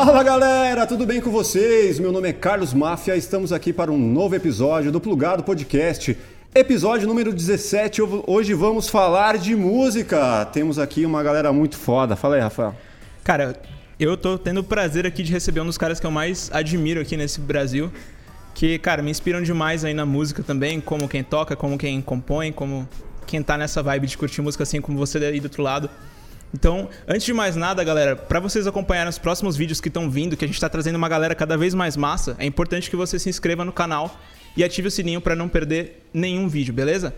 [0.00, 1.98] Fala galera, tudo bem com vocês?
[1.98, 6.16] Meu nome é Carlos Máfia, estamos aqui para um novo episódio do Plugado Podcast.
[6.54, 10.44] Episódio número 17, hoje vamos falar de música.
[10.52, 12.14] Temos aqui uma galera muito foda.
[12.14, 12.76] Fala aí, Rafael.
[13.24, 13.60] Cara,
[13.98, 17.00] eu tô tendo o prazer aqui de receber um dos caras que eu mais admiro
[17.00, 17.90] aqui nesse Brasil.
[18.54, 22.52] Que, cara, me inspiram demais aí na música também, como quem toca, como quem compõe,
[22.52, 22.88] como
[23.26, 25.90] quem tá nessa vibe de curtir música assim como você aí do outro lado.
[26.52, 30.36] Então, antes de mais nada, galera, para vocês acompanharem os próximos vídeos que estão vindo,
[30.36, 33.18] que a gente está trazendo uma galera cada vez mais massa, é importante que você
[33.18, 34.18] se inscreva no canal
[34.56, 37.14] e ative o sininho para não perder nenhum vídeo, beleza?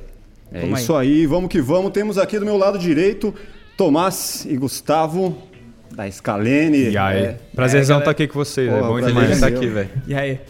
[0.52, 1.21] É vamos isso aí.
[1.21, 1.93] aí, vamos que vamos.
[1.93, 3.33] Temos aqui do meu lado direito
[3.77, 5.51] Tomás e Gustavo
[5.91, 6.91] da Scalene.
[6.91, 7.19] E aí?
[7.19, 9.91] É, Prazerzão estar é, tá aqui com vocês, é bom demais estar aqui, velho.
[10.07, 10.41] E aí?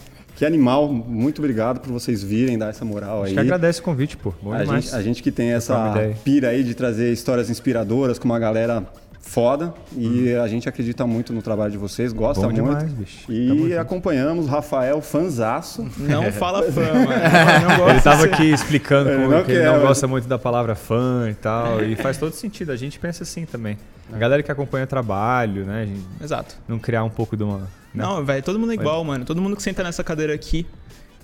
[0.41, 3.25] Que animal, muito obrigado por vocês virem dar essa moral aí.
[3.25, 4.33] A gente agradece o convite, pô.
[4.41, 5.93] Bom a, gente, a gente que tem essa
[6.25, 8.87] pira aí de trazer histórias inspiradoras com uma galera
[9.31, 10.43] foda e hum.
[10.43, 12.67] a gente acredita muito no trabalho de vocês, gosta Bom muito.
[12.67, 13.31] Demais, bicho.
[13.33, 15.89] E acompanhamos Rafael fanzaço.
[15.97, 17.89] Não fala fã, mano.
[17.89, 19.83] Ele estava aqui explicando como não que ele não mas...
[19.83, 22.73] gosta muito da palavra fã e tal, e faz todo sentido.
[22.73, 23.79] A gente pensa assim também.
[24.13, 25.89] A galera que acompanha o trabalho, né?
[26.21, 26.57] Exato.
[26.67, 27.67] Não criar um pouco de uma né?
[27.95, 29.25] Não, velho, todo mundo é igual, mano.
[29.25, 30.67] Todo mundo que senta nessa cadeira aqui,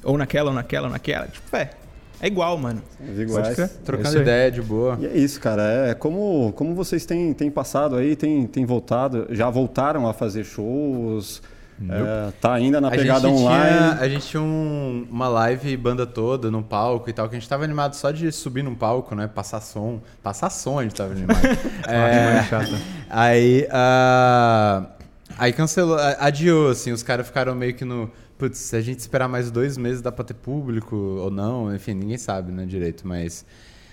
[0.04, 1.70] ou naquela, ou naquela, ou naquela, tipo, é.
[2.20, 2.82] É igual, mano.
[3.00, 3.78] Os iguais.
[3.84, 4.98] Trocando é ideia de boa.
[5.00, 5.62] E é isso, cara.
[5.88, 10.44] É como, como vocês têm, têm passado aí, têm, têm voltado, já voltaram a fazer
[10.44, 11.42] shows.
[11.78, 13.76] É, tá ainda na pegada a online.
[13.76, 17.38] Tinha, a gente tinha um, uma live banda toda no palco e tal, que a
[17.38, 19.26] gente tava animado só de subir num palco, né?
[19.26, 20.00] Passar som.
[20.22, 21.44] Passar som a gente tava animado.
[21.86, 22.42] é,
[23.10, 23.68] aí.
[23.68, 24.96] Uh,
[25.38, 28.10] Aí cancelou, adiou, assim, os caras ficaram meio que no.
[28.38, 31.94] Putz, se a gente esperar mais dois meses dá pra ter público ou não, enfim,
[31.94, 33.44] ninguém sabe, né, direito, mas.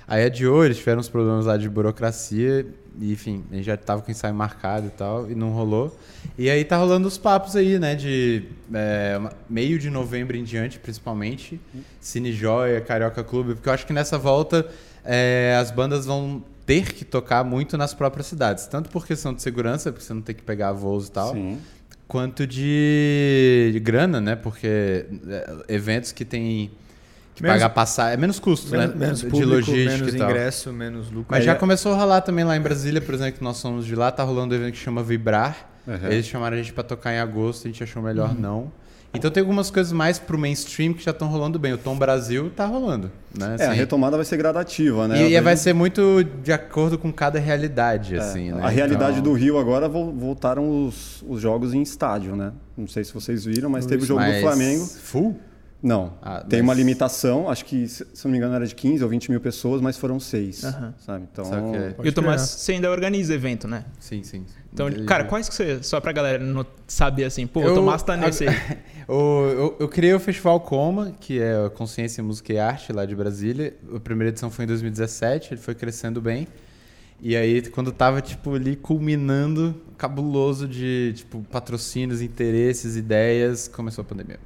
[0.05, 2.65] Aí adiou, eles tiveram uns problemas lá de burocracia,
[2.99, 5.97] e, enfim, a gente já tava com o ensaio marcado e tal, e não rolou.
[6.37, 9.19] E aí tá rolando os papos aí, né, de é,
[9.49, 11.59] meio de novembro em diante, principalmente,
[12.01, 14.67] Cine Joia, Carioca Clube, porque eu acho que nessa volta
[15.05, 18.67] é, as bandas vão ter que tocar muito nas próprias cidades.
[18.67, 21.33] Tanto por questão de segurança, porque você não tem que pegar voos e tal.
[21.33, 21.59] Sim.
[22.07, 24.35] Quanto de, de grana, né?
[24.35, 26.71] Porque é, eventos que tem
[27.33, 29.05] que menos, pagar passar é menos custo, menos, né?
[29.05, 30.29] Menos público, de logística menos e tal.
[30.29, 31.27] ingresso, menos lucro.
[31.29, 33.95] Mas já começou a rolar também lá em Brasília, por exemplo, que nós somos de
[33.95, 35.69] lá, tá rolando um evento que chama Vibrar.
[35.87, 36.11] Uhum.
[36.11, 38.39] Eles chamaram a gente para tocar em agosto, a gente achou melhor uhum.
[38.39, 38.71] não.
[39.13, 41.71] Então tem algumas coisas mais pro mainstream que já estão rolando bem.
[41.73, 43.11] O Tom Brasil tá rolando.
[43.37, 43.57] Né?
[43.59, 43.77] É, a assim.
[43.77, 45.29] retomada vai ser gradativa, né?
[45.29, 48.61] E, e vai ser muito de acordo com cada realidade, é, assim, né?
[48.61, 49.31] A realidade então...
[49.31, 52.51] do Rio agora voltaram os, os jogos em estádio, né?
[52.75, 54.35] Não sei se vocês viram, mas teve o jogo mas...
[54.35, 54.85] do Flamengo.
[54.85, 55.39] Full?
[55.81, 56.13] Não.
[56.21, 56.69] Ah, tem mas...
[56.69, 59.81] uma limitação, acho que, se não me engano, era de 15 ou 20 mil pessoas,
[59.81, 60.63] mas foram seis.
[60.63, 60.93] Uhum.
[60.97, 61.27] Sabe?
[61.31, 61.45] Então.
[62.03, 63.83] E o Tomás, você ainda organiza evento, né?
[63.99, 64.45] Sim, sim.
[64.73, 65.83] Então, cara, quais que você.
[65.83, 68.55] Só pra galera não saber assim, pô, eu, o Tomás tá nesse aí.
[69.07, 73.15] eu, eu, eu, criei o Festival Coma, que é Consciência, Música e Arte lá de
[73.15, 73.75] Brasília.
[73.95, 76.47] A primeira edição foi em 2017, ele foi crescendo bem.
[77.21, 84.05] E aí, quando tava, tipo, ali culminando, cabuloso de, tipo, patrocínios, interesses, ideias, começou a
[84.05, 84.39] pandemia.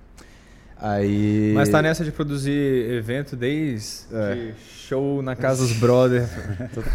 [0.79, 1.53] Aí...
[1.55, 4.51] Mas tá nessa de produzir evento desde é.
[4.87, 6.29] show na casa dos brothers,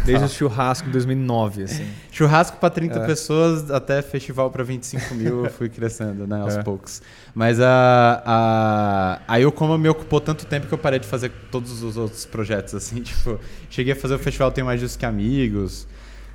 [0.05, 1.85] desde o churrasco de 2009, assim.
[2.11, 3.05] Churrasco para 30 é.
[3.05, 6.63] pessoas até festival para 25 mil, eu fui crescendo, né, aos é.
[6.63, 7.01] poucos.
[7.35, 11.31] Mas a, a, aí o Coma me ocupou tanto tempo que eu parei de fazer
[11.51, 13.37] todos os outros projetos, assim, tipo,
[13.69, 15.87] cheguei a fazer o festival Tem Mais Disso Que Amigos,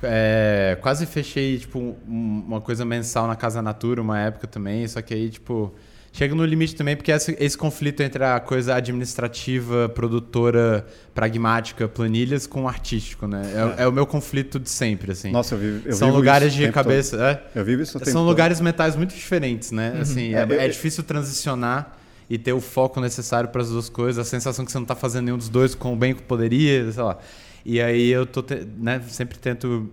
[0.03, 5.13] é, quase fechei, tipo, uma coisa mensal na Casa Natura uma época também, só que
[5.13, 5.73] aí, tipo
[6.11, 12.47] chega no limite também, porque esse, esse, conflito entre a coisa administrativa, produtora, pragmática, planilhas,
[12.47, 13.41] com o artístico, né?
[13.53, 15.31] É, é, é o meu conflito de sempre, assim.
[15.31, 17.17] Nossa, eu, vi, eu São lugares de cabeça.
[17.55, 18.65] É, eu vivo isso São lugares todo.
[18.65, 19.93] mentais muito diferentes, né?
[19.95, 20.01] Uhum.
[20.01, 21.97] Assim, é, é, difícil transicionar
[22.29, 24.95] e ter o foco necessário para as duas coisas, a sensação que você não está
[24.95, 27.17] fazendo nenhum dos dois com o bem que poderia, sei lá.
[27.65, 29.89] E aí eu tô, te, né, sempre tento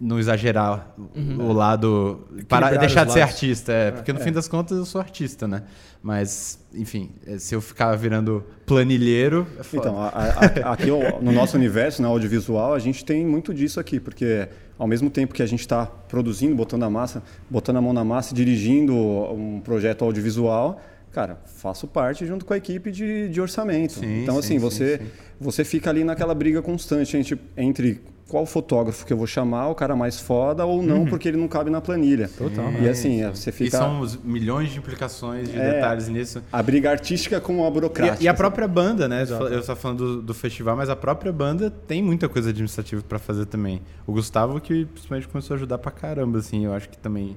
[0.00, 1.50] não exagerar uhum.
[1.50, 2.26] o lado.
[2.48, 4.22] Para deixar de ser artista, é, porque no é.
[4.22, 5.64] fim das contas eu sou artista, né?
[6.02, 9.46] Mas, enfim, é, se eu ficar virando planilheiro.
[9.58, 10.86] É então, a, a, aqui
[11.20, 14.48] no nosso universo, no né, audiovisual, a gente tem muito disso aqui, porque
[14.78, 18.02] ao mesmo tempo que a gente está produzindo, botando a massa, botando a mão na
[18.02, 20.80] massa, dirigindo um projeto audiovisual,
[21.12, 23.92] cara, faço parte junto com a equipe de, de orçamento.
[23.92, 25.04] Sim, então, sim, assim, você, sim,
[25.38, 28.00] você fica ali naquela briga constante entre, entre
[28.30, 31.06] qual fotógrafo que eu vou chamar, o cara mais foda ou não, uhum.
[31.06, 32.30] porque ele não cabe na planilha.
[32.38, 32.72] Total.
[32.80, 33.76] E assim, você fica.
[33.76, 36.40] E são milhões de implicações, de é, detalhes nisso.
[36.52, 38.22] A briga artística com a burocrática.
[38.22, 39.22] E, e a própria banda, né?
[39.22, 39.46] Exato.
[39.46, 43.18] Eu estou falando do, do, festival, mas a própria banda tem muita coisa administrativa para
[43.18, 43.82] fazer também.
[44.06, 47.36] O Gustavo, que principalmente começou a ajudar pra caramba, assim, eu acho que também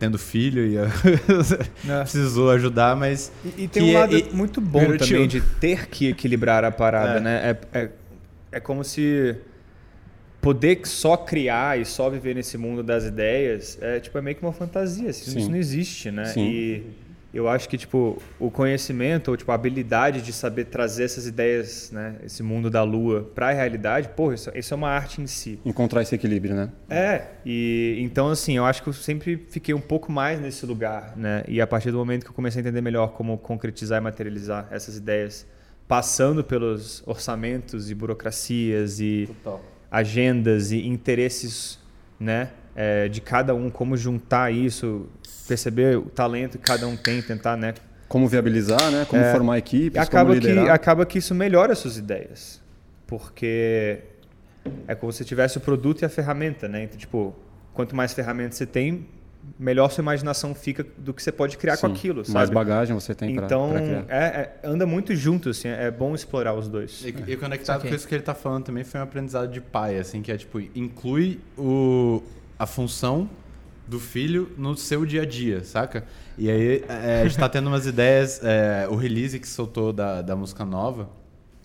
[0.00, 0.88] tendo filho e é.
[2.02, 3.30] precisou ajudar, mas.
[3.44, 7.18] E, e tem um lado é, muito bom também de ter que equilibrar a parada,
[7.18, 7.20] é.
[7.20, 7.56] né?
[7.72, 7.90] É, é,
[8.50, 9.36] é como se
[10.40, 14.42] poder só criar e só viver nesse mundo das ideias é tipo é meio que
[14.42, 16.26] uma fantasia assim, isso não existe né?
[16.26, 16.48] Sim.
[16.48, 16.84] e
[17.34, 21.90] eu acho que tipo o conhecimento ou tipo a habilidade de saber trazer essas ideias
[21.92, 25.26] né esse mundo da lua para a realidade pô isso, isso, é uma arte em
[25.26, 25.58] si.
[25.64, 26.70] Encontrar esse equilíbrio né?
[26.88, 31.16] É e então assim eu acho que eu sempre fiquei um pouco mais nesse lugar
[31.16, 31.42] né?
[31.48, 34.68] E a partir do momento que eu comecei a entender melhor como concretizar e materializar
[34.70, 35.46] essas ideias
[35.88, 41.78] passando pelos orçamentos e burocracias e Total agendas e interesses
[42.18, 45.08] né, é, de cada um, como juntar isso,
[45.46, 47.74] perceber o talento que cada um tem, tentar, né?
[48.08, 49.06] Como viabilizar, né?
[49.08, 50.64] Como é, formar equipes, acaba como liderar.
[50.64, 52.60] Que, acaba que isso melhora as suas ideias,
[53.06, 54.00] porque
[54.86, 56.84] é como se tivesse o produto e a ferramenta, né?
[56.84, 57.34] Então, tipo,
[57.74, 59.06] quanto mais ferramentas você tem,
[59.58, 62.24] melhor sua imaginação fica do que você pode criar Sim, com aquilo.
[62.24, 62.34] Sabe?
[62.34, 63.72] Mais bagagem você tem para Então,
[64.08, 67.04] é, é, anda muito junto, assim, é bom explorar os dois.
[67.04, 69.98] E, e conectado com isso que ele está falando também foi um aprendizado de pai,
[69.98, 72.22] assim, que é tipo, inclui o,
[72.58, 73.28] a função
[73.86, 76.04] do filho no seu dia a dia, saca?
[76.36, 80.20] E aí é, a gente está tendo umas ideias, é, o release que soltou da,
[80.20, 81.08] da música nova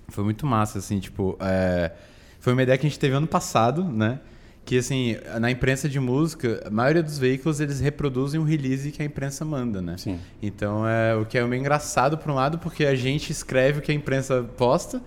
[0.08, 1.92] foi muito massa, assim, tipo, é,
[2.40, 4.20] foi uma ideia que a gente teve ano passado, né?
[4.66, 9.02] Que assim, na imprensa de música, a maioria dos veículos eles reproduzem o release que
[9.02, 9.96] a imprensa manda, né?
[9.98, 10.18] Sim.
[10.42, 13.82] Então é o que é meio engraçado por um lado, porque a gente escreve o
[13.82, 15.02] que a imprensa posta.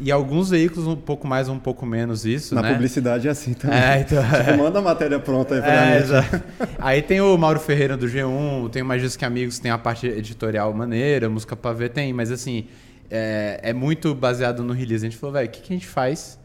[0.00, 2.72] E alguns veículos um pouco mais, um pouco menos isso, Na né?
[2.72, 3.76] publicidade é assim também.
[3.82, 4.22] É, então...
[4.22, 6.42] tipo, manda a matéria pronta aí pra é.
[6.78, 10.06] Aí tem o Mauro Ferreira do G1, tem o Mais que Amigos, tem a parte
[10.06, 12.12] editorial maneira, música pra ver, tem.
[12.12, 12.66] Mas assim,
[13.10, 15.04] é, é muito baseado no release.
[15.04, 16.38] A gente falou, velho, o que, que a gente faz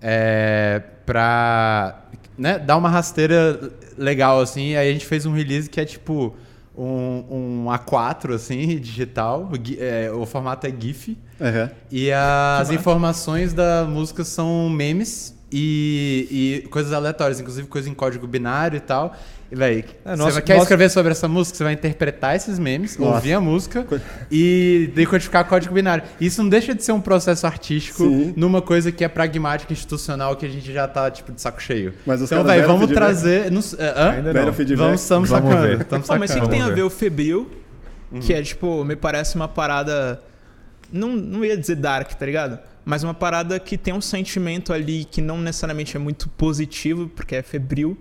[0.00, 2.04] é, para
[2.38, 4.74] né, dar uma rasteira legal, assim.
[4.76, 6.34] Aí a gente fez um release que é tipo
[6.76, 9.50] um, um A4, assim, digital.
[9.78, 11.18] É, o formato é GIF.
[11.38, 11.70] Uhum.
[11.90, 18.26] E as informações da música são memes e, e coisas aleatórias, inclusive coisa em código
[18.26, 19.14] binário e tal.
[19.50, 20.64] E, véi, é, nossa, você quer nossa...
[20.64, 23.16] escrever sobre essa música, você vai interpretar esses memes, nossa.
[23.16, 23.84] ouvir a música
[24.30, 26.04] e decodificar código binário.
[26.20, 28.32] Isso não deixa de ser um processo artístico Sim.
[28.36, 31.92] numa coisa que é pragmática, institucional, que a gente já tá, tipo, de saco cheio.
[32.06, 33.50] Mas então, velho, vamos trazer...
[33.50, 33.64] Não, uh,
[34.16, 34.52] Ainda não.
[34.52, 35.66] Vamos, estamos vamos sacando.
[35.66, 35.80] Ver.
[35.80, 36.20] Estamos sacando.
[36.20, 37.50] mas o que tem a ver o Febril,
[38.12, 38.20] uhum.
[38.20, 40.22] que é, tipo, me parece uma parada...
[40.92, 42.58] Não, não ia dizer dark, tá ligado?
[42.84, 47.34] Mas uma parada que tem um sentimento ali que não necessariamente é muito positivo, porque
[47.34, 47.98] é febril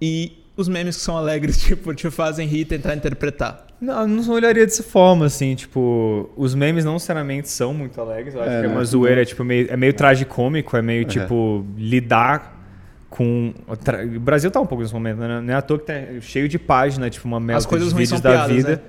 [0.00, 3.66] e os memes que são alegres, tipo, te fazem rir e tentar interpretar.
[3.80, 8.42] Não, não olharia dessa forma, assim, tipo, os memes não necessariamente são muito alegres, eu
[8.42, 8.84] acho é, que é uma né?
[8.84, 12.58] zoeira, é, tipo, meio, é meio tragicômico, é meio, tipo, lidar
[13.08, 13.54] com...
[13.68, 15.40] O Brasil tá um pouco nesse momento, né?
[15.40, 18.30] Não é à toa que tá cheio de página, tipo, uma melta de vídeos da
[18.30, 18.70] piadas, vida.
[18.70, 18.80] Né?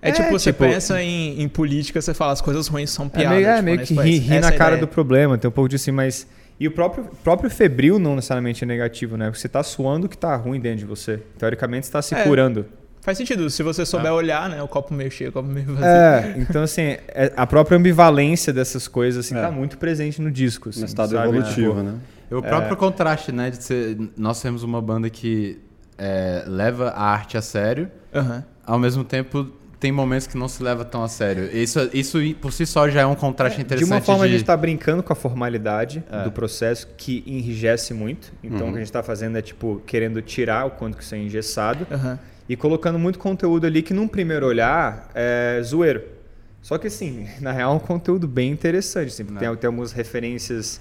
[0.00, 3.08] É, é, tipo, você tipo, pensa em, em, política, você fala as coisas ruins são
[3.08, 3.38] piadas.
[3.38, 5.68] É meio, é, tipo, meio que rir ri na cara do problema, tem um pouco
[5.68, 6.26] disso, mas
[6.58, 9.30] e o próprio, próprio febril não necessariamente é negativo, né?
[9.32, 11.20] Você está suando o que está ruim dentro de você.
[11.38, 12.66] Teoricamente, está se é, curando.
[13.00, 14.12] Faz sentido, se você souber é.
[14.12, 14.62] olhar, né?
[14.62, 15.84] O copo meio cheio, o copo meio vazio.
[15.84, 19.40] É, então assim, é, a própria ambivalência dessas coisas assim, é.
[19.40, 20.68] tá muito presente no disco.
[20.68, 21.28] Assim, no estado sabe?
[21.28, 21.82] evolutivo, é.
[21.82, 21.94] né?
[22.30, 23.50] E o próprio contraste, né?
[23.50, 25.58] De ser, nós temos uma banda que
[25.98, 28.42] é, leva a arte a sério, uhum.
[28.64, 29.50] ao mesmo tempo
[29.82, 31.50] tem momentos que não se leva tão a sério.
[31.52, 33.88] Isso, isso por si só já é um contraste é, interessante.
[33.88, 34.28] De uma forma, de...
[34.28, 36.22] a gente está brincando com a formalidade é.
[36.22, 38.32] do processo, que enrijece muito.
[38.44, 38.68] Então, uhum.
[38.68, 41.18] o que a gente está fazendo é, tipo, querendo tirar o quanto que isso é
[41.18, 42.16] engessado uhum.
[42.48, 46.04] e colocando muito conteúdo ali que, num primeiro olhar, é zoeiro.
[46.62, 49.08] Só que, assim, na real, é um conteúdo bem interessante.
[49.08, 50.80] Assim, tem, tem algumas referências...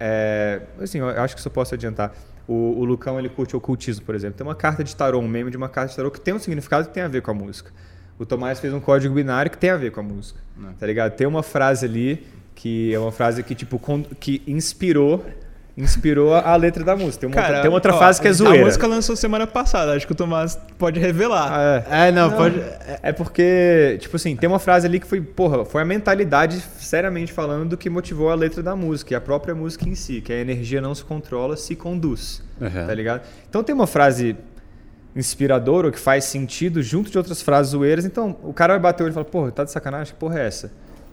[0.00, 2.12] É, assim, eu acho que isso eu posso adiantar
[2.50, 4.36] o, o Lucão ele curte ocultismo, por exemplo.
[4.36, 6.38] Tem uma carta de tarô, um meme de uma carta de tarô que tem um
[6.38, 7.70] significado que tem a ver com a música.
[8.18, 10.40] O Tomás fez um código binário que tem a ver com a música.
[10.56, 10.72] Não.
[10.72, 11.14] Tá ligado?
[11.14, 12.26] Tem uma frase ali
[12.56, 13.80] que é uma frase que tipo
[14.18, 15.24] que inspirou
[15.80, 17.20] inspirou a letra da música.
[17.20, 18.62] Tem uma, Cara, tem outra ó, fase que é zoeira.
[18.62, 21.48] A música lançou semana passada, acho que o Tomás pode revelar.
[21.52, 22.08] Ah, é.
[22.08, 22.60] é, não, não, pode.
[22.60, 26.60] É, é porque, tipo assim, tem uma frase ali que foi, porra, foi a mentalidade,
[26.78, 30.20] seriamente falando, do que motivou a letra da música, e a própria música em si,
[30.20, 32.42] que a energia não se controla, se conduz.
[32.60, 32.86] Uhum.
[32.86, 33.22] Tá ligado?
[33.48, 34.36] Então tem uma frase
[35.14, 38.04] inspiradora, que faz sentido, junto de outras frases zoeiras.
[38.04, 40.12] Então, o cara vai bater o olho e fala, porra, tá de sacanagem?
[40.12, 40.70] Que porra é essa?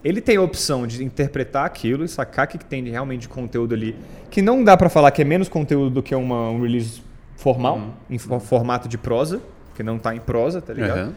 [0.07, 3.75] Ele tem a opção de interpretar aquilo e sacar o que tem realmente de conteúdo
[3.75, 3.93] ali,
[4.31, 7.01] que não dá para falar que é menos conteúdo do que uma, um release
[7.35, 7.91] formal, uhum.
[8.09, 9.41] em formato de prosa,
[9.75, 11.07] que não tá em prosa, tá ligado?
[11.07, 11.13] Uhum.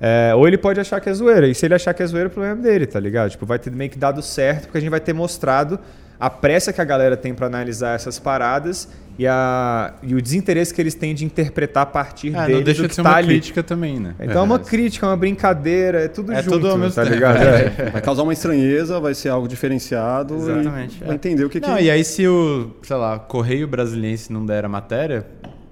[0.00, 2.28] É, ou ele pode achar que é zoeira, e se ele achar que é zoeira,
[2.28, 3.30] o problema é dele, tá ligado?
[3.30, 5.78] Tipo, vai ter meio que dado certo, porque a gente vai ter mostrado
[6.22, 8.88] a pressa que a galera tem para analisar essas paradas
[9.18, 12.62] e, a, e o desinteresse que eles têm de interpretar a partir é, deles não
[12.62, 13.26] deixa de ser tá uma ali.
[13.26, 14.14] crítica também, né?
[14.20, 17.14] Então é, uma crítica, uma brincadeira, é tudo é junto, tudo ao mesmo tá tempo.
[17.16, 17.38] ligado?
[17.42, 17.90] É.
[17.90, 21.82] Vai causar uma estranheza, vai ser algo diferenciado Exatamente, vai entender o que não, que...
[21.82, 25.26] E aí se o, sei lá, Correio Brasiliense não der a matéria,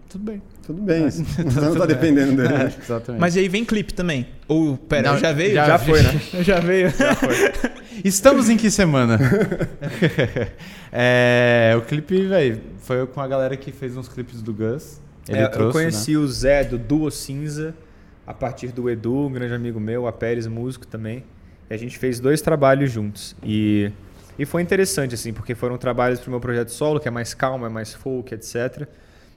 [0.08, 0.42] tudo bem.
[0.62, 1.08] Tudo bem,
[1.60, 2.54] não tá dependendo dele.
[2.54, 3.20] É, exatamente.
[3.20, 4.26] Mas aí vem clipe também.
[4.46, 5.54] Ou, pera, não, já veio?
[5.54, 6.20] Já, já foi, né?
[6.42, 6.90] já veio.
[6.90, 7.34] Já foi.
[8.04, 9.18] Estamos em que semana?
[10.92, 15.00] é, o clipe, velho, foi com a galera que fez uns clipes do Gus.
[15.28, 16.18] Ele é, trouxe, eu conheci né?
[16.18, 17.74] o Zé do Duo Cinza
[18.26, 21.24] a partir do Edu, um grande amigo meu, a Pérez, músico também.
[21.68, 23.34] E a gente fez dois trabalhos juntos.
[23.42, 23.90] E,
[24.38, 27.66] e foi interessante, assim, porque foram trabalhos pro meu projeto solo, que é mais calmo,
[27.66, 28.88] é mais folk, etc.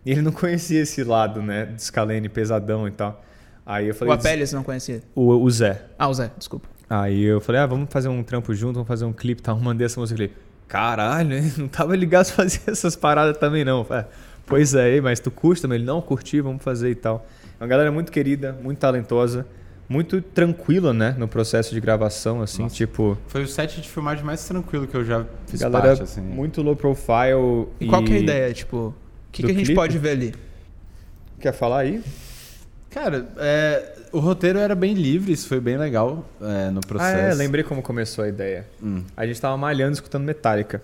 [0.05, 1.65] E ele não conhecia esse lado, né?
[1.65, 3.23] De Scalene pesadão e tal.
[3.65, 4.13] Aí eu falei.
[4.13, 5.01] O Apelles não conhecia?
[5.15, 5.85] O, o Zé.
[5.97, 6.67] Ah, o Zé, desculpa.
[6.89, 9.57] Aí eu falei, ah, vamos fazer um trampo junto, vamos fazer um clipe e tal.
[9.59, 10.33] Mandei essa música ali.
[10.67, 13.85] Caralho, não tava ligado a fazer essas paradas também, não.
[13.85, 14.05] Falei,
[14.45, 15.77] pois é, mas tu curte também?
[15.77, 17.25] Ele, não, curti, vamos fazer e tal.
[17.59, 19.45] É uma galera muito querida, muito talentosa
[19.87, 22.75] muito tranquila, né, no processo de gravação, assim, Nossa.
[22.75, 23.17] tipo...
[23.27, 26.21] Foi o set de filmagem mais tranquilo que eu já fiz galera parte, assim.
[26.21, 27.85] muito low profile e...
[27.85, 27.87] e...
[27.89, 28.93] qual que é a ideia, tipo,
[29.33, 29.75] que, que a gente clipe?
[29.75, 30.35] pode ver ali?
[31.39, 32.01] Quer falar aí?
[32.89, 37.17] Cara, é, o roteiro era bem livre, isso foi bem legal é, no processo.
[37.17, 38.67] Ah, é, lembrei como começou a ideia.
[38.81, 39.03] Hum.
[39.17, 40.81] A gente tava malhando escutando Metallica.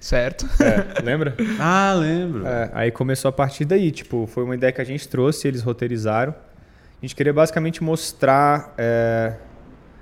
[0.00, 0.48] Certo.
[0.62, 1.36] É, lembra?
[1.60, 2.46] ah, lembro.
[2.46, 5.62] É, aí começou a partir daí, tipo, foi uma ideia que a gente trouxe, eles
[5.62, 6.32] roteirizaram.
[6.32, 9.34] A gente queria basicamente mostrar é,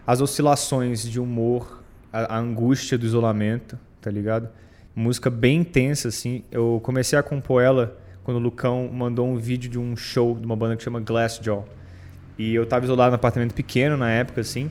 [0.06, 4.48] as oscilações de humor, a, a angústia do isolamento, tá ligado?
[4.94, 6.44] Música bem intensa, assim.
[6.50, 10.46] Eu comecei a compor ela quando o Lucão mandou um vídeo de um show de
[10.46, 11.64] uma banda que chama Glassjaw.
[12.38, 14.70] E eu tava isolado no apartamento pequeno na época, assim.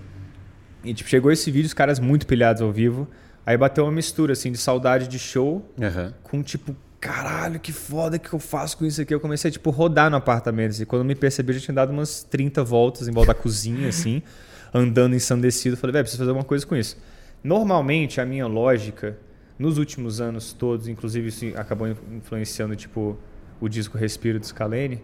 [0.83, 3.07] E tipo, chegou esse vídeo, os caras muito pilhados ao vivo.
[3.45, 6.13] Aí bateu uma mistura, assim, de saudade de show uhum.
[6.23, 9.13] com tipo, caralho, que foda que eu faço com isso aqui.
[9.13, 10.71] Eu comecei a, tipo, rodar no apartamento.
[10.71, 10.85] Assim.
[10.85, 13.89] Quando eu me percebi, eu já tinha dado umas 30 voltas em volta da cozinha,
[13.89, 14.21] assim,
[14.73, 15.77] andando ensandecido.
[15.77, 16.97] Falei, velho, preciso fazer alguma coisa com isso.
[17.43, 19.17] Normalmente, a minha lógica
[19.57, 23.17] nos últimos anos todos, inclusive isso acabou influenciando tipo
[23.59, 25.01] o disco Respiro do Scalene,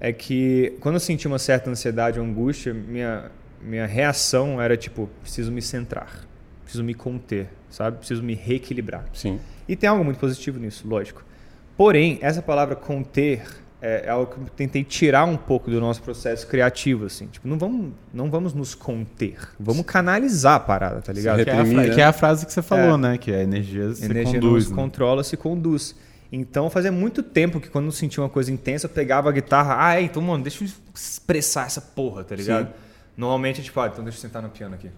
[0.00, 3.30] é que quando eu senti uma certa ansiedade ou angústia, minha
[3.64, 6.26] minha reação era tipo, preciso me centrar,
[6.62, 7.96] preciso me conter, sabe?
[7.96, 9.06] Preciso me reequilibrar.
[9.12, 9.40] Sim.
[9.66, 11.24] E tem algo muito positivo nisso, lógico.
[11.76, 13.42] Porém, essa palavra conter
[13.84, 17.26] é, é algo que eu tentei tirar um pouco do nosso processo criativo, assim.
[17.26, 19.36] Tipo, não vamos, não vamos nos conter.
[19.60, 21.44] Vamos canalizar a parada, tá ligado?
[21.44, 21.90] Que é, a, né?
[21.90, 22.96] que é a frase que você falou, é.
[22.96, 23.18] né?
[23.18, 24.70] Que a energia se energia conduz.
[24.70, 24.74] Né?
[24.74, 25.94] controla, se conduz.
[26.32, 29.76] Então, fazia muito tempo que quando eu sentia uma coisa intensa, eu pegava a guitarra.
[29.78, 32.68] Ah, então, mano, deixa eu expressar essa porra, tá ligado?
[32.68, 32.72] Sim.
[33.18, 34.88] Normalmente, tipo, ah, então deixa eu sentar no piano aqui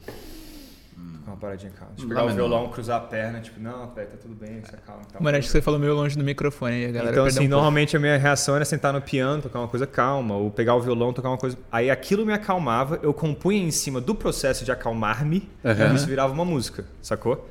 [1.27, 1.95] uma paradinha calma.
[1.95, 5.03] Tipo, pegar o violão, cruzar a perna, tipo, não, pera, tá tudo bem, se acalma.
[5.05, 7.47] Tá Mano, acho que você falou meio longe do microfone aí, a galera Então, assim,
[7.47, 8.07] um normalmente pouco.
[8.07, 11.13] a minha reação era sentar no piano, tocar uma coisa calma, ou pegar o violão,
[11.13, 11.59] tocar uma coisa.
[11.71, 15.93] Aí aquilo me acalmava, eu compunha em cima do processo de acalmar-me, uhum.
[15.93, 17.47] e isso virava uma música, sacou?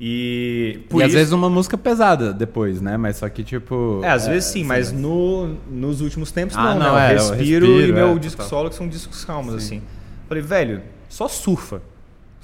[0.00, 2.96] E, e às vezes uma música pesada depois, né?
[2.96, 4.00] Mas só que tipo.
[4.04, 7.04] É, às é, vezes sim, mas no, nos últimos tempos ah, não, não, né?
[7.04, 8.48] Eu é, respiro, eu respiro, e meu é, disco total.
[8.48, 9.78] solo que são discos calmos, sim.
[9.78, 9.82] assim.
[10.28, 11.82] Falei, velho, só surfa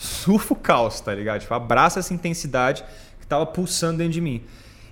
[0.05, 1.41] surfa o caos, tá ligado?
[1.41, 2.85] Tipo, abraça essa intensidade
[3.21, 4.43] que tava pulsando dentro de mim.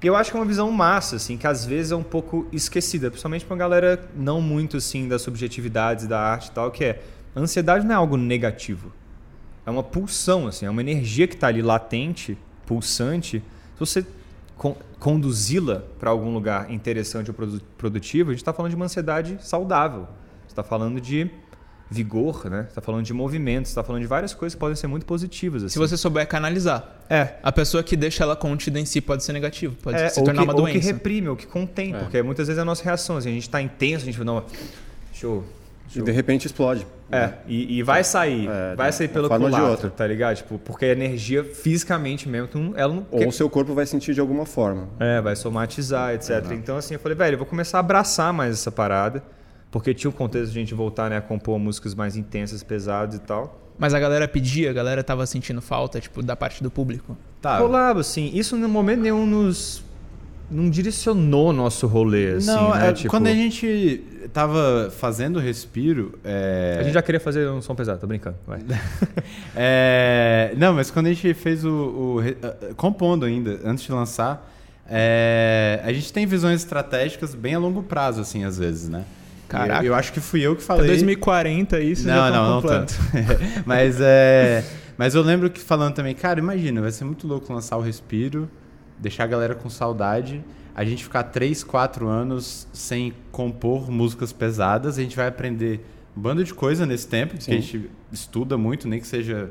[0.03, 2.49] E eu acho que é uma visão massa, assim, que às vezes é um pouco
[2.51, 6.85] esquecida, principalmente pra uma galera não muito, assim, das subjetividades da arte e tal, que
[6.85, 7.03] é,
[7.37, 8.93] a ansiedade não é algo negativo.
[9.65, 13.39] É uma pulsão, assim, é uma energia que tá ali latente, pulsante.
[13.75, 14.07] Se você
[14.57, 17.37] con conduzi-la para algum lugar interessante ou
[17.77, 20.09] produtivo, a gente está falando de uma ansiedade saudável.
[20.49, 21.31] Está falando de
[21.93, 22.67] vigor, né?
[22.69, 25.63] Você tá falando de movimentos, está falando de várias coisas que podem ser muito positivas.
[25.63, 25.75] Assim.
[25.75, 26.97] Se você souber canalizar.
[27.09, 27.35] É.
[27.43, 30.43] A pessoa que deixa ela contida em si pode ser negativo, pode é, se tornar
[30.43, 30.77] que, uma doença.
[30.77, 31.99] Ou que reprime, ou que contém, é.
[31.99, 33.19] porque muitas vezes é a nossa reação.
[33.19, 34.45] Assim, a gente está intenso, a gente não,
[35.13, 35.45] deixa eu
[35.95, 36.87] e de repente explode.
[37.11, 37.35] É, né?
[37.47, 38.49] e, e, vai sair.
[38.49, 39.91] É, vai sair pelo forma de outra.
[39.91, 40.37] tá ligado?
[40.37, 43.07] Tipo, porque a energia fisicamente mesmo, ela não.
[43.11, 44.89] Ou o seu corpo vai sentir de alguma forma.
[44.99, 46.53] É, vai somatizar, etc.
[46.53, 49.23] Então, assim, eu falei, velho, eu vou começar a abraçar mais essa parada.
[49.73, 53.17] Porque tinha o contexto de a gente voltar né, a compor músicas mais intensas, pesadas
[53.17, 53.59] e tal.
[53.79, 57.17] Mas a galera pedia, a galera tava sentindo falta, tipo, da parte do público.
[57.41, 57.57] Tá.
[57.59, 58.31] Rolava, assim.
[58.35, 59.83] Isso no momento nenhum nos.
[60.51, 62.91] Não direcionou nosso rolê, assim, não, né?
[62.91, 63.09] É, tipo...
[63.09, 66.19] Quando a gente tava fazendo respiro.
[66.23, 66.77] É...
[66.79, 68.37] A gente já queria fazer um som pesado, tô brincando.
[69.57, 70.53] é...
[70.59, 72.21] Não, mas quando a gente fez o.
[72.21, 74.47] o compondo ainda, antes de lançar,
[74.87, 79.07] é, a gente tem visões estratégicas bem a longo prazo, assim, às vezes, né?
[79.53, 79.85] Caraca.
[79.85, 80.85] Eu, eu, acho que fui eu que falei.
[80.85, 82.95] Até 2040 isso não, já não, não tanto.
[83.65, 84.65] mas é,
[84.97, 88.49] mas eu lembro que falando também, cara, imagina, vai ser muito louco lançar o Respiro
[89.03, 90.43] deixar a galera com saudade,
[90.75, 95.85] a gente ficar 3, 4 anos sem compor músicas pesadas, a gente vai aprender
[96.17, 99.51] um bando de coisa nesse tempo, que a gente estuda muito, nem que seja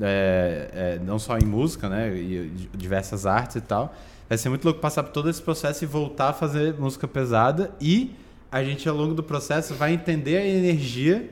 [0.00, 3.94] é, é, não só em música, né, e diversas artes e tal.
[4.28, 7.70] Vai ser muito louco passar por todo esse processo e voltar a fazer música pesada
[7.80, 8.12] e
[8.56, 11.30] a gente ao longo do processo vai entender a energia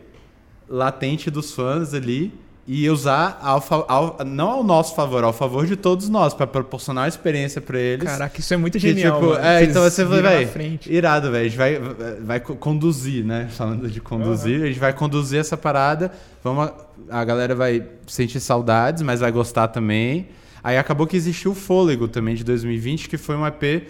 [0.68, 2.32] latente dos fãs ali
[2.66, 7.06] e usar ao, ao, não ao nosso favor, ao favor de todos nós, para proporcionar
[7.06, 8.08] experiência para eles.
[8.08, 9.20] Caraca, isso é muito genial.
[9.20, 11.44] Que, tipo, é, então você vai, vai irado, velho.
[11.44, 11.78] A gente vai,
[12.22, 13.48] vai conduzir, né?
[13.50, 14.64] Falando de conduzir, uhum.
[14.64, 16.10] a gente vai conduzir essa parada.
[16.42, 16.70] Vamos,
[17.10, 20.28] a galera vai sentir saudades, mas vai gostar também.
[20.62, 23.86] Aí acabou que existiu o Fôlego também de 2020, que foi um EP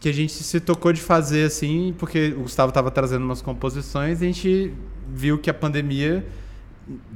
[0.00, 4.22] que a gente se tocou de fazer assim, porque o Gustavo estava trazendo umas composições
[4.22, 4.74] e a gente
[5.08, 6.26] viu que a pandemia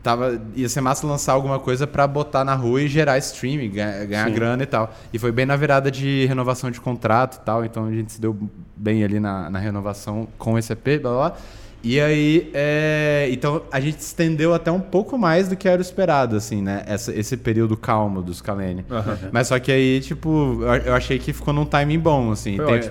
[0.03, 4.05] tava ia ser massa lançar alguma coisa para botar na rua e gerar streaming, ganhar,
[4.05, 4.95] ganhar grana e tal.
[5.13, 8.21] E foi bem na virada de renovação de contrato e tal, então a gente se
[8.21, 8.37] deu
[8.77, 11.37] bem ali na, na renovação com esse EP, blá blá.
[11.85, 13.29] E aí, é...
[13.31, 16.83] então a gente estendeu até um pouco mais do que era esperado, assim, né?
[16.87, 18.87] Essa, esse período calmo dos Kalene.
[18.91, 19.29] Uhum.
[19.31, 22.57] Mas só que aí, tipo, eu achei que ficou num timing bom, assim.
[22.57, 22.91] Tem,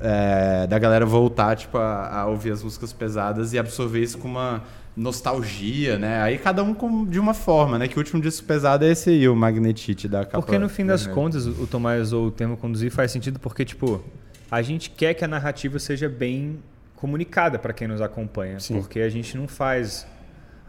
[0.00, 4.28] é, da galera voltar, tipo, a, a, ouvir as músicas pesadas e absorver isso com
[4.28, 4.62] uma
[4.96, 6.22] nostalgia, né?
[6.22, 7.88] Aí cada um com, de uma forma, né?
[7.88, 10.40] Que o último disco pesado é esse aí, o Magnetite da capa.
[10.40, 14.02] Porque no fim das contas, o Tomás ou o termo conduzir faz sentido porque, tipo,
[14.50, 16.58] a gente quer que a narrativa seja bem
[17.00, 18.80] comunicada para quem nos acompanha, Sim.
[18.80, 20.06] porque a gente não faz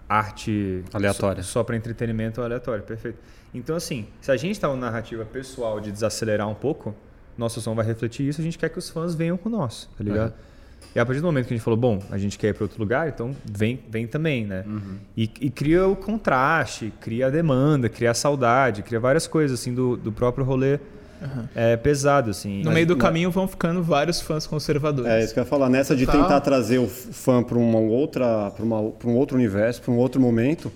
[0.07, 3.17] arte aleatória só, só para entretenimento aleatório, perfeito.
[3.53, 6.95] Então assim, se a gente está uma narrativa pessoal de desacelerar um pouco,
[7.38, 10.03] nosso som vai refletir isso, a gente quer que os fãs venham com nós, tá
[10.03, 10.29] ligado?
[10.29, 10.50] Uhum.
[10.95, 12.63] E a partir do momento que a gente falou, bom, a gente quer ir para
[12.63, 14.63] outro lugar, então vem, vem também, né?
[14.65, 14.98] Uhum.
[15.15, 19.74] E, e, cria o contraste, cria a demanda, cria a saudade, cria várias coisas assim
[19.74, 20.79] do, do próprio rolê
[21.21, 21.43] Uhum.
[21.53, 22.59] É pesado, assim.
[22.59, 25.11] No Mas, meio do caminho vão ficando vários fãs conservadores.
[25.11, 25.69] É isso que eu ia falar.
[25.69, 29.97] Nessa de tentar trazer o fã para uma outra, para um outro universo, para um
[29.97, 30.71] outro momento,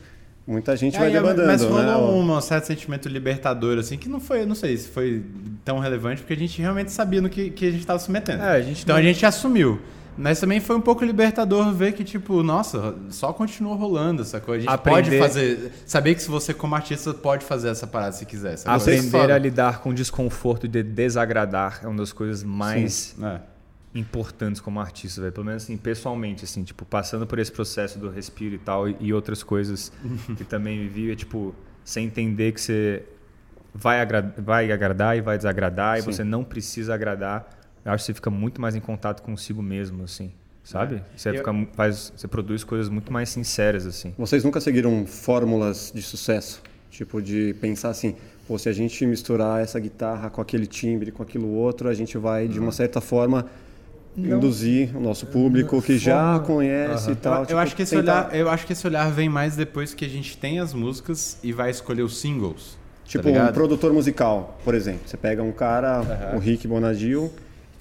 [0.45, 1.47] muita gente é, vai demandando.
[1.47, 2.33] Mas rolou né?
[2.33, 5.23] um certo sentimento libertador, assim, que não foi, não sei se foi
[5.63, 8.43] tão relevante, porque a gente realmente sabia no que, que a gente estava se metendo.
[8.43, 8.95] É, a então não...
[8.95, 9.79] a gente assumiu.
[10.17, 14.57] Mas também foi um pouco libertador ver que, tipo, nossa, só continua rolando essa coisa.
[14.57, 15.01] A gente Aprender...
[15.01, 15.71] pode fazer.
[15.85, 18.57] Saber que se você, como artista, pode fazer essa parada se quiser.
[18.65, 23.39] Aprender a lidar com o desconforto de desagradar é uma das coisas mais é.
[23.95, 25.33] importantes como artista, velho.
[25.33, 28.95] Pelo menos assim, pessoalmente, assim, tipo, passando por esse processo do respiro e tal, e,
[28.99, 29.91] e outras coisas
[30.37, 33.03] que também vivi, é tipo, sem entender que você
[33.73, 36.09] vai, agra vai agradar e vai desagradar, Sim.
[36.09, 39.61] e você não precisa agradar eu acho que você fica muito mais em contato consigo
[39.61, 40.31] mesmo, assim.
[40.63, 40.95] Sabe?
[40.95, 41.01] É.
[41.17, 44.13] Você, fica, faz, você produz coisas muito mais sinceras, assim.
[44.17, 46.61] Vocês nunca seguiram fórmulas de sucesso?
[46.89, 48.15] Tipo, de pensar assim,
[48.47, 52.17] pô, se a gente misturar essa guitarra com aquele timbre, com aquilo outro, a gente
[52.17, 53.45] vai, de uma certa forma,
[54.15, 54.37] não.
[54.37, 57.13] induzir o nosso público que já conhece uhum.
[57.13, 57.33] e tal.
[57.33, 58.27] Eu, tipo, eu, acho que esse tentar...
[58.27, 61.37] olhar, eu acho que esse olhar vem mais depois que a gente tem as músicas
[61.43, 62.77] e vai escolher os singles.
[63.05, 65.01] Tipo, tá um produtor musical, por exemplo.
[65.05, 66.37] Você pega um cara, uhum.
[66.37, 67.31] o Rick Bonadil,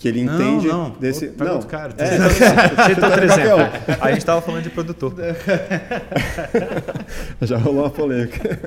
[0.02, 0.90] que ele entende não, não.
[0.98, 1.28] desse.
[1.28, 1.94] Pega não, outro cara.
[1.96, 2.20] É,
[3.06, 4.00] outro exemplo.
[4.00, 5.14] A gente estava falando de produtor.
[7.40, 8.58] Já rolou uma polêmica.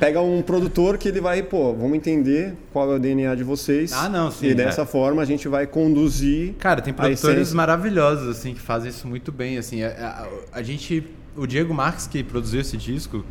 [0.00, 3.92] Pega um produtor que ele vai, pô, vamos entender qual é o DNA de vocês.
[3.92, 4.48] Ah, não, sim.
[4.48, 4.84] E dessa é.
[4.84, 6.54] forma a gente vai conduzir.
[6.54, 9.84] Cara, tem produtores maravilhosos assim que fazem isso muito bem, assim.
[9.84, 13.24] A, a, a gente, o Diego Marques que produziu esse disco,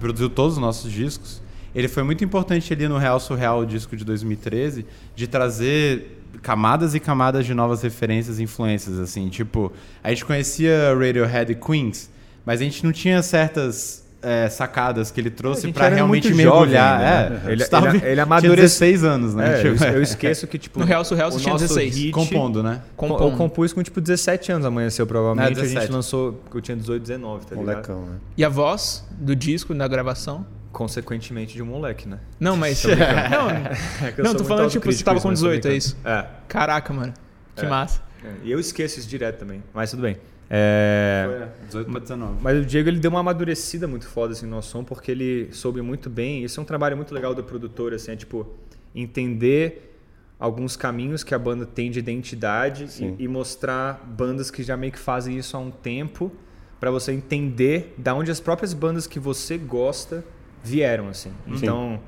[0.00, 1.40] produziu todos os nossos discos.
[1.72, 6.94] Ele foi muito importante ali no Real Surreal, o disco de 2013, de trazer camadas
[6.94, 9.28] e camadas de novas referências e influências, assim.
[9.28, 9.72] Tipo,
[10.02, 12.10] a gente conhecia Radiohead e Queens,
[12.44, 17.00] mas a gente não tinha certas é, sacadas que ele trouxe para realmente mergulhar.
[17.00, 17.42] Jovem, né?
[17.46, 19.60] é, ele, ele, ele amadureceu 16 anos, né?
[19.60, 20.80] É, tipo, eu, esqueço que, tipo.
[20.80, 21.94] No Real Surreal você tinha 16.
[21.94, 22.82] Hit, compondo, né?
[22.96, 23.22] Compondo.
[23.22, 25.60] Eu compus com, tipo, 17 anos amanheceu, provavelmente.
[25.60, 26.42] É, a gente lançou.
[26.52, 28.16] Eu tinha 18, 19, tá Molecão, né?
[28.36, 30.44] E a voz do disco, da gravação?
[30.76, 32.20] Consequentemente de um moleque, né?
[32.38, 32.84] Não, mas.
[32.84, 33.48] não,
[34.06, 35.96] é não tô falando, tipo, você tava com 18, é isso?
[36.04, 36.26] É.
[36.46, 37.14] Caraca, mano.
[37.54, 37.68] Que é.
[37.68, 38.02] massa.
[38.22, 38.30] É.
[38.44, 40.18] E eu esqueço isso direto também, mas tudo bem.
[40.50, 41.48] É...
[41.60, 42.34] Foi, 18 para 19.
[42.42, 45.48] Mas o Diego ele deu uma amadurecida muito foda assim, no nosso som, porque ele
[45.50, 46.44] soube muito bem.
[46.44, 48.46] Isso é um trabalho muito legal do produtor, assim, é tipo,
[48.94, 49.98] entender
[50.38, 54.92] alguns caminhos que a banda tem de identidade e, e, mostrar bandas que já meio
[54.92, 56.30] que fazem isso há um tempo
[56.78, 60.22] para você entender da onde as próprias bandas que você gosta
[60.62, 61.32] vieram, assim.
[61.46, 62.00] Então,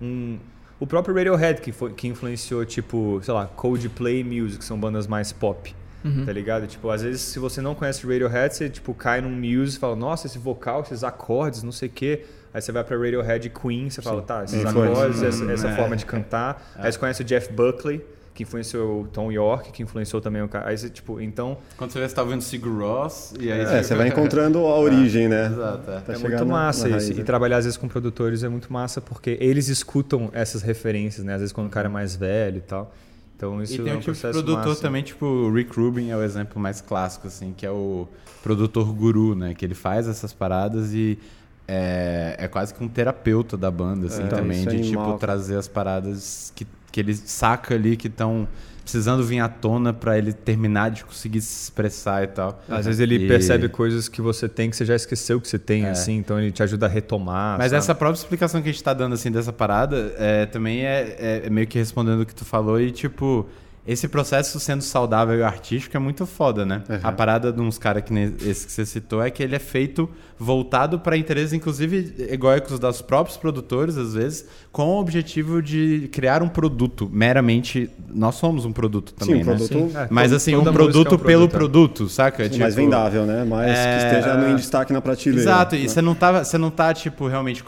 [0.00, 0.38] um,
[0.80, 5.06] o próprio Radiohead, que, foi, que influenciou, tipo, sei lá, Coldplay Music, que são bandas
[5.06, 5.74] mais pop.
[6.04, 6.26] Uhum.
[6.26, 6.66] Tá ligado?
[6.66, 9.94] Tipo, às vezes, se você não conhece Radiohead, você tipo, cai num Muse e fala,
[9.94, 12.24] nossa, esse vocal, esses acordes, não sei o quê.
[12.52, 15.76] Aí você vai pra Radiohead Queen, você fala, tá, esses acordes, essa, essa é.
[15.76, 16.72] forma de cantar.
[16.76, 16.86] É.
[16.86, 20.48] Aí você conhece o Jeff Buckley, que influenciou o Tom York, que influenciou também o
[20.48, 20.68] cara.
[20.68, 21.58] Aí você, tipo, então.
[21.76, 24.58] Quando você vê, você tá ouvindo Sigur Ross, e aí é, você, você vai encontrando
[24.58, 25.46] a origem, né?
[25.46, 25.90] Exato.
[25.90, 27.12] É, é muito massa na, na isso.
[27.12, 31.34] E trabalhar às vezes com produtores é muito massa, porque eles escutam essas referências, né?
[31.34, 32.92] Às vezes quando o cara é mais velho e tal.
[33.36, 34.80] Então isso e tem é um, um tipo de produtor massa.
[34.80, 38.06] também, tipo, o Rick Rubin é o exemplo mais clássico, assim, que é o
[38.42, 39.52] produtor guru, né?
[39.52, 41.18] Que ele faz essas paradas e
[41.66, 45.68] é, é quase que um terapeuta da banda, assim, é, também, de tipo trazer as
[45.68, 48.46] paradas que que ele saca ali que estão
[48.82, 52.60] precisando vir à tona para ele terminar de conseguir se expressar e tal.
[52.68, 53.28] Às vezes ele e...
[53.28, 55.90] percebe coisas que você tem que você já esqueceu que você tem, é.
[55.90, 57.56] assim, então ele te ajuda a retomar.
[57.58, 57.78] Mas sabe?
[57.78, 61.42] essa própria explicação que a gente está dando assim dessa parada é, também é, é,
[61.46, 63.48] é meio que respondendo o que tu falou e tipo
[63.84, 66.82] esse processo sendo saudável e artístico é muito foda, né?
[66.88, 67.00] Uhum.
[67.02, 70.08] A parada de uns caras que esse que você citou é que ele é feito
[70.38, 76.42] voltado para interesses, inclusive egóicos dos próprios produtores, às vezes, com o objetivo de criar
[76.44, 77.10] um produto.
[77.12, 79.56] Meramente, nós somos um produto também, Sim, um né?
[79.56, 82.44] Produto, é, Mas assim, um produto, é um pelo produto, saca?
[82.44, 83.44] Sim, tipo, mais vendável, né?
[83.44, 83.98] Mais é...
[83.98, 85.42] que esteja no, destaque na prateleira.
[85.42, 85.82] Exato, né?
[85.82, 87.64] e você não, tá, você não tá, tipo, realmente.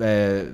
[0.00, 0.46] É,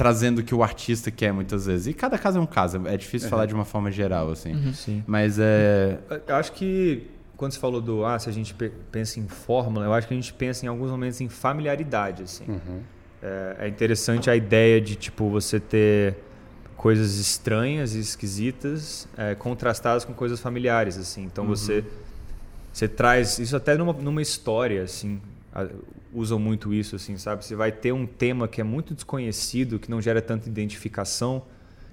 [0.00, 1.88] trazendo o que o artista quer muitas vezes.
[1.88, 3.30] E cada caso é um caso, é difícil uhum.
[3.30, 4.54] falar de uma forma geral, assim.
[4.54, 4.72] Uhum.
[4.72, 5.04] Sim.
[5.06, 5.98] Mas é.
[6.26, 8.56] Eu acho que quando você falou do ah, se a gente
[8.90, 12.46] pensa em fórmula, eu acho que a gente pensa em alguns momentos em familiaridade, assim.
[12.48, 12.80] Uhum.
[13.22, 16.16] É, é, interessante a ideia de tipo você ter
[16.78, 21.24] coisas estranhas e esquisitas é, contrastadas com coisas familiares, assim.
[21.24, 21.50] Então uhum.
[21.50, 21.84] você
[22.72, 25.20] você traz isso até numa, numa história, assim
[26.12, 27.44] usam muito isso, assim, sabe?
[27.44, 31.44] Você vai ter um tema que é muito desconhecido, que não gera tanta identificação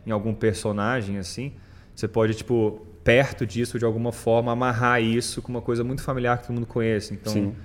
[0.06, 1.54] em algum personagem, assim.
[1.96, 6.38] Você pode, tipo, perto disso, de alguma forma, amarrar isso com uma coisa muito familiar
[6.38, 7.14] que todo mundo conhece.
[7.14, 7.56] Então,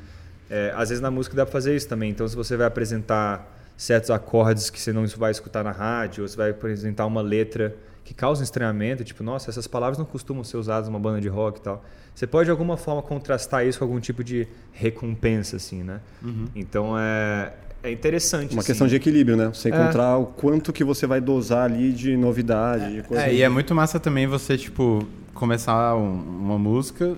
[0.48, 2.10] é, às vezes na música dá para fazer isso também.
[2.10, 6.28] Então, se você vai apresentar certos acordes que você não vai escutar na rádio, ou
[6.28, 10.56] você vai apresentar uma letra que causa estranhamento, tipo, nossa, essas palavras não costumam ser
[10.56, 11.84] usadas numa banda de rock e tal.
[12.14, 16.00] Você pode de alguma forma contrastar isso com algum tipo de recompensa, assim, né?
[16.22, 16.46] Uhum.
[16.54, 18.52] Então é, é interessante.
[18.52, 18.66] Uma assim.
[18.66, 19.48] questão de equilíbrio, né?
[19.48, 20.16] Você encontrar é.
[20.16, 22.98] o quanto que você vai dosar ali de novidade.
[22.98, 27.16] É, coisa é e é muito massa também você, tipo, começar um, uma música,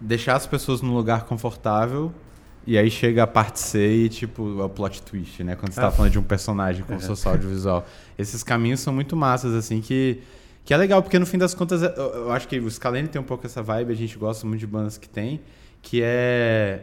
[0.00, 2.12] deixar as pessoas num lugar confortável
[2.66, 5.54] e aí chega a parte C e, tipo, é o plot twist, né?
[5.54, 6.98] Quando você tá falando de um personagem com é.
[6.98, 7.86] social audiovisual.
[8.18, 10.20] Esses caminhos são muito massas, assim, que,
[10.64, 13.20] que é legal, porque no fim das contas, eu, eu acho que o Scalene tem
[13.20, 15.40] um pouco essa vibe, a gente gosta muito de bandas que tem,
[15.80, 16.82] que é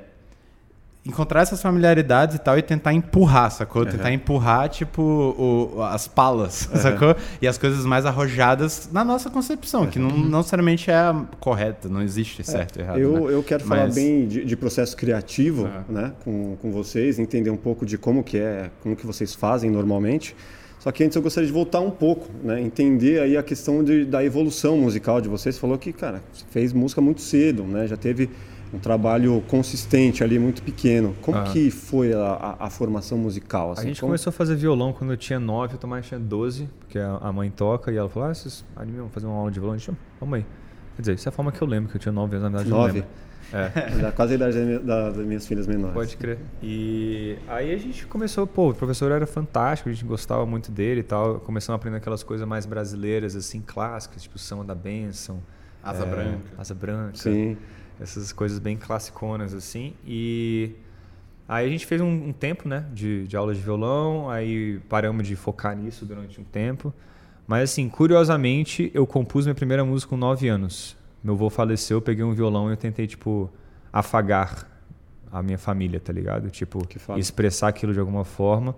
[1.05, 3.83] encontrar essas familiaridades e tal e tentar empurrar, sacou?
[3.83, 3.89] Uhum.
[3.89, 6.79] Tentar empurrar, tipo, o, as palas, uhum.
[6.79, 7.15] sacou?
[7.41, 11.89] E as coisas mais arrojadas na nossa concepção, que não, não necessariamente é a correta,
[11.89, 12.99] não existe é, certo e errado.
[12.99, 13.33] Eu, né?
[13.33, 13.79] eu quero Mas...
[13.79, 15.93] falar bem de, de processo criativo uhum.
[15.93, 19.69] né, com, com vocês, entender um pouco de como que é, como que vocês fazem
[19.69, 20.35] normalmente.
[20.79, 22.59] Só que antes eu gostaria de voltar um pouco, né?
[22.59, 25.55] entender aí a questão de, da evolução musical de vocês.
[25.55, 27.87] Você falou que, cara, você fez música muito cedo, né?
[27.87, 28.29] Já teve
[28.73, 31.15] um trabalho consistente ali, muito pequeno.
[31.21, 31.43] Como ah.
[31.43, 33.71] que foi a, a, a, formação musical?
[33.71, 33.81] Assim?
[33.81, 34.09] A gente Como...
[34.09, 37.51] começou a fazer violão quando eu tinha 9, eu também tinha 12, porque a mãe
[37.51, 39.75] toca e ela falou, ah, vocês animam fazer uma aula de violão?
[39.75, 40.45] A gente, vamos aí.
[40.95, 42.57] Quer dizer, isso é a forma que eu lembro, que eu tinha 9 anos, na
[42.57, 42.99] verdade 9?
[43.51, 44.11] não É.
[44.15, 45.93] quase a idade da, das minhas filhas menores.
[45.93, 46.39] Pode crer.
[46.61, 51.01] E aí a gente começou, pô, o professor era fantástico, a gente gostava muito dele
[51.01, 51.39] e tal.
[51.41, 55.39] Começamos a aprender aquelas coisas mais brasileiras, assim, clássicas, tipo Samba da Bênção.
[55.83, 56.49] Asa é, Branca.
[56.57, 57.17] Asa Branca.
[57.17, 57.57] Sim
[58.03, 59.93] essas coisas bem classiconas assim.
[60.05, 60.71] E
[61.47, 65.25] aí a gente fez um, um tempo, né, de, de aula de violão, aí paramos
[65.25, 66.93] de focar nisso durante um tempo.
[67.47, 70.97] Mas assim, curiosamente, eu compus minha primeira música com 9 anos.
[71.23, 73.49] Meu avô faleceu, eu peguei um violão e eu tentei tipo
[73.91, 74.69] afagar
[75.31, 76.49] a minha família, tá ligado?
[76.49, 76.85] Tipo,
[77.17, 78.75] expressar aquilo de alguma forma.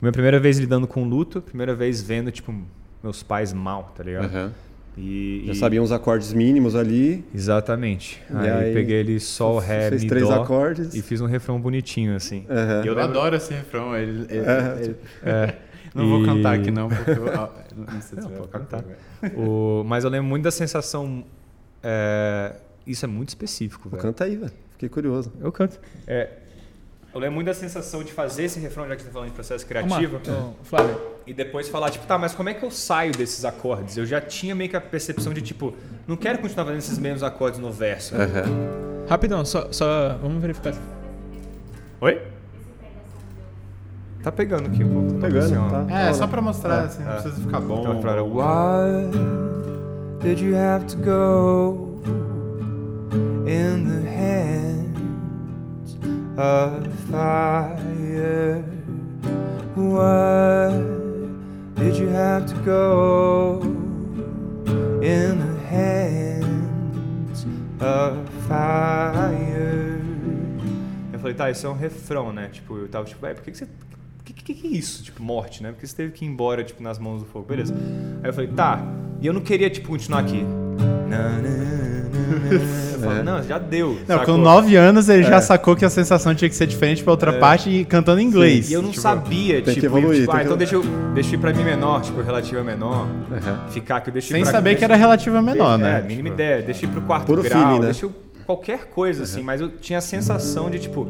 [0.00, 2.54] Minha primeira vez lidando com luto, primeira vez vendo tipo
[3.02, 4.32] meus pais mal, tá ligado?
[4.32, 4.52] Uhum.
[4.98, 5.56] E, Já e...
[5.56, 7.24] sabiam os acordes mínimos ali.
[7.32, 8.20] Exatamente.
[8.34, 10.94] Aí, aí, peguei ele sol, ré, fez mi, três dó acordes.
[10.94, 12.44] e fiz um refrão bonitinho assim.
[12.48, 12.84] Uhum.
[12.84, 13.96] Eu, eu adoro esse refrão.
[13.96, 14.78] Ele, ele, é.
[14.82, 15.54] ele, é.
[15.94, 16.08] Não e...
[16.08, 17.24] vou cantar aqui não, porque eu,
[17.74, 18.84] não sei se não, vou cantar.
[19.34, 21.24] o, mas eu lembro muito da sensação.
[21.82, 22.54] É,
[22.86, 23.88] isso é muito específico.
[23.88, 24.02] Velho.
[24.02, 24.52] Canta aí, velho.
[24.72, 25.32] Fiquei curioso.
[25.40, 25.80] Eu canto.
[26.06, 26.28] É,
[27.14, 29.34] eu lembro muito da sensação de fazer esse refrão, já que você tá falando de
[29.34, 30.18] processo criativo.
[30.22, 31.00] Então, Flávio.
[31.26, 33.96] E depois falar, tipo, tá, mas como é que eu saio desses acordes?
[33.96, 35.74] Eu já tinha meio que a percepção de, tipo,
[36.06, 38.14] não quero continuar fazendo esses mesmos acordes no verso.
[38.14, 39.06] Uhum.
[39.08, 40.18] Rapidão, só, só.
[40.22, 40.74] Vamos verificar.
[42.00, 42.22] Oi?
[44.22, 45.14] Tá pegando aqui um pouco.
[45.14, 46.00] Tá pegando, tá.
[46.00, 47.14] É, só pra mostrar, assim, não é.
[47.14, 47.80] precisa ficar bom.
[47.80, 48.22] Então, pra...
[48.22, 49.10] Why
[50.20, 52.02] did you have to go
[53.46, 53.97] in the
[57.10, 58.62] fire.
[59.74, 60.70] Why
[61.74, 63.60] did you have to go
[65.02, 67.44] in the hands
[67.80, 69.98] of fire?
[71.12, 72.48] Eu falei, tá, isso é um refrão, né?
[72.52, 73.66] Tipo, eu tava tipo, vai, por que, que você.
[74.24, 75.02] Que, que, que é isso?
[75.02, 75.72] Tipo, morte, né?
[75.72, 77.46] Porque você teve que ir embora, tipo, nas mãos do fogo.
[77.46, 77.74] Beleza.
[78.22, 78.80] Aí eu falei, tá.
[79.20, 80.44] E eu não queria, tipo, continuar aqui.
[81.08, 81.97] Na,
[82.50, 83.98] eu falei, não, já deu.
[84.06, 84.34] Não, sacou?
[84.36, 85.28] com 9 anos ele É.
[85.28, 87.38] já sacou que a sensação tinha que ser diferente pra outra É.
[87.38, 88.70] parte e cantando em inglês.
[88.70, 90.74] E eu não Tipo, sabia, tem tipo, que evoluir, tipo, tem ah, que- então deixa
[90.74, 90.82] eu,
[91.14, 93.06] deixa eu ir pra mim menor, tipo, relativa menor.
[93.06, 93.70] Uhum.
[93.70, 95.98] Ficar que eu deixei Sem pra, saber que era relativa menor, né?
[95.98, 96.62] É, mínima Tipo, ideia.
[96.62, 97.84] Deixa eu ir pro quarto Puro grau, feeling, né?
[97.86, 98.12] deixa eu
[98.46, 99.42] qualquer coisa, assim.
[99.42, 101.06] Mas eu tinha a sensação de, tipo,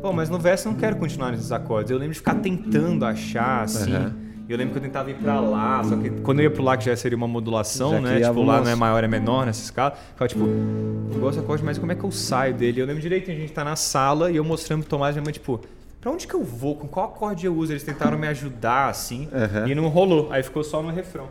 [0.00, 1.90] pô, mas no verso eu não quero continuar nesses acordes.
[1.90, 3.94] Eu lembro de ficar tentando achar, assim.
[3.94, 4.10] Uhum.
[4.48, 6.62] E eu lembro que eu tentava ir pra lá, só que quando eu ia pro
[6.62, 8.20] lá, que já seria uma modulação, Já né?
[8.20, 9.90] Tipo, lá não é maior, é menor nessa escala.
[10.12, 12.80] Ficava tipo, eu gosto acorde, mas como é que eu saio dele?
[12.80, 15.24] Eu lembro direito, a gente tá na sala e eu mostrando pro Tomás e minha
[15.26, 15.60] mãe, tipo,
[16.00, 16.76] pra onde que eu vou?
[16.76, 17.72] Com qual acorde eu uso?
[17.74, 19.68] Eles tentaram me ajudar, assim, Uhum.
[19.68, 20.32] e não rolou.
[20.32, 21.28] Aí ficou só no refrão.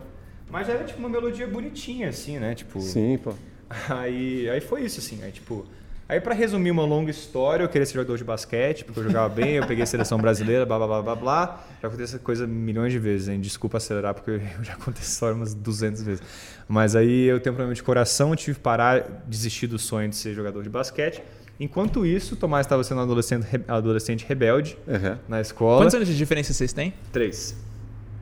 [0.52, 2.54] Mas era tipo uma melodia bonitinha, assim, né?
[2.54, 2.80] Tipo.
[2.80, 3.34] Sim, pô.
[3.90, 5.22] Aí, aí foi isso, assim.
[5.24, 5.66] Aí, tipo.
[6.10, 9.28] Aí, pra resumir uma longa história, eu queria ser jogador de basquete, porque eu jogava
[9.28, 11.64] bem, eu peguei a seleção brasileira, blá blá blá blá blá.
[11.82, 13.42] Já aconteceu essa coisa milhões de vezes, hein?
[13.42, 16.24] Desculpa acelerar, porque eu já contei essa história umas 200 vezes.
[16.68, 20.08] Mas aí eu tenho um problema de coração, eu tive que parar, desistir do sonho
[20.08, 21.22] de ser jogador de basquete.
[21.60, 25.18] Enquanto isso, o Tomás estava sendo um adolescente, adolescente rebelde Uhum.
[25.28, 25.82] na escola.
[25.82, 26.94] Quantos anos de diferença vocês têm?
[27.12, 27.54] Três.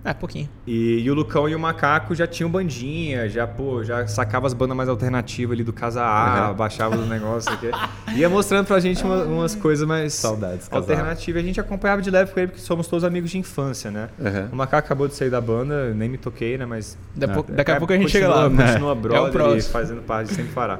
[0.07, 0.47] Ah, pouquinho.
[0.67, 4.53] E, e o Lucão e o Macaco já tinham bandinha, já, pô, já sacava as
[4.53, 7.71] bandas mais alternativas ali do Casa A, baixava os negócios aqui.
[8.15, 11.41] Ia mostrando pra gente uma- umas coisas mais Saudades, alternativas.
[11.43, 14.09] A gente acompanhava de leve com ele, porque somos todos amigos de infância, né?
[14.19, 14.49] Uhum.
[14.51, 16.65] O Macaco acabou de sair da banda, nem me toquei, né?
[16.67, 16.95] Mas.
[17.15, 18.49] Daqui, a É, daqui a pouco a gente chega continua- lá.
[18.49, 18.67] né?
[18.73, 19.73] Continua É o brother e próximo.
[19.73, 20.79] fazendo parte sem parar.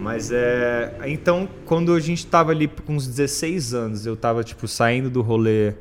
[0.00, 0.92] Mas é.
[1.06, 5.22] Então, quando a gente tava ali com uns 16 anos, eu tava, tipo, saindo do
[5.22, 5.74] rolê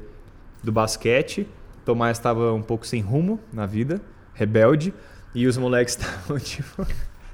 [0.63, 1.47] do basquete.
[1.85, 4.01] Tomás estava um pouco sem rumo na vida,
[4.33, 4.93] rebelde.
[5.35, 6.81] E os moleques estavam, tipo.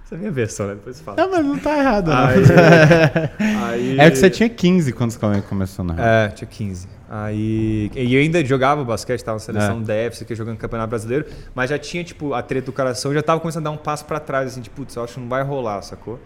[0.05, 0.75] Essa é a minha versão, né?
[0.75, 1.17] Depois você fala.
[1.21, 2.17] Não, mas não tá errado, não.
[2.17, 2.35] Aí,
[3.69, 6.07] aí- É que você tinha 15 quando você começou, na real.
[6.07, 6.87] É, tinha 15.
[7.09, 7.91] Aí.
[7.95, 10.09] E eu ainda jogava basquete, tava na seleção É.
[10.09, 13.39] DF, que jogando campeonato brasileiro, mas já tinha, tipo, a treta do coração, já tava
[13.39, 15.43] começando a dar um passo pra trás, assim, tipo, putz, eu acho que não vai
[15.43, 16.19] rolar, sacou?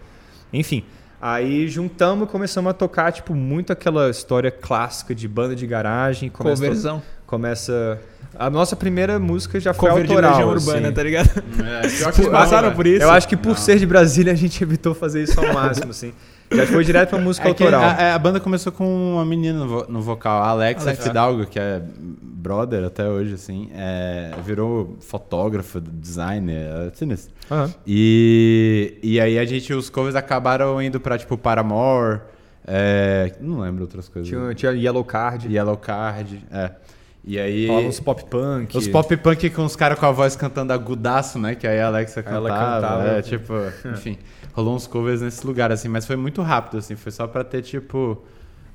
[0.52, 0.84] Enfim.
[1.20, 6.28] Aí juntamos e começamos a tocar, tipo, muito aquela história clássica de banda de garagem.
[6.28, 7.02] To- Coverzão.
[7.34, 8.00] Começa.
[8.36, 10.48] A nossa primeira música já foi Cover de autoral.
[10.48, 10.92] Urbana, assim.
[10.94, 11.30] tá ligado?
[11.84, 13.04] É, Vocês passaram por isso?
[13.04, 16.12] Eu acho que por ser de Brasília a gente evitou fazer isso ao máximo, assim.
[16.52, 17.82] Já foi direto pra música É que autoral.
[17.84, 21.02] a, a banda começou com uma menina no, vo- no vocal, a Alexa Alexa.
[21.04, 21.80] Fidalgo, que é
[22.22, 23.70] brother até hoje, assim.
[23.74, 27.32] é, virou fotógrafa, designer, é sinistro.
[27.50, 27.72] Aham.
[27.86, 32.20] E, e aí a gente, os covers acabaram indo pra, tipo, Paramore,
[32.66, 34.28] é, não lembro outras coisas.
[34.28, 36.70] Tinha, tinha Yellow Card, Yellow Card, é.
[37.26, 37.66] E aí...
[37.66, 38.76] falava uns pop punk.
[38.76, 41.54] Os pop punk com os caras com a voz cantando agudaço, né?
[41.54, 42.48] Que aí a Alexa cantava.
[42.48, 43.08] ela cantava.
[43.08, 43.52] É, tipo,
[43.88, 44.18] enfim.
[44.52, 46.94] Rolou uns covers nesse lugar, assim, mas foi muito rápido, assim.
[46.94, 48.22] Foi só pra ter, tipo,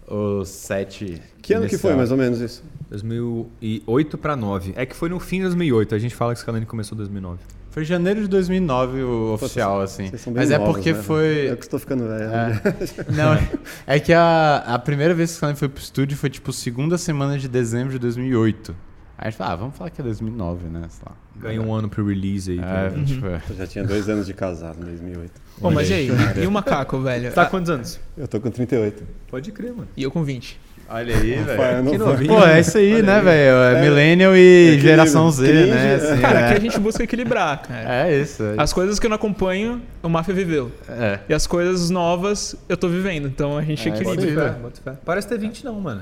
[0.08, 1.22] os sete.
[1.42, 2.64] Que ano que foi, mais ou menos isso?
[2.90, 4.74] 2008 pra 9.
[4.76, 5.94] É que foi no fim de 2008.
[5.94, 7.40] A gente fala que Scalene começou em 2009.
[7.72, 10.08] Foi janeiro de 2009 o oficial, assim.
[10.08, 11.02] Vocês são bem Mas é novos, porque né?
[11.04, 11.52] foi.
[11.52, 12.24] Eu que estou ficando velho.
[12.24, 12.62] É.
[13.16, 13.38] Não,
[13.86, 16.98] é que a, a primeira vez que o Scalene foi pro estúdio foi, tipo, segunda
[16.98, 18.76] semana de dezembro de 2008.
[19.18, 20.88] Aí a gente falou, ah, vamos falar que é 2009, né?
[20.90, 21.16] Sei lá.
[21.36, 22.60] Ganhou um ano pro release aí.
[22.60, 23.04] É, tá?
[23.06, 23.42] tipo, é.
[23.50, 25.32] Eu já tinha dois anos de casado em 2008.
[25.60, 26.10] Pô, mas e aí?
[26.42, 27.32] E o macaco, velho?
[27.34, 28.00] Tá com quantos anos?
[28.18, 29.04] Eu tô com 38.
[29.28, 29.90] Pode crer, mano.
[29.96, 30.60] E eu com 20.
[30.92, 31.92] Olha aí, velho.
[31.92, 32.34] Que novinho.
[32.36, 33.24] Pô, é isso aí, Olha né, aí.
[33.24, 33.56] velho?
[33.58, 34.82] É, É, Millennial e equilíbrio.
[34.90, 35.92] geração Z, Cringe, né?
[35.92, 35.96] é.
[35.96, 36.46] assim, Cara, é.
[36.46, 38.08] aqui a gente busca equilibrar, cara.
[38.08, 38.42] É isso.
[38.44, 38.56] é.
[38.58, 40.72] As coisas que eu não acompanho, o Mafia viveu.
[40.90, 41.20] É.
[41.30, 43.28] E as coisas novas, eu tô vivendo.
[43.28, 44.16] Então a gente É, equilibra.
[44.26, 44.94] Bota fé, bota fé.
[45.06, 46.02] Parece ter 20 não, mano.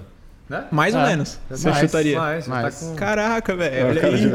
[0.49, 0.63] Né?
[0.71, 1.07] Mais ou É.
[1.07, 1.37] menos.
[1.49, 2.17] Você Mais, chutaria.
[2.17, 2.79] Mais, já mais.
[2.79, 2.95] Tá com...
[2.95, 3.75] Caraca, velho.
[3.75, 4.31] É, Olha aí.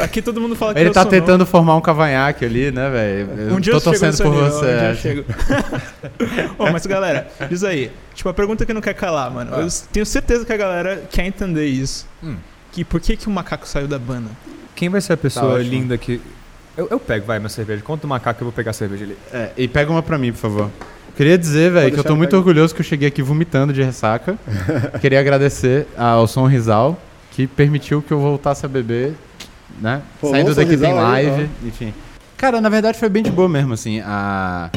[0.00, 0.02] É.
[0.02, 2.88] Aqui todo mundo fala que Ele eu tá sou tentando formar um cavanhaque ali, né,
[2.88, 3.54] velho?
[3.54, 4.64] Um dia tô eu chego torcendo por nível, você.
[4.64, 4.94] Um dia eu é.
[4.94, 5.24] chego.
[6.58, 7.90] Ô, mas galera, diz aí.
[8.14, 9.54] Tipo, a pergunta que não quer calar, mano.
[9.54, 12.06] Eu tenho certeza que a galera quer entender isso.
[12.24, 12.36] Hum.
[12.72, 14.30] Que por que, que o macaco saiu da banda?
[14.74, 15.70] Quem vai ser a Tá pessoa ótimo.
[15.70, 16.18] linda que...
[16.78, 17.82] Eu, eu pego, vai, minha cerveja.
[17.82, 19.18] Conta o macaco que eu vou pegar a cerveja ali.
[19.30, 20.70] É, e pega uma pra mim, por favor.
[21.22, 22.38] Queria dizer, velho, que eu tô muito pegar.
[22.38, 24.36] orgulhoso que eu cheguei aqui vomitando de ressaca.
[25.00, 29.14] Queria agradecer ao Som Rizal, que permitiu que eu voltasse a beber,
[29.80, 30.02] né?
[30.20, 31.94] Pô, Saindo daqui tem Rizal aí, live, enfim.
[32.36, 34.00] Cara, na verdade foi bem de boa mesmo, assim.
[34.00, 34.68] A...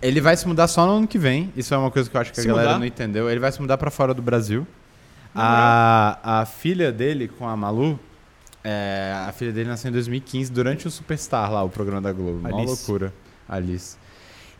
[0.00, 1.52] Ele vai se mudar só no ano que vem.
[1.56, 2.78] Isso é uma coisa que eu acho que Se a galera mudar?
[2.78, 3.28] não entendeu.
[3.28, 4.64] Ele vai se mudar pra fora do Brasil.
[5.34, 7.98] A, a filha dele, com a Malu,
[8.62, 12.38] é, a filha dele nasceu em 2015, durante o Superstar lá, o programa da Globo.
[12.38, 12.64] Uma Alice.
[12.64, 13.12] loucura.
[13.48, 14.03] Alice.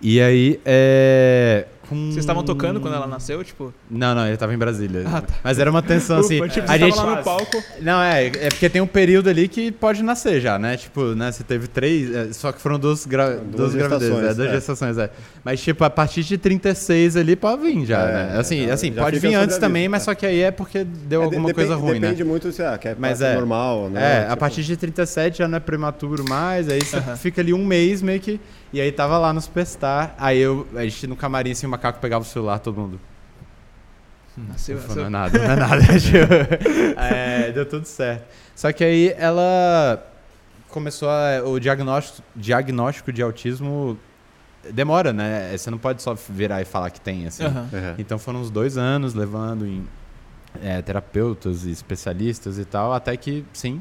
[0.06, 2.06] E aí, é, Com...
[2.06, 3.72] Vocês estavam tocando quando ela nasceu, tipo?
[3.90, 5.02] Não, não, ele tava em Brasília.
[5.06, 5.34] Ah, tá.
[5.42, 6.40] Mas era uma tensão assim.
[6.40, 7.62] Ufa, tipo, a gente lá no palco.
[7.80, 10.76] Não, é, é porque tem um período ali que pode nascer já, né?
[10.76, 13.36] Tipo, né, você teve três, é, só que foram duas, gra...
[13.36, 14.52] duas, duas gravidezes, é, duas é.
[14.52, 15.10] gestações, é.
[15.42, 18.38] Mas tipo, a partir de 36 ali pode vir já, é, né?
[18.38, 21.54] Assim, assim pode vir antes também, mas só que aí é porque deu alguma depende,
[21.54, 22.10] coisa ruim, depende né?
[22.10, 24.18] Depende muito se ah, quer mas é normal, né?
[24.18, 24.32] É, tipo...
[24.32, 28.02] a partir de 37 já não é prematuro mais, aí você fica ali um mês
[28.02, 28.38] meio que
[28.74, 32.00] e aí tava lá no Superstar, aí eu, a gente no camarim assim, o macaco
[32.00, 33.00] pegava o celular, todo mundo.
[34.36, 34.96] Nasceu, nasceu.
[34.96, 35.82] Não é nada, não é nada.
[36.98, 38.24] É, deu tudo certo.
[38.54, 40.04] Só que aí ela
[40.68, 43.96] começou a, o diagnóstico, diagnóstico de autismo
[44.72, 45.56] demora, né?
[45.56, 47.44] Você não pode só virar e falar que tem, assim.
[47.44, 47.52] Uhum.
[47.52, 47.94] Uhum.
[47.96, 49.86] Então foram uns dois anos levando em
[50.60, 53.80] é, terapeutas e especialistas e tal, até que, sim,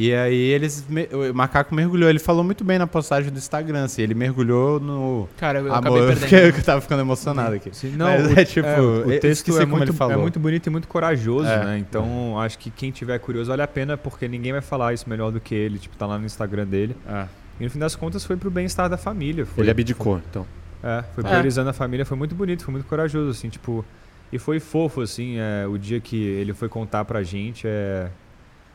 [0.00, 0.86] e aí eles.
[1.12, 2.08] O macaco mergulhou.
[2.08, 4.00] Ele falou muito bem na postagem do Instagram, assim.
[4.00, 5.28] Ele mergulhou no.
[5.36, 6.54] Cara, eu amor, acabei perdendo.
[6.56, 7.70] Eu tava ficando emocionado aqui.
[7.72, 10.70] Sim, não, Mas, o, é, tipo, é, o texto é muito, é muito bonito e
[10.70, 11.64] muito corajoso, é.
[11.64, 11.78] né?
[11.78, 15.32] Então acho que quem tiver curioso vale a pena, porque ninguém vai falar isso melhor
[15.32, 15.80] do que ele.
[15.80, 16.96] Tipo, tá lá no Instagram dele.
[17.04, 17.26] É.
[17.58, 19.44] E no fim das contas foi pro bem-estar da família.
[19.46, 20.46] Foi, ele abdicou, então.
[20.80, 21.26] É, foi é.
[21.28, 22.06] priorizando a família.
[22.06, 23.48] Foi muito bonito, foi muito corajoso, assim.
[23.48, 23.84] Tipo.
[24.30, 27.66] E foi fofo, assim, é, o dia que ele foi contar pra gente.
[27.66, 28.08] É,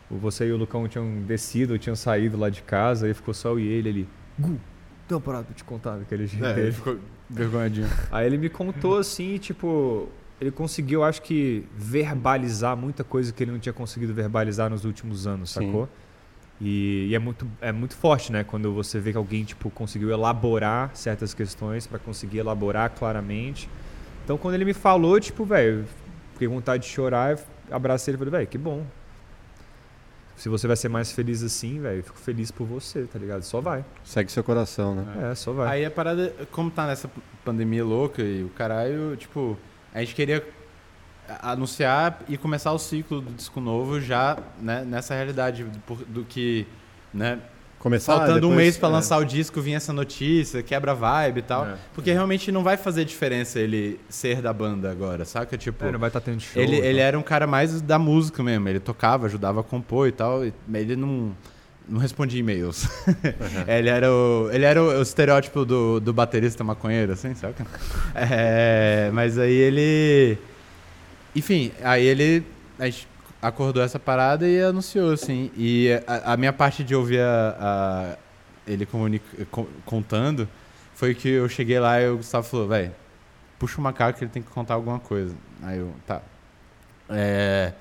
[0.09, 3.59] você e o Lucão tinham descido, tinham saído lá de casa, aí ficou só eu
[3.59, 4.09] e ele ali.
[4.37, 4.59] Gu,
[5.07, 6.45] dá uma parada pra te contar daquele jeito.
[6.45, 6.97] É, ele ficou
[7.29, 7.89] vergonhadinho.
[8.11, 13.51] Aí ele me contou assim, tipo, ele conseguiu, acho que, verbalizar muita coisa que ele
[13.51, 15.65] não tinha conseguido verbalizar nos últimos anos, Sim.
[15.65, 15.89] sacou?
[16.61, 18.43] E, e, é, muito, é muito forte, né?
[18.43, 23.69] Quando você vê que alguém, tipo, conseguiu elaborar certas questões para conseguir elaborar claramente.
[24.23, 25.85] Então, quando ele me falou, tipo, velho,
[26.33, 27.37] fiquei com vontade de chorar,
[27.69, 28.85] abracei ele e falei, velho, que bom,
[30.35, 33.43] se você vai ser mais feliz assim, velho, eu fico feliz por você, tá ligado?
[33.43, 33.85] Só vai.
[34.03, 35.31] Segue seu coração, né?
[35.31, 35.67] É, só vai.
[35.77, 37.09] Aí a parada, como tá nessa
[37.45, 39.57] pandemia louca e o caralho, tipo,
[39.93, 40.43] a gente queria
[41.41, 46.67] anunciar e começar o ciclo do disco novo já né, nessa realidade do, do que,
[47.13, 47.39] né,
[47.83, 48.91] Começar Faltando depois, um mês para é.
[48.93, 51.65] lançar o disco, vinha essa notícia, quebra a vibe e tal.
[51.65, 51.75] É.
[51.93, 52.13] Porque é.
[52.13, 55.57] realmente não vai fazer diferença ele ser da banda agora, saca?
[55.57, 56.61] Tipo, é, não vai estar tá tendo show.
[56.63, 58.69] Ele, ele era um cara mais da música mesmo.
[58.69, 60.45] Ele tocava, ajudava a compor e tal.
[60.65, 61.35] Mas ele não,
[61.85, 62.85] não respondia e-mails.
[63.05, 63.65] Uhum.
[63.67, 67.67] ele era, o, ele era o, o estereótipo do, do baterista maconheiro, assim, saca?
[68.15, 70.37] É, mas aí ele.
[71.35, 72.45] Enfim, aí ele.
[72.79, 73.09] A gente
[73.43, 75.51] acordou essa parada e anunciou, assim.
[75.55, 78.17] E a, a minha parte de ouvir a, a
[78.65, 78.87] ele
[79.85, 80.47] contando
[80.93, 82.91] foi que eu cheguei lá e o Gustavo falou, velho,
[83.59, 85.35] puxa o macaco que ele tem que contar alguma coisa.
[85.61, 86.21] Aí eu, tá.
[87.09, 87.73] É,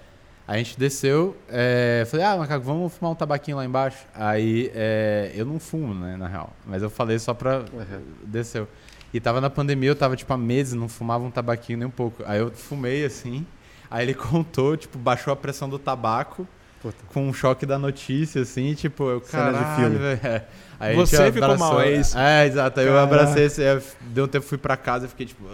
[0.46, 4.04] a gente desceu, é, falei, ah, macaco, vamos fumar um tabaquinho lá embaixo.
[4.12, 6.52] Aí é, eu não fumo, né, na real.
[6.66, 7.60] Mas eu falei só pra.
[7.60, 8.02] Uhum.
[8.24, 8.66] Desceu.
[9.14, 11.90] E tava na pandemia, eu tava tipo há meses, não fumava um tabaquinho nem um
[11.90, 12.24] pouco.
[12.26, 13.46] Aí eu fumei assim.
[13.92, 16.48] Aí ele contou, tipo, baixou a pressão do tabaco
[16.80, 16.96] Puta.
[17.12, 19.98] com um choque da notícia, assim, tipo, eu, caralho, de filme.
[20.24, 20.46] É.
[20.80, 22.18] Aí Você ficou abraçou, mal, é isso?
[22.18, 22.80] É, exato.
[22.80, 25.44] Aí eu abracei, eu, deu um tempo, fui pra casa e fiquei, tipo...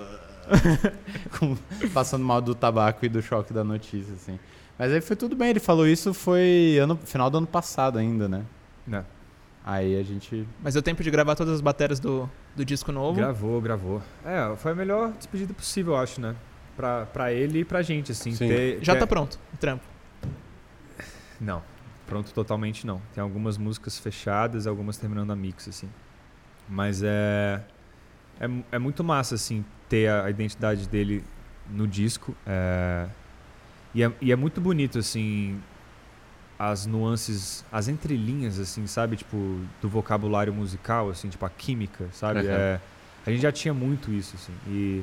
[1.39, 1.55] com,
[1.93, 4.39] passando mal do tabaco e do choque da notícia, assim.
[4.79, 8.29] Mas aí foi tudo bem, ele falou isso foi ano, final do ano passado ainda,
[8.29, 8.45] né?
[8.91, 9.03] É.
[9.67, 10.49] Aí a gente.
[10.63, 13.19] Mas deu tempo de gravar todas as baterias do, do disco novo?
[13.19, 14.01] Gravou, gravou.
[14.25, 16.35] É, foi a melhor despedida possível, eu acho, né?
[16.79, 18.35] Pra, pra ele e pra gente, assim.
[18.37, 19.01] Ter, Já ter...
[19.01, 19.85] tá pronto, o trampo.
[21.41, 21.61] Não,
[22.07, 23.03] pronto totalmente não.
[23.13, 25.91] Tem algumas músicas fechadas, algumas terminando a mix, assim.
[26.69, 27.61] Mas é,
[28.41, 31.25] é, é muito massa, assim, ter a, identidade dele
[31.69, 32.35] no disco.
[32.47, 33.09] É,
[33.93, 35.61] e, é, e é muito bonito, assim,
[36.57, 39.17] as nuances, as entrelinhas, assim, sabe?
[39.17, 42.41] Tipo, do vocabulário musical, assim, tipo a química, sabe?
[42.41, 42.51] Uhum.
[42.51, 42.81] É,
[43.27, 44.53] a gente já tinha muito isso, assim.
[44.69, 45.03] E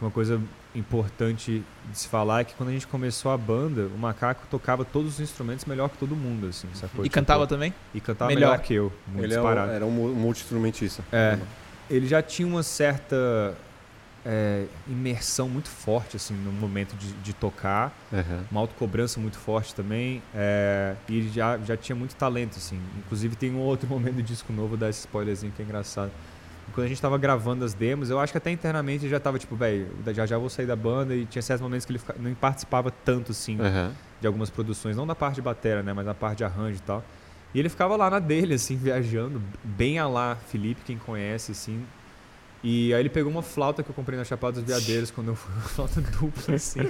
[0.00, 0.40] uma coisa
[0.76, 4.84] importante de se falar é que quando a gente começou a banda, o Macaco tocava
[4.84, 7.00] todos os instrumentos melhor que todo mundo, assim, sacou?
[7.00, 7.72] E tipo, cantava também?
[7.94, 9.72] E cantava melhor, melhor que eu, muito Ele disparado.
[9.72, 11.02] era um multi-instrumentista.
[11.10, 11.38] É,
[11.88, 13.56] ele já tinha uma certa
[14.24, 18.44] é, imersão muito forte, assim, no momento de, de tocar, uhum.
[18.50, 22.80] uma autocobrança muito forte também, é, e ele já, já tinha muito talento, assim.
[22.98, 26.10] Inclusive tem um outro momento do disco novo, dá esse spoilerzinho que é engraçado
[26.72, 29.54] quando a gente tava gravando as demos, eu acho que até internamente já tava tipo,
[29.56, 32.90] velho, já já vou sair da banda e tinha certos momentos que ele não participava
[32.90, 33.92] tanto assim uhum.
[34.20, 36.82] de algumas produções, não da parte de bateria, né, mas da parte de arranjo e
[36.82, 37.04] tal.
[37.54, 41.84] E ele ficava lá na dele assim, viajando, bem a lá Felipe, quem conhece assim.
[42.62, 45.36] E aí ele pegou uma flauta que eu comprei na Chapada dos Veadeiros quando eu
[45.36, 46.80] fui, uma flauta dupla assim.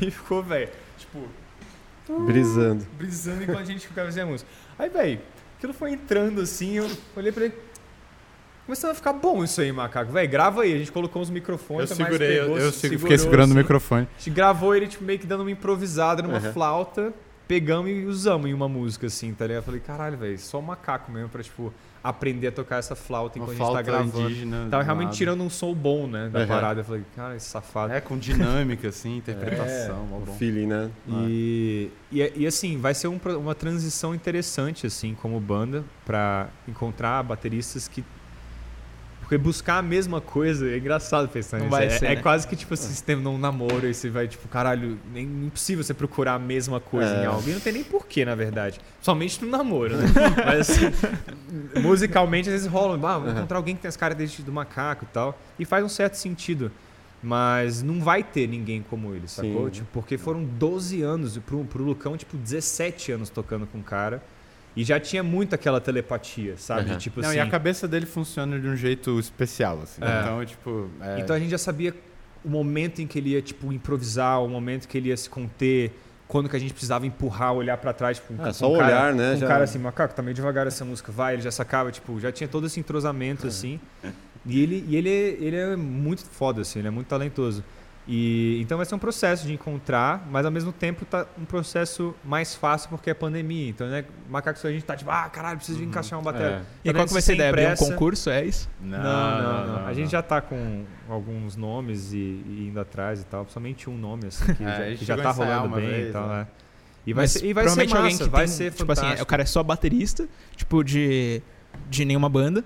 [0.00, 1.28] e ficou, velho, tipo,
[2.24, 2.86] brisando.
[2.96, 4.48] Brisando enquanto a gente ficava fazendo música.
[4.78, 5.20] Aí, velho,
[5.56, 7.54] aquilo foi entrando assim, eu olhei para ele
[8.68, 10.12] começando a ficar bom isso aí, macaco.
[10.12, 10.74] Véi, grava aí.
[10.74, 11.90] A gente colocou uns microfones.
[11.90, 13.54] Eu segurei, pegou, eu, eu segurou, fiquei segurando assim.
[13.54, 14.02] o microfone.
[14.14, 16.52] A gente gravou ele, tipo, meio que dando uma improvisada numa Uhum.
[16.52, 17.14] flauta,
[17.48, 19.62] pegamos e usamos em uma música, assim, tá ligado?
[19.62, 21.72] Eu falei, caralho, velho, só um macaco mesmo pra, tipo,
[22.04, 24.30] aprender a tocar essa flauta Uma enquanto a gente tá flauta gravando.
[24.30, 24.68] indígena.
[24.70, 25.16] Tava realmente nada.
[25.16, 26.46] tirando um som bom, né, da Uhum.
[26.46, 26.80] parada.
[26.80, 27.90] Eu falei, cara, esse safado.
[27.94, 30.04] É, com dinâmica, assim, interpretação.
[30.04, 30.34] mó O bom.
[30.34, 30.90] feeling, né?
[31.08, 37.22] E, e, e, assim, vai ser um uma transição interessante, assim, como banda, pra encontrar
[37.22, 38.04] bateristas que.
[39.28, 41.76] Porque buscar a mesma coisa é engraçado pensar Não nisso.
[41.76, 42.22] É, ser, é né?
[42.22, 45.84] quase que tipo assim, você tem um namoro e você vai, tipo, caralho, nem impossível
[45.84, 47.24] você procurar a mesma coisa É.
[47.24, 47.52] em alguém.
[47.52, 48.80] Não tem nem porquê, na verdade.
[49.02, 50.06] Somente no namoro, né?
[50.46, 50.86] Mas assim,
[51.82, 55.08] musicalmente às vezes rola, ah, vou encontrar alguém que tem as características do macaco e
[55.12, 55.38] tal.
[55.58, 56.72] E faz um certo sentido.
[57.22, 59.66] Mas não vai ter ninguém como ele, sacou?
[59.66, 59.70] Sim.
[59.72, 63.82] Tipo, porque foram 12 anos, e pro, pro Lucão, tipo, 17 anos tocando com o
[63.82, 64.22] cara.
[64.78, 66.92] E já tinha muito aquela telepatia, sabe?
[66.92, 66.98] Uhum.
[66.98, 67.38] Tipo Não, assim.
[67.38, 70.00] e a cabeça dele funciona de um jeito especial, assim.
[70.00, 70.20] É.
[70.20, 70.88] Então, tipo.
[71.00, 71.92] é- Então a gente já sabia
[72.44, 75.90] o momento em que ele ia, tipo, improvisar, o momento que ele ia se conter,
[76.28, 78.86] quando que a gente precisava empurrar, olhar pra trás, tipo, É, com só um cara-
[78.86, 81.42] olhar, né, com Um já- cara assim, macaco, tá meio devagar essa música, vai, ele
[81.42, 83.80] já sacava, tipo, já tinha todo esse entrosamento, assim.
[84.46, 87.64] E ele, e ele, ele é muito foda, assim, ele é muito talentoso.
[88.10, 92.14] E, então vai ser um processo de encontrar, mas ao mesmo tempo tá um processo
[92.24, 93.68] mais fácil porque é pandemia.
[93.68, 96.62] Então, né, macaco, a gente tá tipo, ah, caralho, preciso de encaixar uma bateria.
[96.84, 96.88] É.
[96.88, 97.50] E qual que vai ser a ideia?
[97.50, 98.30] Abrir um concurso?
[98.30, 98.66] É isso?
[98.80, 103.26] Não, não, não, A gente já tá com alguns nomes e, e indo atrás e
[103.26, 103.46] tal.
[103.50, 106.28] Somente um nome, assim, que É, já, que já tá rolando bem vez, e tal,
[106.28, 106.38] né?
[106.38, 106.46] né?
[107.06, 109.02] E vai Mas ser, e vai ser massa, alguém que vai tem, ser tipo assim,
[109.02, 109.22] fantástico.
[109.22, 111.42] o cara é só baterista, tipo, de,
[111.90, 112.64] de nenhuma banda.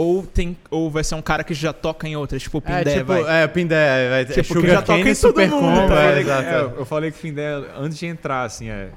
[0.00, 2.78] Ou, tem, ou vai ser um cara que já toca em outras, tipo o É,
[2.78, 3.42] Pindé, tipo, vai.
[3.42, 6.22] é, o Pindé, vai Tipo, que Sugar já toca em todo mundo, Combo, tá é.
[6.22, 8.88] É, eu falei que o Findé, antes de entrar, assim, é.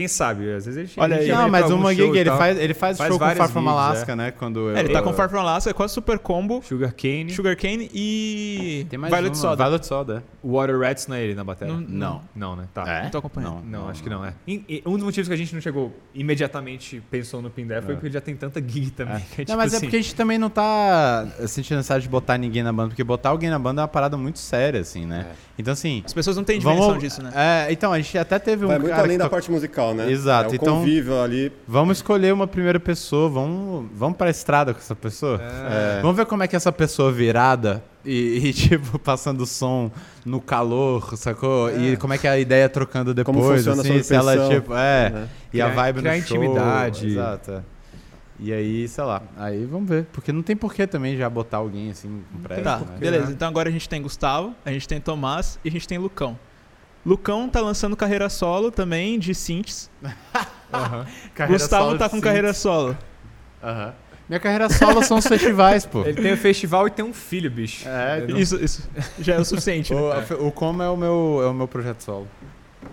[0.00, 0.50] Quem sabe?
[0.50, 1.28] Às vezes ele Olha aí.
[1.28, 4.12] Não, mas o Manguig, show ele faz, ele faz, Faz show com Far From Alaska,
[4.12, 4.16] é.
[4.16, 4.30] né?
[4.30, 6.94] Quando eu, É, ele tá eu- com Far From Alaska, com a Super Combo, Sugar
[6.94, 9.56] Cane, Sugarcane e Tem mais Violet uma, Soda.
[9.62, 10.24] Violet Soda.
[10.42, 11.74] Water Rats não é ele na bateria?
[11.74, 12.22] Não, Não.
[12.34, 12.64] Não, né?
[12.72, 12.84] Tá.
[12.90, 13.02] É?
[13.02, 13.62] Não tô acompanhando.
[13.64, 14.32] Não, acho que não, é.
[14.48, 17.92] E- e um dos motivos que a gente não chegou imediatamente pensou no Pindé foi
[17.92, 17.96] É.
[17.96, 19.16] porque já tem tanta gig também.
[19.16, 19.18] É.
[19.18, 22.08] é Não, tipo mas é assim, porque a gente também não tá sentindo necessidade de
[22.08, 25.04] botar ninguém na banda, porque botar alguém na banda é uma parada muito séria, assim,
[25.04, 25.26] né?
[25.58, 26.02] Então, assim.
[26.06, 27.30] As pessoas não têm dimensão Vamos, disso, né?
[27.34, 28.68] É, então, a gente até teve um.
[28.68, 30.10] Vai muito cara além da parte musical, né?
[30.10, 31.52] Exato, É o então- convívio ali.
[31.66, 35.40] Vamos escolher uma primeira pessoa, vamos, vamos pra estrada com essa pessoa.
[35.42, 36.00] É.
[36.02, 39.90] Vamos ver como é que essa pessoa virada e, e, tipo, passando som
[40.24, 41.70] no calor, sacou?
[41.78, 44.74] E como é que é a ideia trocando depois, Como funciona assim, se ela, tipo,
[44.74, 45.28] é, né?
[45.52, 46.36] e a Criar- vibe criar no show.
[46.36, 47.06] intimidade.
[47.08, 47.50] Exato.
[47.52, 47.60] é.
[48.42, 50.06] E aí, sei lá, aí vamos ver.
[50.12, 52.62] Porque não tem porquê também já botar alguém assim com pressa.
[52.62, 52.96] Tá, né?
[52.98, 53.30] beleza.
[53.30, 56.38] Então agora a gente tem Gustavo, a gente tem Tomás e a gente tem Lucão.
[57.04, 59.90] Lucão tá lançando carreira solo também de synths.
[61.34, 62.24] Carreira Gustavo solo tá com synths.
[62.24, 62.96] carreira solo.
[63.62, 63.94] Aham.
[64.28, 66.02] Minha carreira solo são os festivais, pô.
[66.04, 67.88] Ele tem um festival e tem um filho, bicho.
[67.88, 68.88] É, não- Isso, isso
[69.18, 69.92] já é o suficiente.
[69.94, 70.00] né?
[70.38, 72.28] O, o Como é o, meu, é o meu projeto solo.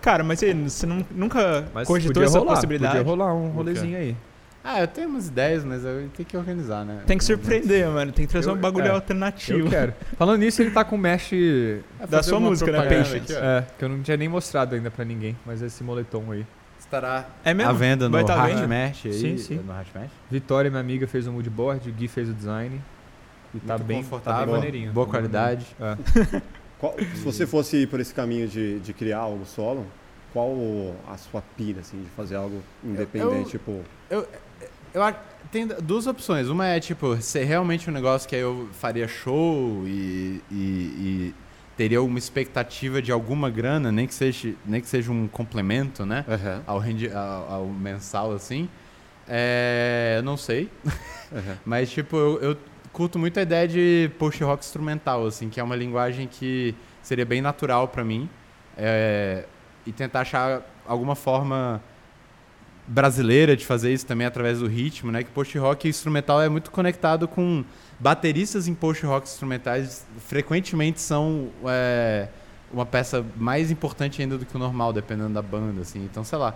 [0.02, 2.98] Cara, mas você, você não- nunca Mas cogitou podia essa rolar, possibilidade?
[2.98, 4.18] Podia rolar um rolezinho aí.
[4.70, 7.02] Ah, eu tenho umas ideias, mas eu tenho que organizar, né?
[7.08, 8.12] Tem que surpreender, mano.
[8.12, 9.60] Tem que trazer Eu- um bagulho é, alternativo.
[9.60, 9.94] Eu quero.
[10.18, 12.80] Falando nisso, ele tá com o mesh É, Da sua música, né?
[12.82, 13.34] Patience.
[13.34, 16.46] é, que eu não tinha nem mostrado ainda pra ninguém, mas esse moletom aí.
[16.78, 17.70] Estará É mesmo?
[17.70, 18.54] à venda no tá aí.
[19.14, 19.56] Sim, sim.
[19.56, 19.74] No.
[20.30, 22.82] Vitória, minha amiga, fez o moodboard, o Gui fez o design.
[23.56, 24.92] E tá Muito bem, tá confortável, bem maneirinho.
[24.92, 25.66] boa qualidade.
[25.80, 26.42] É.
[26.78, 29.86] Qual- se você fosse ir por esse caminho de, de criar algo solo,
[30.38, 33.56] qual a sua pira, assim, de fazer algo independente?
[34.10, 34.26] eu- tipo,
[34.94, 35.18] Eu acho
[35.52, 36.48] tem duas opções.
[36.50, 40.54] Uma é, tipo, ser realmente um negócio que aí eu faria show e, e-
[41.32, 41.36] e
[41.76, 46.24] teria uma expectativa de alguma grana, nem que seja, nem que seja um complemento, né?
[46.28, 48.70] aham, Ao, rendi- ao- ao mensal, assim.
[49.28, 50.70] É, eu não sei.
[51.34, 51.58] aham.
[51.66, 52.58] Mas, tipo, eu, eu
[52.94, 57.42] curto muito a ideia de post-rock instrumental, assim, que é uma linguagem que seria bem
[57.42, 58.30] natural pra mim.
[58.78, 59.46] É,
[59.88, 61.82] e tentar achar alguma forma
[62.88, 65.24] brasileira de fazer isso também através do ritmo, né?
[65.24, 67.64] Que post-rock instrumental é muito conectado com
[68.00, 72.30] bateristas em post-rock instrumentais frequentemente são é,
[72.72, 76.04] uma peça mais importante ainda do que o normal, dependendo da banda, assim.
[76.04, 76.54] Então, sei lá.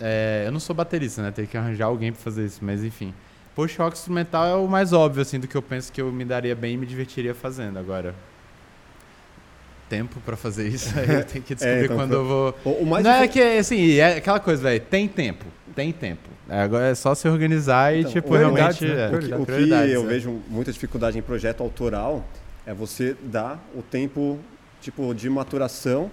[0.00, 1.30] É, eu não sou baterista, né?
[1.30, 3.14] Tem que arranjar alguém pra fazer isso, mas enfim.
[3.54, 6.56] Post-rock instrumental é o mais óbvio, assim, do que eu penso que eu me daria
[6.56, 7.78] bem e me divertiria fazendo.
[7.78, 8.14] Agora,
[9.92, 12.54] tempo pra fazer isso, aí eu tenho que descobrir então, quando foi- eu vou...
[12.64, 15.44] O, o mais não é difí- que, assim, é aquela coisa, velho, tem tempo,
[15.76, 16.30] tem tempo.
[16.48, 18.96] É, Agora é só se organizar e, Então, tipo, prioridades, realmente...
[18.96, 19.04] né?
[19.04, 20.06] é, O que, o que prioridades, eu é.
[20.06, 22.24] vejo muita dificuldade em projeto autoral
[22.66, 24.38] é você dar o tempo
[24.80, 26.10] tipo de maturação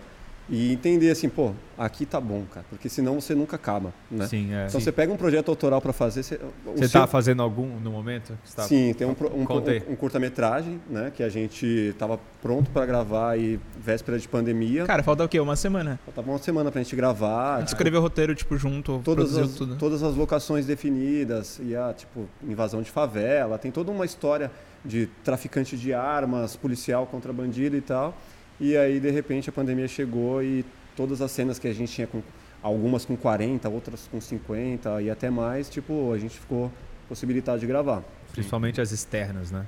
[0.49, 4.27] e entender assim, pô, aqui tá bom, cara, porque senão você nunca acaba, né?
[4.27, 4.65] Sim, é.
[4.65, 4.85] Então Sim.
[4.85, 6.39] você pega um projeto autoral para fazer, você,
[6.75, 8.37] você está fazendo algum no momento?
[8.55, 8.63] Tá...
[8.63, 13.37] Sim, tem um, um, um, um curta-metragem, né, que a gente estava pronto para gravar
[13.37, 14.85] e véspera de pandemia.
[14.85, 15.39] Cara, falta o quê?
[15.39, 15.99] Uma semana?
[16.03, 17.57] Faltava uma semana pra gente gravar.
[17.57, 19.75] A gente escreveu o roteiro tipo junto, todas as, tudo.
[19.75, 24.51] todas as locações definidas e a tipo invasão de favela, tem toda uma história
[24.83, 28.15] de traficante de armas, policial contra bandido e tal.
[28.59, 32.07] E aí, de repente, a pandemia chegou e todas as cenas que a gente tinha,
[32.07, 32.21] com,
[32.61, 36.71] algumas com 40, outras com 50 e até mais, tipo, a gente ficou
[37.07, 38.03] possibilitado de gravar.
[38.33, 39.65] Principalmente as externas, né?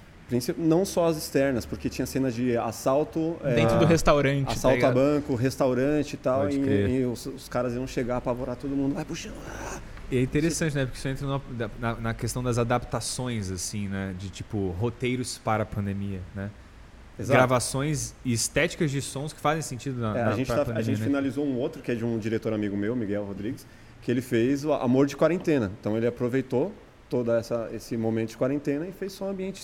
[0.58, 3.36] Não só as externas, porque tinha cenas de assalto.
[3.44, 4.46] Dentro é, do restaurante.
[4.46, 6.50] Tá assalto tá a banco, restaurante e tal.
[6.50, 8.96] E, e, os, os, caras iam chegar, apavorar todo mundo.
[8.96, 9.36] Vai puxando.
[10.10, 10.86] E é interessante, né?
[10.86, 11.42] Porque isso entra
[11.80, 14.16] na, na, questão das adaptações, assim, né?
[14.18, 16.50] De tipo, roteiros para a pandemia, né?
[17.20, 17.38] Exato.
[17.38, 20.82] gravações e estéticas de sons que fazem sentido na, é, na a gente, tá, a
[20.82, 21.06] gente né?
[21.06, 23.66] finalizou um outro que é de um diretor amigo meu, Miguel Rodrigues,
[24.02, 25.72] que ele fez o Amor de Quarentena.
[25.80, 26.74] Então ele aproveitou
[27.12, 29.62] todo essa, esse momento de quarentena e fez só um ambiente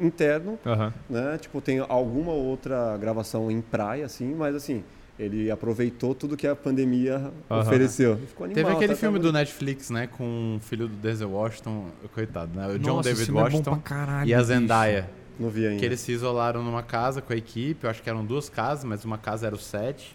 [0.00, 0.92] interno, uhum.
[1.08, 1.38] né?
[1.38, 4.82] Tipo, tem alguma outra gravação em praia, assim, mas assim,
[5.16, 7.60] ele aproveitou tudo que a pandemia uhum.
[7.60, 8.14] ofereceu.
[8.14, 12.58] Animal, Teve aquele tá filme do Netflix, né, com o filho do Denzel Washington, coitado,
[12.58, 12.66] né?
[12.66, 15.02] O John Nossa, David é Washington é caralho, e a Zendaya.
[15.02, 15.19] Bicho.
[15.40, 15.80] Não vi ainda.
[15.80, 18.84] Que eles se isolaram numa casa com a equipe, eu acho que eram duas casas,
[18.84, 20.14] mas uma casa era o set.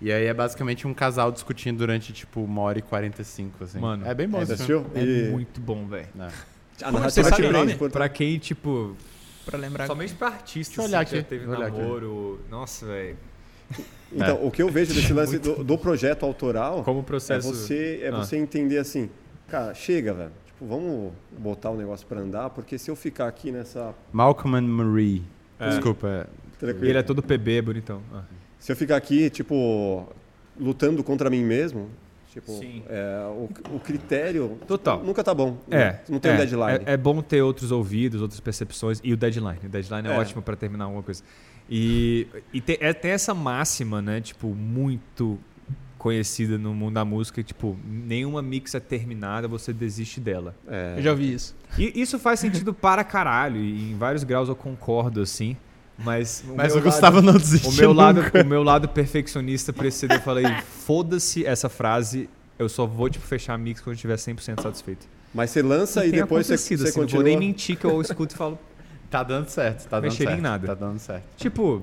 [0.00, 3.80] E aí é basicamente um casal discutindo durante, tipo, uma hora e 45, assim.
[3.80, 4.86] Mano, é bem bom é, esse filme.
[4.94, 5.30] É e...
[5.30, 6.08] muito bom, velho.
[6.18, 6.28] É.
[6.84, 7.90] A narrativa você sabe.
[7.90, 8.96] Pra quem, tipo...
[9.44, 9.86] Pra lembrar.
[9.86, 10.76] Somente pra artistas.
[10.76, 11.28] Deixa eu olhar assim, aqui.
[11.28, 12.38] teve olhar namoro.
[12.40, 12.50] Aqui.
[12.50, 13.16] Nossa, velho.
[14.12, 14.46] Então, é.
[14.46, 16.82] o que eu vejo desse lance do, do, projeto autoral...
[16.82, 17.48] Como processo...
[17.48, 18.12] É você, é ah.
[18.12, 19.10] você entender assim...
[19.48, 20.32] Cara, chega, velho.
[20.60, 23.94] Tipo, vamos botar o negócio pra andar, porque se eu ficar aqui nessa...
[24.12, 25.22] Malcolm and Marie.
[25.58, 25.70] É.
[25.70, 26.28] Desculpa.
[26.58, 26.86] Tranquilo.
[26.86, 28.02] Ele é todo PB, bonitão.
[28.12, 28.24] Ah.
[28.58, 30.06] Se eu ficar aqui, tipo,
[30.58, 31.88] lutando contra mim mesmo,
[32.30, 32.52] tipo,
[32.90, 35.02] é, o, o, critério Total.
[35.02, 35.56] nunca tá bom.
[35.70, 35.76] É.
[35.78, 36.00] Né?
[36.10, 36.84] Não tem é, um deadline.
[36.84, 39.60] É, é, bom ter outros ouvidos, outras percepções e o deadline.
[39.64, 40.18] O deadline é, é.
[40.18, 41.22] ótimo para terminar alguma coisa.
[41.70, 44.20] E, e tem, é, tem essa máxima, né?
[44.20, 45.38] Tipo, muito
[46.00, 50.56] conhecida no mundo da música, tipo, nenhuma mix é terminada, você desiste dela.
[50.66, 50.94] É.
[50.96, 51.54] Eu já ouvi isso.
[51.78, 55.58] E isso faz sentido para caralho, e em vários graus eu concordo, assim.
[55.98, 57.70] Mas, o, mas o Gustavo lado, não desistiu.
[57.70, 62.86] O meu, lado, o meu lado perfeccionista precisa, eu falei, foda-se essa frase, eu só
[62.86, 65.06] vou tipo, fechar a mix quando eu estiver 100% satisfeito.
[65.34, 67.04] Mas você lança e depois você, você assim, continua...
[67.04, 68.58] Não vou nem mentir que eu escuto e falo...
[69.10, 70.38] Tá dando certo, tá dando certo.
[70.38, 70.68] em nada.
[70.68, 71.24] Tá dando certo.
[71.36, 71.82] Tipo,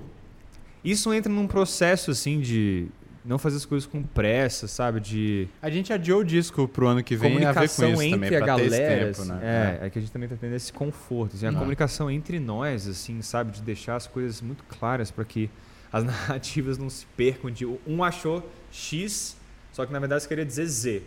[0.81, 2.87] isso entra num processo, assim, de
[3.27, 5.01] não fazer as coisas com pressa, sabe?
[5.01, 8.15] De a gente adiou o disco pro ano que vem comunicação a ver com isso
[8.15, 9.39] entre também, a galera, tempo, assim, né?
[9.43, 11.57] é, é, é, que a gente também tá tendo esse conforto, assim, a uhum.
[11.57, 15.49] comunicação entre nós, assim, sabe, de deixar as coisas muito claras para que
[15.91, 17.51] as narrativas não se percam.
[17.51, 19.35] De um achou X,
[19.73, 21.03] só que na verdade você queria dizer Z.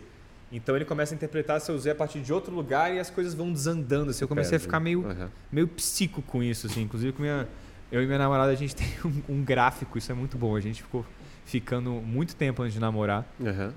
[0.51, 3.33] Então ele começa a interpretar seu Z a partir de outro lugar e as coisas
[3.33, 4.11] vão desandando.
[4.11, 5.27] Assim, eu comecei a ficar meio, uhum.
[5.51, 6.83] meio psico com isso, assim.
[6.83, 7.47] Inclusive com minha,
[7.91, 10.55] eu e minha namorada a gente tem um, um gráfico, isso é muito bom.
[10.55, 11.03] A gente ficou
[11.51, 13.27] ficando muito tempo antes de namorar.
[13.37, 13.71] Uhum.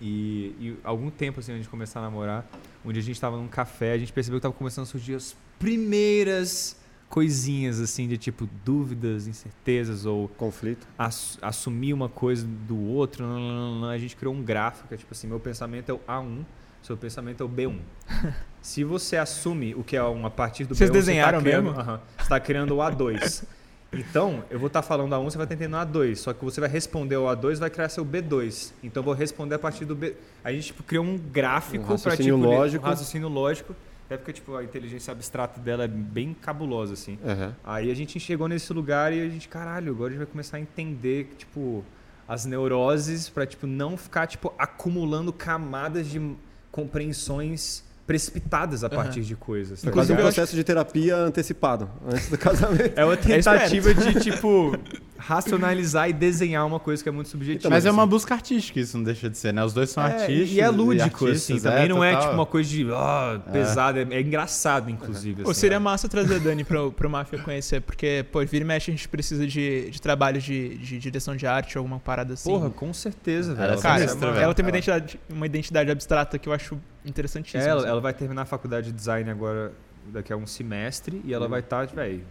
[0.00, 2.44] E, e, algum tempo assim antes de começar a namorar,
[2.84, 5.14] um dia a gente estava num café, a gente percebeu que estava começando a surgir
[5.14, 6.76] as primeiras
[7.08, 13.24] coisinhas assim de tipo dúvidas, incertezas ou conflito, ass, assumir uma coisa do outro.
[13.24, 15.98] Não, não, não, a gente criou um gráfico, é tipo assim, meu pensamento é o
[15.98, 16.44] A1,
[16.82, 17.78] seu pensamento é o B1.
[18.60, 21.74] Se você assume o que é uma partir do Vocês B1, desenharam você tá mesmo?
[21.74, 23.44] Criando, uh -huh, você está criando o A2.
[23.92, 26.16] Então, eu vou estar tá falando A1, você vai estar tá entendendo A2.
[26.16, 28.72] Só que você vai responder o A2 vai criar seu B2.
[28.82, 30.14] Então, eu vou responder a partir do B.
[30.44, 32.84] A gente tipo, criou um gráfico um para tipo, lógico.
[32.84, 33.74] um raciocínio lógico.
[34.06, 37.18] Até porque tipo, a inteligência abstrata dela é bem cabulosa, assim.
[37.22, 37.52] Uhum.
[37.64, 40.56] Aí a gente chegou nesse lugar e a gente, caralho, agora a gente vai começar
[40.56, 41.84] a entender, tipo,
[42.26, 46.36] as neuroses para tipo, não ficar, tipo, acumulando camadas de
[46.70, 48.94] compreensões precipitadas a uhum.
[48.96, 49.82] partir de coisas.
[49.82, 50.56] Tá Inclusive, um processo acho...
[50.56, 52.90] de terapia antecipado, antes do casamento.
[53.00, 54.76] É uma tentativa é de, tipo,
[55.16, 57.60] racionalizar e desenhar uma coisa que é muito subjetiva.
[57.60, 57.88] Então, mas assim.
[57.88, 59.64] é uma busca artística, isso não deixa de ser, né?
[59.64, 60.50] Os dois são é, artistas.
[60.50, 61.60] E é lúdico, e assim.
[61.60, 62.12] Também é, não total.
[62.12, 64.00] é, tipo, uma coisa de oh, pesada.
[64.00, 64.14] É.
[64.14, 65.42] é engraçado, inclusive.
[65.42, 68.90] Assim, seria massa trazer a Dani pro, pro Máfia conhecer, porque, pô, vira e mexe
[68.90, 72.50] a gente precisa de, de trabalho de, de direção de arte, alguma parada assim.
[72.50, 73.80] Porra, com certeza, velho.
[73.80, 77.62] Cara, ela, ela tem uma identidade, uma identidade abstrata que eu acho interessantíssimo.
[77.62, 77.88] Ela, assim.
[77.88, 79.72] ela vai terminar a faculdade de design agora,
[80.06, 81.50] daqui a um semestre, e ela uhum.
[81.50, 82.24] vai estar, tá, velho,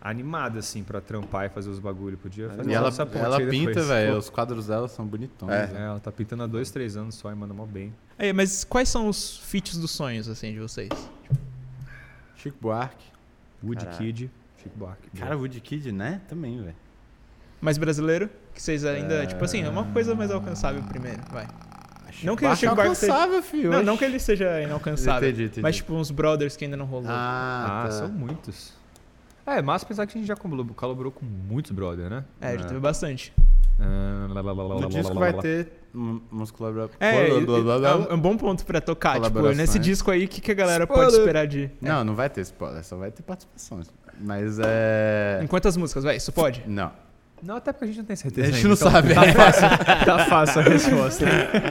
[0.00, 2.16] animada, assim, pra trampar e fazer os bagulho.
[2.16, 5.52] Podia fazer E ela, ela pinta, velho, os quadros dela são bonitões.
[5.52, 5.70] É.
[5.74, 5.80] é.
[5.82, 7.94] ela tá pintando há dois, três anos só e manda mal bem.
[8.18, 10.90] Aí, mas quais são os feats dos sonhos, assim, de vocês?
[12.36, 13.06] Chico Buarque.
[13.64, 14.30] Wood Kid,
[14.62, 15.10] Chico Buarque.
[15.16, 16.20] Cara, Wood Kid, né?
[16.28, 16.76] Também, velho.
[17.60, 18.30] mais brasileiro?
[18.54, 19.26] Que vocês ainda, é...
[19.26, 21.46] tipo assim, é uma coisa mais alcançável primeiro, vai.
[22.22, 23.42] Não que o Chico Buarque seja...
[23.42, 23.70] filho.
[23.70, 25.28] Não, não que ele seja inalcançável.
[25.28, 25.62] Entendi, entendi.
[25.62, 27.10] Mas tipo uns brothers que ainda não rolou.
[27.10, 27.90] Ah, ah tá.
[27.90, 28.72] são muitos.
[29.46, 32.24] É, mas pensar que a gente já colaborou com muitos brothers, né?
[32.40, 33.32] É, já teve bastante.
[33.78, 36.96] No disco vai ter umas colaborações.
[36.98, 39.20] É, é um bom ponto pra tocar.
[39.20, 41.06] Tipo, nesse disco aí, o que, que a galera spoiler.
[41.06, 41.70] pode esperar de.
[41.80, 43.86] Não, não vai ter spoiler, só vai ter participações.
[44.18, 45.40] Mas é.
[45.42, 46.16] Em quantas músicas, vai?
[46.16, 46.64] Isso pode?
[46.66, 46.90] Não.
[47.42, 48.48] Não, até porque a gente não tem certeza.
[48.48, 49.14] A gente ainda, não então sabe.
[49.14, 49.68] Tá fácil,
[50.04, 51.26] tá fácil a resposta.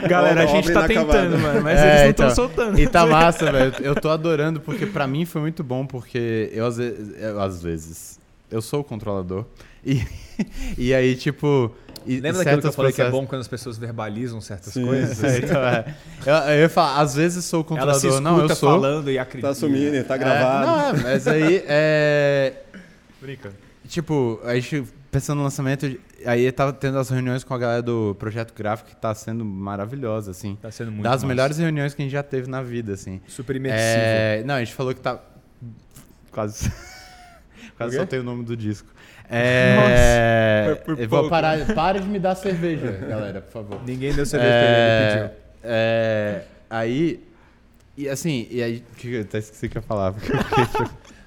[0.08, 2.80] Galera, a gente tá tentando, mano, mas é, eles não estão então, soltando.
[2.80, 3.74] E tá massa, velho.
[3.82, 7.22] Eu tô adorando, porque pra mim foi muito bom, porque eu às vezes.
[7.22, 8.20] Eu, às vezes
[8.52, 9.46] eu sou o controlador.
[9.84, 10.06] E,
[10.78, 11.72] e aí, tipo.
[12.06, 13.12] E Lembra daquilo que eu falei processos...
[13.12, 15.24] que é bom quando as pessoas verbalizam certas Sim, coisas?
[15.24, 15.96] É, então, é.
[16.24, 18.22] Eu, eu ia falar, às vezes sou o controlador.
[18.22, 18.70] Não, eu sou.
[18.70, 19.48] falando e acredita.
[19.48, 20.64] Tá assumindo, tá gravado.
[20.66, 22.54] É, não, mas aí é.
[23.20, 23.52] Brinca.
[23.88, 24.84] Tipo, a gente
[25.16, 28.98] pensando no lançamento, aí tava tendo as reuniões com a galera do projeto gráfico que
[28.98, 30.58] tá sendo maravilhosa, assim.
[30.62, 31.28] Tá sendo muito Das massa.
[31.28, 33.22] melhores reuniões que a gente já teve na vida, assim.
[33.26, 33.82] Super imersivo.
[33.82, 34.44] É...
[34.46, 35.22] Não, a gente falou que tá.
[36.32, 36.70] Quase.
[37.78, 38.90] Quase soltei o nome do disco.
[39.30, 40.76] É...
[40.76, 41.66] Nossa, eu vou parar.
[41.74, 43.82] Para de me dar cerveja, galera, por favor.
[43.86, 44.60] Ninguém deu cerveja é...
[44.60, 45.40] pra ele, pediu.
[45.64, 46.42] É...
[46.70, 47.24] Aí.
[47.96, 48.84] E assim, e aí.
[48.98, 50.20] Que eu até esqueci que eu falava.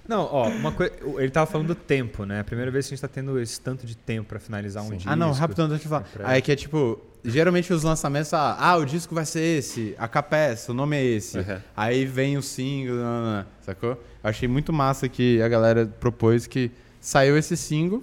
[0.09, 0.93] Não, ó, uma coisa.
[1.19, 2.41] Ele tava falando do tempo, né?
[2.41, 4.89] A primeira vez que a gente tá tendo esse tanto de tempo para finalizar um
[4.89, 5.09] disco.
[5.09, 6.07] Ah, não, rapidão, deixa eu falar.
[6.21, 9.95] É aí que é tipo, geralmente os lançamentos, ah, ah, o disco vai ser esse,
[9.99, 11.39] a capessa, o nome é esse.
[11.39, 11.59] Uhum.
[11.77, 13.91] Aí vem o single, não, não, não, sacou?
[13.91, 18.03] Eu achei muito massa que a galera propôs que saiu esse single.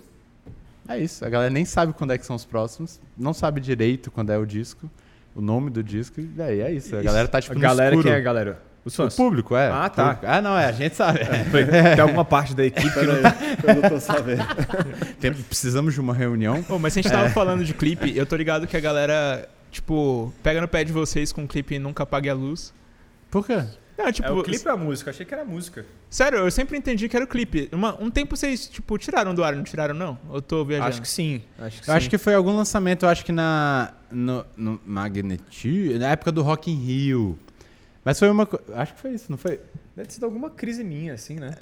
[0.88, 4.12] É isso, a galera nem sabe quando é que são os próximos, não sabe direito
[4.12, 4.88] quando é o disco,
[5.34, 6.96] o nome do disco, e aí é isso.
[6.96, 8.62] A galera tá tipo a galera no quem é a galera?
[8.86, 9.16] Os fãs.
[9.16, 9.68] O público, é.
[9.68, 10.20] Ah, tá.
[10.22, 11.20] Ah, não, é, a gente sabe.
[11.22, 11.96] É.
[11.96, 13.36] Tem alguma parte da equipe que não tá...
[13.64, 14.46] Eu não tô sabendo.
[15.20, 16.64] Tem, precisamos de uma reunião.
[16.70, 17.30] Oh, mas se a gente tava é.
[17.32, 21.34] falando de clipe, eu tô ligado que a galera, tipo, pega no pé de vocês
[21.34, 22.72] com o clipe Nunca Apague a Luz.
[23.32, 23.64] Por quê?
[23.98, 25.10] Não, tipo, é o clipe é a música?
[25.10, 25.86] Achei que era música.
[26.10, 27.70] Sério, eu sempre entendi que era o clipe.
[27.72, 30.20] Uma, um tempo vocês, tipo, tiraram do ar, não tiraram, não?
[30.32, 30.90] Eu tô viajando.
[30.90, 31.42] Acho que sim.
[31.58, 31.98] Acho que eu sim.
[31.98, 33.94] acho que foi algum lançamento, eu acho que na.
[34.12, 37.40] No, no Magneti, na época do Rock in Rio.
[38.06, 38.48] Mas foi uma.
[38.76, 39.60] Acho que foi isso, não foi?
[39.96, 41.56] Deve ter sido alguma crise minha, assim, né?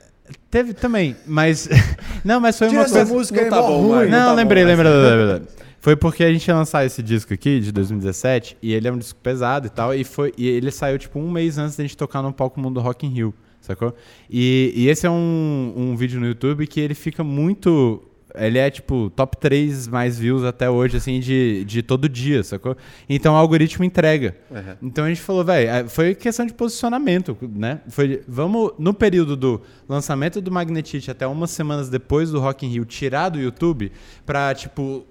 [0.52, 1.70] Teve também, mas.
[2.24, 3.14] não, mas foi Tira uma coisa.
[3.14, 4.10] música não é tá bom, ruim.
[4.10, 5.48] Não, não tá lembrei, lembrei, lembrei.
[5.84, 8.98] Foi porque a gente ia lançar esse disco aqui, de 2017, e ele é um
[8.98, 11.98] disco pesado e tal, e, foi, e ele saiu tipo um mês antes da gente
[11.98, 13.94] tocar no palco Mundo Rock in Rio, sacou?
[14.30, 18.02] E, e esse é um, um vídeo no YouTube que ele fica muito
[18.36, 22.76] ele é, tipo, top 3 mais views até hoje, assim, de, de todo dia, sacou?
[23.08, 24.36] Então o algoritmo entrega.
[24.50, 24.88] Uhum.
[24.90, 27.82] Então a gente falou, velho, é, foi questão de posicionamento, né?
[27.90, 32.70] Foi, vamos, no período do lançamento do Magnetite até umas semanas depois do Rock in
[32.70, 33.92] Rio, tirar do YouTube
[34.26, 35.06] pra, tipo,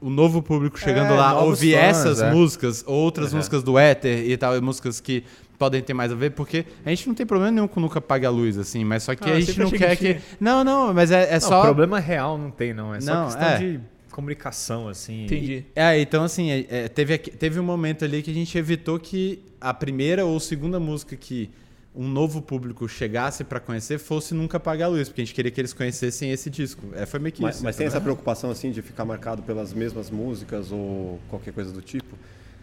[0.00, 2.30] o novo público chegando é, lá ouvir fãs, essas é.
[2.32, 3.38] músicas, outras uhum.
[3.38, 5.24] músicas do Éter e tal, músicas que
[5.60, 8.24] podem ter mais a ver, porque a gente não tem problema nenhum com nunca apague
[8.24, 10.20] a luz, assim, mas só que ah, a gente não quer que, que.
[10.40, 11.60] Não, não, mas é, é não, só.
[11.60, 12.94] problema real não tem, não.
[12.94, 13.58] É só não, questão é.
[13.58, 13.80] de
[14.10, 15.26] comunicação, assim.
[15.26, 15.66] Entendi.
[15.76, 19.44] É, então, assim, é, é, teve, teve um momento ali que a gente evitou que
[19.60, 21.50] a primeira ou segunda música que
[21.94, 25.50] um novo público chegasse para conhecer fosse nunca apagar a luz, porque a gente queria
[25.50, 26.86] que eles conhecessem esse disco.
[26.94, 27.64] É, foi meio que mas, isso.
[27.64, 31.82] Mas tem essa preocupação assim de ficar marcado pelas mesmas músicas ou qualquer coisa do
[31.82, 32.16] tipo?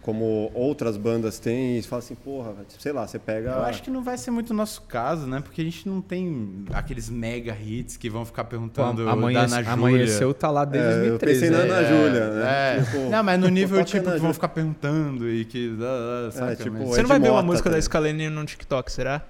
[0.07, 3.49] Como outras bandas têm, e fala assim, porra, sei lá, você pega.
[3.49, 5.41] Eu acho que não vai ser muito o nosso caso, né?
[5.41, 9.57] Porque a gente não tem aqueles mega hits que vão ficar perguntando Pô, amanhece, da
[9.57, 9.73] Ana Júlia.
[9.73, 11.11] Amanheceu tá lá desde é, 2013.
[11.11, 12.45] Eu pensei na Ana é, Júlia, né?
[12.47, 12.83] É.
[12.85, 15.71] Tipo, não, mas no nível tipo que vão ficar perguntando e que.
[15.71, 16.87] Uh, saca, é, tipo, mas...
[16.87, 19.21] Você não vai ver uma música da Scalene no TikTok, será?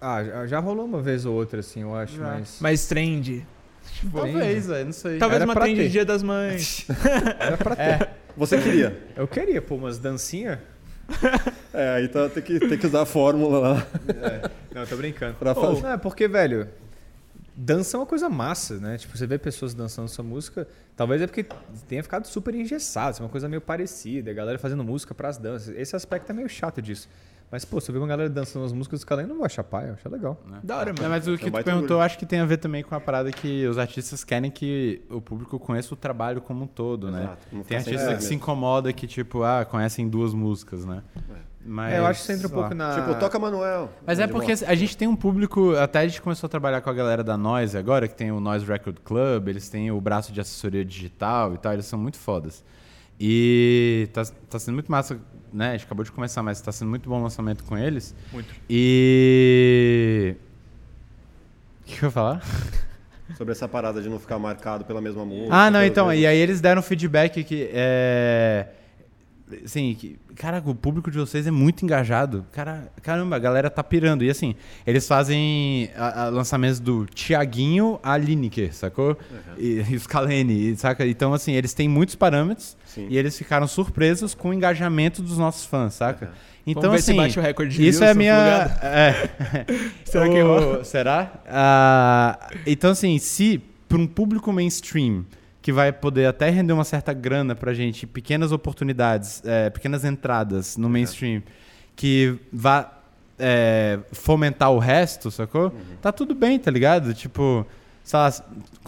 [0.00, 2.58] Ah, já, já, rolou uma vez ou outra, assim, eu acho, mas.
[2.60, 3.46] Mas trend.
[4.00, 5.18] Tipo, Talvez, velho, não sei.
[5.18, 6.86] Talvez Era uma trend de Dia das Mães.
[7.38, 8.20] Era pra ter.
[8.40, 8.98] Você queria?
[9.14, 10.58] Eu queria, pô, umas dancinhas.
[11.72, 13.86] É, aí tá, tem, que, tem que usar a fórmula lá.
[14.08, 14.50] É.
[14.74, 15.34] Não, tô brincando.
[15.34, 15.82] Pra fazer.
[15.82, 16.66] Não, é porque, velho,
[17.54, 18.98] dança é uma coisa massa, né?
[18.98, 20.66] Tipo, você vê pessoas dançando sua música,
[20.96, 21.46] talvez é porque
[21.86, 25.38] tenha ficado super engessado, é uma coisa meio parecida, a galera fazendo música para as
[25.38, 25.72] danças.
[25.76, 27.08] Esse aspecto é meio chato disso.
[27.50, 29.64] Mas, pô, se eu ver uma galera dançando as músicas do Scalene, não vou achar
[29.64, 30.40] pai, eu acho legal.
[30.52, 30.66] É.
[30.66, 31.04] Da hora, mano.
[31.04, 32.94] É, mas o que é tu perguntou, eu acho que tem a ver também com
[32.94, 37.10] a parada que os artistas querem que o público conheça o trabalho como um todo,
[37.10, 37.24] né?
[37.24, 37.46] Exato.
[37.50, 37.64] né?
[37.66, 41.02] Tem artistas é, que se incomoda que, tipo, ah, conhecem duas músicas, né?
[41.64, 42.94] Mas, é, eu acho que você entra um pouco na.
[42.94, 43.90] Tipo, toca Manuel.
[44.06, 45.74] Mas é porque a gente tem um público.
[45.76, 48.40] Até a gente começou a trabalhar com a galera da Noise agora, que tem o
[48.40, 52.16] Noise Record Club, eles têm o braço de assessoria digital e tal, eles são muito
[52.16, 52.64] fodas.
[53.18, 55.20] E tá, tá sendo muito massa
[55.52, 55.70] né?
[55.70, 58.14] A gente acabou de começar, mas está sendo muito bom o lançamento com eles.
[58.32, 58.54] Muito.
[58.68, 60.34] E.
[61.82, 62.42] O que eu ia falar?
[63.36, 65.54] Sobre essa parada de não ficar marcado pela mesma música.
[65.54, 68.66] Ah, não, então, e aí eles deram feedback que é.
[69.64, 72.44] Assim, que, cara, o público de vocês é muito engajado.
[72.52, 74.24] Cara, caramba, a galera tá pirando.
[74.24, 74.54] E assim,
[74.86, 79.16] eles fazem a- a lançamentos do Tiaguinho a Lineker, sacou?
[79.58, 81.06] E, e Scalene, saca?
[81.06, 83.06] Então, assim, eles têm muitos parâmetros Sim.
[83.10, 86.32] e eles ficaram surpresos com o engajamento dos nossos fãs, saca?
[86.66, 88.34] Então, Vamos ver se assim, bate o recorde de isso é a minha.
[88.34, 88.80] Plugado.
[88.86, 89.30] É.
[90.04, 90.84] Será que O- rola?
[90.84, 91.32] Será?
[91.48, 95.24] Ah, então, assim, se para um público mainstream
[95.70, 100.76] que vai poder até render uma certa grana pra gente, pequenas oportunidades, é, pequenas entradas
[100.76, 101.44] no mainstream,
[101.94, 102.92] que vá
[103.38, 105.72] é, fomentar o resto, sacou?
[106.02, 107.14] Tá tudo bem, tá ligado?
[107.14, 107.64] Tipo,
[108.02, 108.42] sei lá, se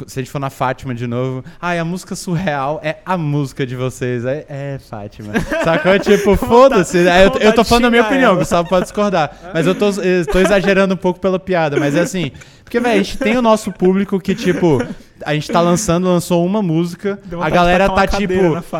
[0.08, 3.76] a gente for na Fátima de novo, ai, a música surreal é a música de
[3.76, 4.24] vocês.
[4.24, 5.34] É, é Fátima.
[5.62, 5.96] Sacou?
[6.00, 7.06] Tipo, foda-se.
[7.06, 8.38] É, eu, eu tô falando a minha opinião, ela.
[8.40, 9.52] Gustavo pode discordar.
[9.54, 12.32] Mas eu tô, eu tô exagerando um pouco pela piada, mas é assim.
[12.64, 14.84] Porque, velho, a gente tem o nosso público que, tipo,
[15.24, 18.34] a gente tá lançando, lançou uma música, a galera tá, tipo,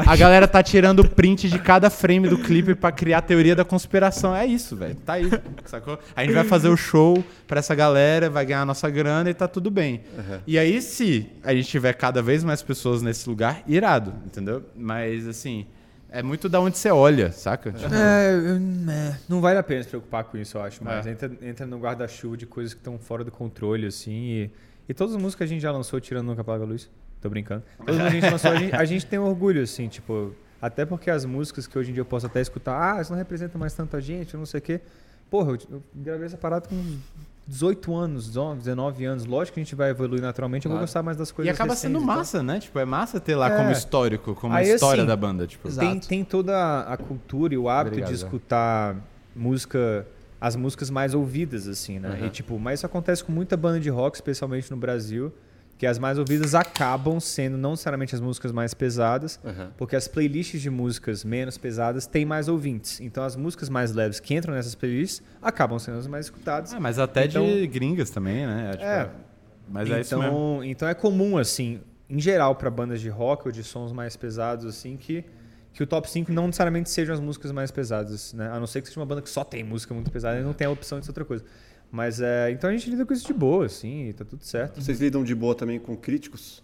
[0.07, 3.65] a galera tá tirando print de cada frame do clipe pra criar a teoria da
[3.65, 4.35] conspiração.
[4.35, 4.95] É isso, velho.
[4.97, 5.31] Tá aí,
[5.65, 5.99] sacou?
[6.15, 9.35] A gente vai fazer o show pra essa galera, vai ganhar a nossa grana e
[9.35, 10.01] tá tudo bem.
[10.47, 14.63] E aí, se a gente tiver cada vez mais pessoas nesse lugar, irado, entendeu?
[14.77, 15.67] Mas, assim,
[16.11, 17.73] é muito da onde você olha, saca?
[17.73, 20.83] Tipo, É, eu- é, não vale a pena se preocupar com isso, eu acho.
[20.85, 21.11] Mas É.
[21.11, 24.11] entra, entra no guarda-chuva de coisas que estão fora do controle, assim.
[24.13, 24.51] E,
[24.93, 26.91] e todas as músicas que a gente já lançou, tirando Nunca Apaga a Luz.
[27.21, 27.63] Tô brincando.
[27.79, 30.35] Todas as que a gente lançou, a gente, a gente tem orgulho, assim, tipo...
[30.61, 33.19] Até porque as músicas que hoje em dia eu posso até escutar, ah, isso não
[33.19, 34.81] representa mais tanta gente, não sei o quê.
[35.31, 36.99] Porra, eu, eu gravei essa parada com uns
[37.49, 39.25] 18 anos, 19 anos.
[39.25, 40.87] Lógico que a gente vai evoluir naturalmente, eu vou Claro.
[40.87, 42.17] gostar mais das e coisas acaba sendo recentes e tal.
[42.19, 42.61] massa, né?
[42.61, 43.57] Tipo, é massa ter lá É.
[43.57, 45.69] como histórico, como Aí, história assim, da banda, tipo.
[45.75, 48.97] Tem, tem toda a cultura e o hábito Obrigado, de escutar
[49.35, 50.07] música,
[50.45, 52.19] as músicas mais ouvidas, assim, né?
[52.21, 52.27] Uhum.
[52.27, 55.33] E, tipo, mas isso acontece com muita banda de rock, especialmente no Brasil,
[55.79, 59.39] que as mais ouvidas acabam sendo não necessariamente as músicas mais pesadas,
[59.79, 63.01] porque as playlists de músicas menos pesadas têm mais ouvintes.
[63.01, 66.73] Então as músicas mais leves que entram nessas playlists acabam sendo as mais escutadas.
[66.75, 68.71] Ah, mas até Então- de gringas também, né?
[68.73, 69.11] Tipo, É.
[69.69, 70.33] Mas é isso mesmo.
[70.33, 71.81] então, então é comum, assim,
[72.11, 75.25] em geral, para bandas de rock ou de sons mais pesados, assim, que,
[75.73, 78.51] que o top 5 não necessariamente sejam as músicas mais pesadas, né?
[78.53, 80.53] A não ser que seja uma banda que só tem música muito pesada e não
[80.53, 81.45] tem a opção de ser outra coisa.
[81.91, 82.51] Mas é.
[82.51, 84.81] Então a gente lida com isso de boa, assim, e tá tudo certo.
[84.83, 86.63] Vocês lidam de boa também com críticos?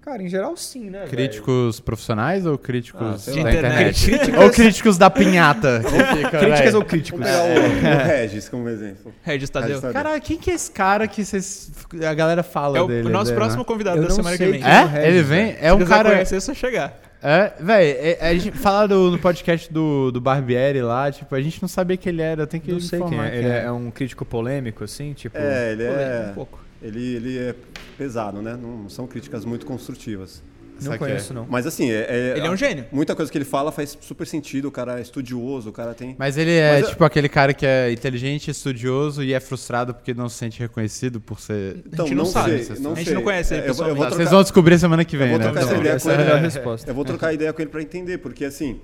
[0.00, 1.06] Cara, em geral sim, né?
[1.08, 4.12] Críticos profissionais ou críticos Ah, da internet?
[4.14, 4.36] Internet.
[4.36, 5.80] ou críticos da pinhata?
[6.14, 7.20] fica, Críticas ou críticos?
[7.24, 9.14] Pegar o, o Regis como exemplo.
[9.22, 9.80] Regis Tadeu.
[9.80, 9.92] Regis.
[9.94, 11.72] Cara, quem que é esse cara que vocês,
[12.06, 13.08] a galera fala É o, dele?
[13.08, 13.36] o nosso né?
[13.36, 14.62] próximo convidado Eu da semana que vem.
[14.62, 14.84] é É?
[14.84, 15.56] Regis, Ele vem?
[15.58, 16.10] É um Se cara...
[16.10, 17.00] conhecer, é só chegar.
[17.26, 21.60] É, velho, é- a gente falaram no podcast do, do Barbieri lá, tipo, a gente
[21.62, 23.38] não sabia que ele era, eu tenho que Não sei quem é.
[23.38, 25.38] Ele é um crítico polêmico, assim, tipo.
[25.38, 26.60] É, ele Polêmico é, um pouco.
[26.82, 27.54] ele, ele é
[27.96, 28.54] pesado, né?
[28.60, 30.42] Não são críticas muito construtivas.
[30.82, 31.46] Não conheço, não.
[31.48, 32.84] Mas assim, é, Ele é um gênio.
[32.90, 36.14] Muita coisa que ele fala faz super sentido, o cara é estudioso, o cara tem...
[36.18, 39.94] Mas ele é Mas eu- tipo aquele cara que é inteligente, estudioso e é frustrado
[39.94, 41.76] porque não se sente reconhecido por ser.
[41.86, 42.50] Então, gente não sabe.
[42.64, 43.14] sei, A gente sei.
[43.14, 44.04] não conhece ele É, eu, eu vou pessoalmente.
[44.04, 45.44] Vocês trocar- vão descobrir semana que vem, Eu vou né?
[45.44, 46.24] trocar essa Então, ideia essa com é a ele.
[46.28, 46.90] melhor resposta.
[46.90, 48.80] Eu vou trocar ideia com ele para entender, porque assim,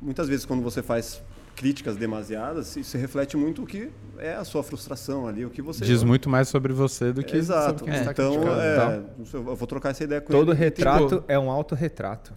[0.00, 1.20] muitas vezes quando você faz
[1.54, 3.88] críticas demasiadas, isso reflete muito o que
[4.18, 7.36] é a sua frustração ali, o que você Diz muito mais sobre você do que
[7.36, 7.78] Exato.
[7.80, 8.60] sobre quem tá então, criticando.
[8.60, 9.02] é,
[9.50, 10.58] eu vou trocar essa ideia com Todo ele.
[10.58, 12.34] retrato é um autorretrato.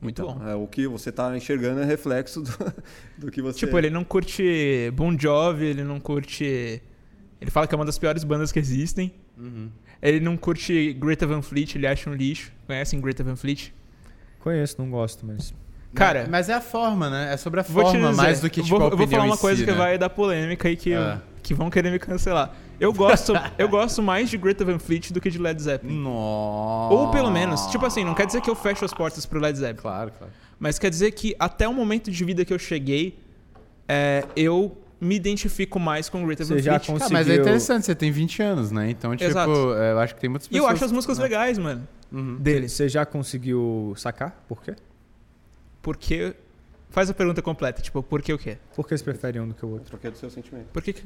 [0.00, 0.48] Muito Então, bom.
[0.48, 2.50] é, o que você está enxergando é reflexo do,
[3.26, 6.82] do que você Tipo, ele não curte Bon Jovi, ele não curte...
[7.40, 9.12] Ele fala que é uma das piores bandas que existem.
[9.38, 9.68] Uhum.
[10.02, 12.50] Ele não curte Greta Van Fleet, ele acha um lixo.
[12.66, 13.72] Conhecem Greta Van Fleet?
[14.40, 15.54] Conheço, não gosto, mas.
[15.94, 17.32] Cara, Mas é a forma, né?
[17.34, 19.24] É sobre a forma dizer, mais do que tipo vou, a eu vou opinião falar
[19.30, 19.76] uma em coisa si, que né?
[19.76, 21.18] vai dar polêmica e que, É.
[21.42, 22.54] que vão querer me cancelar.
[22.78, 25.92] Eu gosto, eu gosto mais de Greta Van Fleet do que de Led Zeppelin.
[26.00, 26.94] Nossa.
[26.94, 29.58] Ou pelo menos, tipo assim, não quer dizer que eu fecho as portas pro Led
[29.58, 29.80] Zeppelin.
[29.82, 30.32] Claro, claro.
[30.58, 33.18] Mas quer dizer que até o momento de vida que eu cheguei,
[33.88, 36.86] é, eu me identifico mais com Greta Van Você já Fleet.
[36.86, 38.90] cons- Ah, mas é Conseguiu- interessante, você tem 20 anos, né?
[38.90, 39.74] Então, tipo, Exato.
[39.74, 40.74] é, eu acho que tem muitas E eu pessoas...
[40.74, 41.24] acho as músicas né?
[41.24, 42.36] legais, mano, Uhum.
[42.36, 42.72] deles.
[42.72, 44.44] Você já conseguiu sacar?
[44.48, 44.74] Por quê?
[45.82, 46.34] Porque...
[46.92, 48.56] Faz a pergunta completa, tipo, por que o quê?
[48.74, 49.88] Por que eles preferem um do que o outro?
[49.92, 50.66] Porque é do seu sentimento.
[50.72, 50.92] Por que...
[50.92, 51.04] que-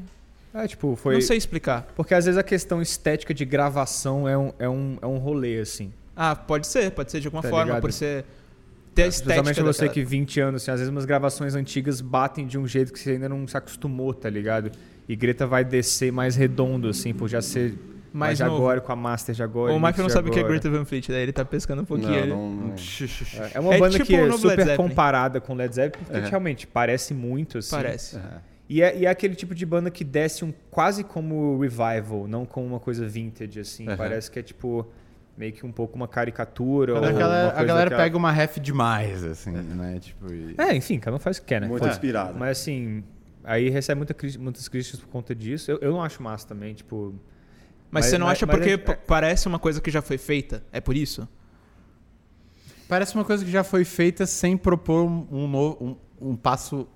[0.54, 1.12] É, tipo, foi.
[1.14, 1.82] Não sei explicar.
[1.94, 5.58] Porque às vezes a questão estética de gravação é um, é um, é um rolê,
[5.60, 5.92] assim.
[6.16, 7.80] Ah, pode ser, pode ser de alguma Tá forma, ligado?
[7.82, 8.24] por ser...
[8.94, 12.00] Ter a estética Especialmente você daquela- que 20 anos, assim, às vezes umas gravações antigas
[12.00, 14.70] batem de um jeito que você ainda não se acostumou, tá ligado?
[15.06, 17.74] E Greta vai descer mais redondo, assim, por já ser
[18.14, 18.56] mais, de novo.
[18.56, 19.72] agora, com a Master de agora.
[19.72, 20.42] O Michael não sabe o que é.
[20.42, 22.10] Greta Van Fleet, daí ele tá pescando um pouquinho.
[22.10, 22.74] Não, ele- não, não.
[23.52, 26.28] É uma É banda tipo que é super comparada com Led Zeppelin, porque É.
[26.28, 27.70] realmente parece muito, assim.
[27.74, 28.16] Parece.
[28.16, 28.20] É.
[28.68, 32.46] E é, e é aquele tipo de banda que desce um quase como revival, não
[32.46, 33.88] como uma coisa vintage, assim.
[33.88, 33.96] Uhum.
[33.96, 34.86] Parece que é tipo
[35.36, 36.94] meio que um pouco uma caricatura.
[36.94, 38.04] Ou a galera, a galera daquela...
[38.04, 39.60] pega uma ref demais, assim, é.
[39.60, 39.98] né?
[40.00, 40.54] Tipo, e...
[40.56, 41.66] É, enfim, cada um faz o que quer, né?
[41.66, 42.38] Muito inspirado.
[42.38, 43.02] Mas assim,
[43.42, 45.70] aí recebe muita, muitas críticas por conta disso.
[45.70, 47.14] Eu, eu não acho massa também, tipo.
[47.94, 48.96] Mas, mas você não mas, acha mas porque é, é...
[48.96, 50.64] parece uma coisa que já foi feita?
[50.72, 51.28] É por isso?
[52.88, 56.88] Parece uma coisa que já foi feita sem propor um, novo, um, um passo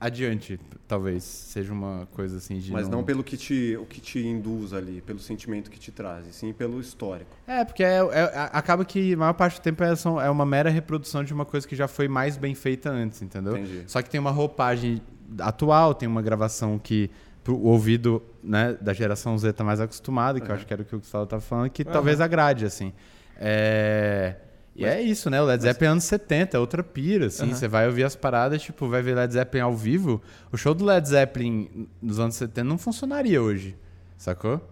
[0.00, 4.00] adiante, talvez seja uma coisa assim de mas não, não pelo que te o que
[4.00, 7.96] te induz ali pelo sentimento que te traz e sim pelo histórico é porque é,
[7.96, 9.92] é, acaba que a maior parte do tempo é,
[10.24, 13.56] é uma mera reprodução de uma coisa que já foi mais bem feita antes entendeu
[13.56, 13.82] Entendi.
[13.88, 15.02] só que tem uma roupagem
[15.40, 17.10] atual tem uma gravação que
[17.54, 20.84] o ouvido né, da geração Z tá mais acostumado que eu acho que era o
[20.84, 22.92] que o Gustavo estava falando que talvez agrade assim
[23.36, 24.36] é
[24.78, 25.42] e mas, é isso, né?
[25.42, 25.92] O Led Zeppelin mas...
[25.92, 27.48] anos 70, é outra pira, assim.
[27.48, 30.22] Você vai ouvir as paradas, tipo, vai ver Led Zeppelin ao vivo.
[30.52, 33.76] O show do Led Zeppelin nos anos 70 não funcionaria hoje,
[34.16, 34.62] sacou?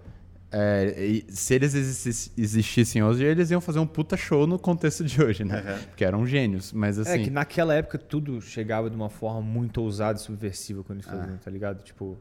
[0.52, 5.44] É, se eles existissem hoje, eles iam fazer um puta show no contexto de hoje,
[5.44, 5.58] né?
[5.58, 5.84] Uhum.
[5.88, 7.10] Porque eram gênios, mas é assim...
[7.10, 11.10] É que naquela época tudo chegava de uma forma muito ousada e subversiva quando eles
[11.10, 11.38] faziam, ah.
[11.44, 11.82] tá ligado?
[11.82, 12.16] Tipo,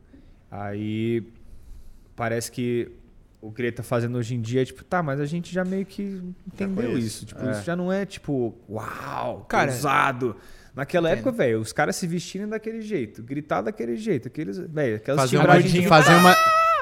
[0.64, 1.24] aí
[2.16, 2.92] parece que
[3.42, 5.64] o que ele tá fazendo hoje em dia é tipo, tá, mas a gente já
[5.64, 7.26] meio que entendeu isso.
[7.26, 7.52] Tipo, é.
[7.52, 10.36] isso já não é tipo, uau, cara, usado.
[10.76, 15.22] Naquela época, velho, os caras se vestirem daquele jeito, gritar daquele jeito, aqueles, velho, aquelas
[15.22, 15.88] fazer uma, de...
[15.88, 16.36] fazer uma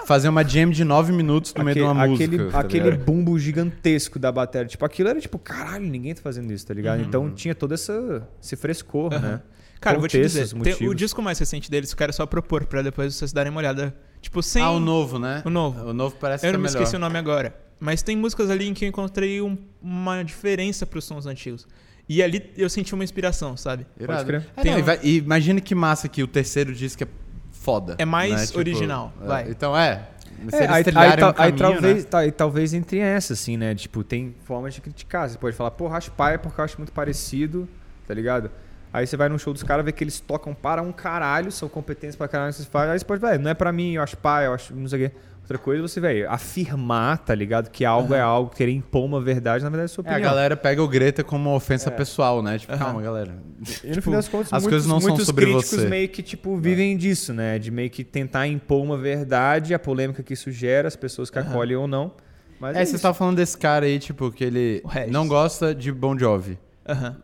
[0.06, 2.52] fazer uma jam de nove minutos no aquele, meio de uma aquele, música.
[2.52, 4.68] Tá aquele bumbo gigantesco da bateria.
[4.68, 7.00] Tipo, aquilo era tipo, caralho, ninguém tá fazendo isso, tá ligado?
[7.00, 7.06] Uhum.
[7.06, 9.20] Então tinha todo essa, esse frescor, uhum.
[9.20, 9.42] né?
[9.84, 12.82] Cara, vou te dizer, tem, o disco mais recente deles, eu quero só propor pra
[12.82, 14.64] depois vocês darem uma olhada Tipo, sem.
[14.64, 15.42] Ah, o novo, né?
[15.46, 15.90] O novo.
[15.90, 16.82] O novo parece eu que Eu não me melhor.
[16.82, 17.54] esqueci o nome agora.
[17.78, 21.68] Mas tem músicas ali em que eu encontrei um, uma diferença pros sons antigos.
[22.08, 23.86] E ali eu senti uma inspiração, sabe?
[24.00, 24.24] Irado.
[24.24, 24.80] Pode É, não, um...
[24.80, 27.08] e, vai, e imagina que massa que o terceiro disco é
[27.52, 27.96] foda.
[27.98, 28.46] É mais né?
[28.46, 29.50] tipo, original, é, vai.
[29.50, 30.08] Então é.
[30.52, 32.10] É, aí, aí, um aí talvez, né?
[32.10, 33.76] tá, talvez entre essa, assim, né?
[33.76, 35.30] Tipo, tem formas de criticar.
[35.30, 37.68] Você pode falar, porra, acho pai porque eu acho muito parecido,
[38.08, 38.50] tá ligado?
[38.94, 41.68] Aí você vai num show dos caras, vê que eles tocam para um caralho, são
[41.68, 44.16] competentes pra caralho, você faz, aí você pode, velho, não é pra mim, eu acho
[44.16, 45.16] pai, eu acho não sei o quê.
[45.42, 47.70] Outra coisa, você, velho, afirmar, tá ligado?
[47.70, 48.20] Que algo uhum.
[48.20, 50.18] é algo, querer impor uma verdade, na verdade é sua opinião.
[50.18, 51.92] É, a galera pega o Greta como uma ofensa é.
[51.92, 52.60] pessoal, né?
[52.60, 52.80] Tipo, uhum.
[52.80, 53.36] calma, galera.
[53.84, 55.90] E no tipo, fim das contas, as muitos, coisas não são sobre críticos você.
[55.90, 57.58] meio que, tipo, vivem disso, né?
[57.60, 61.40] De meio que tentar impor uma verdade, a polêmica que isso gera, as pessoas que
[61.40, 61.46] uhum.
[61.46, 62.14] acolhem ou não.
[62.60, 65.92] Mas é, é você estava falando desse cara aí, tipo, que ele não gosta de
[65.92, 66.60] Bon Jovi.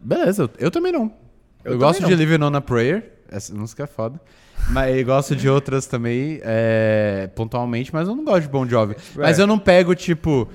[0.01, 1.28] Beleza, eu também não.
[1.63, 3.03] Eu, eu gosto de Living on a Prayer.
[3.31, 4.19] Essa música é foda.
[4.69, 8.95] Mas eu gosto de outras também, é, pontualmente, mas eu não gosto de Bon Jovi.
[9.15, 10.49] Mas eu não pego, tipo,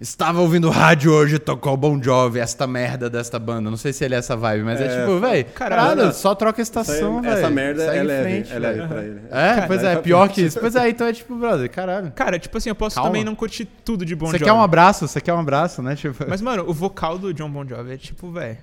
[0.00, 3.70] estava ouvindo rádio hoje, tocou Bon Jovi, esta merda desta banda.
[3.70, 6.60] Não sei se ele é essa vibe, mas é, é tipo, velho, caralho, só troca
[6.60, 7.34] a estação, velho.
[7.34, 9.20] Essa merda é leve, frente, é leve pra ele.
[9.30, 10.60] É, Cara, pois é, pior que isso.
[10.60, 12.12] Pois é, então é tipo, brother, caralho.
[12.12, 13.08] Cara, tipo assim, eu posso Calma.
[13.08, 14.38] também não curtir tudo de Bon Jovi.
[14.38, 15.08] Você quer um abraço?
[15.08, 15.96] Você quer um abraço, né?
[15.96, 16.24] Tipo...
[16.28, 18.58] Mas, mano, o vocal do John Bon Jovi é tipo, velho...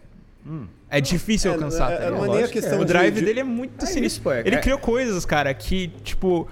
[0.46, 0.68] Hum.
[0.90, 1.92] É difícil é, alcançar.
[1.92, 4.32] É, tá é, nem a questão O drive de, dele é muito é sinistro.
[4.32, 4.60] Isso, ele é.
[4.60, 6.48] criou coisas, cara, que, tipo,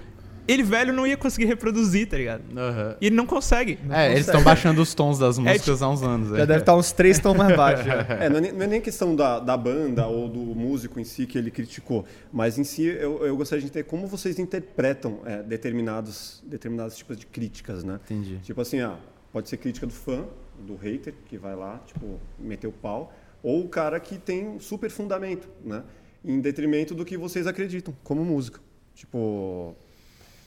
[0.48, 2.40] ele velho não ia conseguir reproduzir, tá ligado?
[2.40, 2.94] Uhum.
[3.00, 3.78] E ele não consegue.
[3.84, 4.14] Não é, consegue.
[4.14, 6.30] eles estão baixando os tons das músicas há uns anos.
[6.30, 7.86] Já deve estar uns três tons mais baixos.
[8.08, 11.04] é, não é, nem, não é nem questão da, da banda ou do músico em
[11.04, 15.18] si que ele criticou, mas em si eu, eu gostaria de entender como vocês interpretam
[15.26, 18.00] é, determinados, determinados tipos de críticas, né?
[18.06, 18.38] Entendi.
[18.38, 18.96] Tipo assim, ah,
[19.30, 20.24] pode ser crítica do fã,
[20.58, 23.12] do hater, que vai lá, tipo, meter o pau
[23.42, 25.82] ou o cara que tem super fundamento, né?
[26.24, 28.60] Em detrimento do que vocês acreditam, como música.
[28.94, 29.76] Tipo.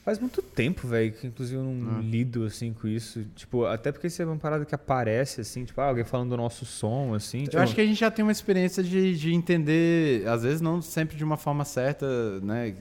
[0.03, 2.01] Faz muito tempo, velho, que inclusive eu não ah.
[2.01, 3.23] lido assim com isso.
[3.35, 6.37] Tipo, até porque isso é uma parada que aparece, assim, tipo, ah, alguém falando do
[6.37, 7.43] nosso som, assim.
[7.43, 7.57] Tipo...
[7.57, 10.81] Eu acho que a gente já tem uma experiência de, de entender, às vezes não
[10.81, 12.73] sempre de uma forma certa, né?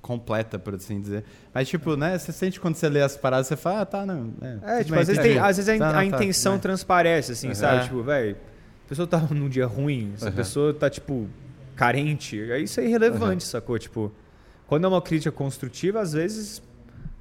[0.00, 1.24] Completa, por assim dizer.
[1.52, 4.32] Mas, tipo, né, você sente quando você lê as paradas, você fala, ah, tá, não.
[4.40, 7.48] É, é tipo, às vezes, tem, às vezes a, tá, a intenção tá, transparece, assim,
[7.48, 7.54] uhum.
[7.56, 7.80] sabe?
[7.80, 7.84] É.
[7.84, 8.36] Tipo, velho
[8.88, 11.28] a pessoa tá num dia ruim, se a pessoa tá, tipo,
[11.76, 13.50] carente, aí isso é irrelevante, uhum.
[13.50, 13.78] sacou?
[13.78, 14.10] Tipo,
[14.66, 16.62] quando é uma crítica construtiva, às vezes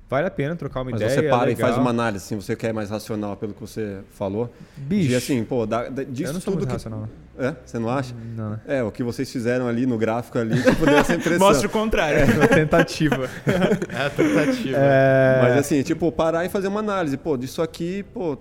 [0.09, 1.09] vale a pena trocar uma Mas ideia.
[1.13, 3.59] Mas você para é e faz uma análise, assim, você quer mais racional pelo que
[3.59, 4.49] você falou.
[4.77, 5.11] Bicho.
[5.11, 6.73] E assim, pô, da, da, disso eu não sou tudo muito que...
[6.73, 7.09] racional.
[7.37, 7.53] É?
[7.65, 8.15] Você não acha?
[8.33, 8.59] Não, né?
[8.65, 11.45] É, o que vocês fizeram ali no gráfico ali, tipo, deu essa impressão.
[11.45, 12.19] Mostra o contrário.
[12.19, 13.29] É, uma tentativa.
[13.45, 14.77] é a tentativa.
[14.77, 15.39] É...
[15.43, 17.17] Mas assim, tipo, parar e fazer uma análise.
[17.17, 18.37] Pô, disso aqui, pô,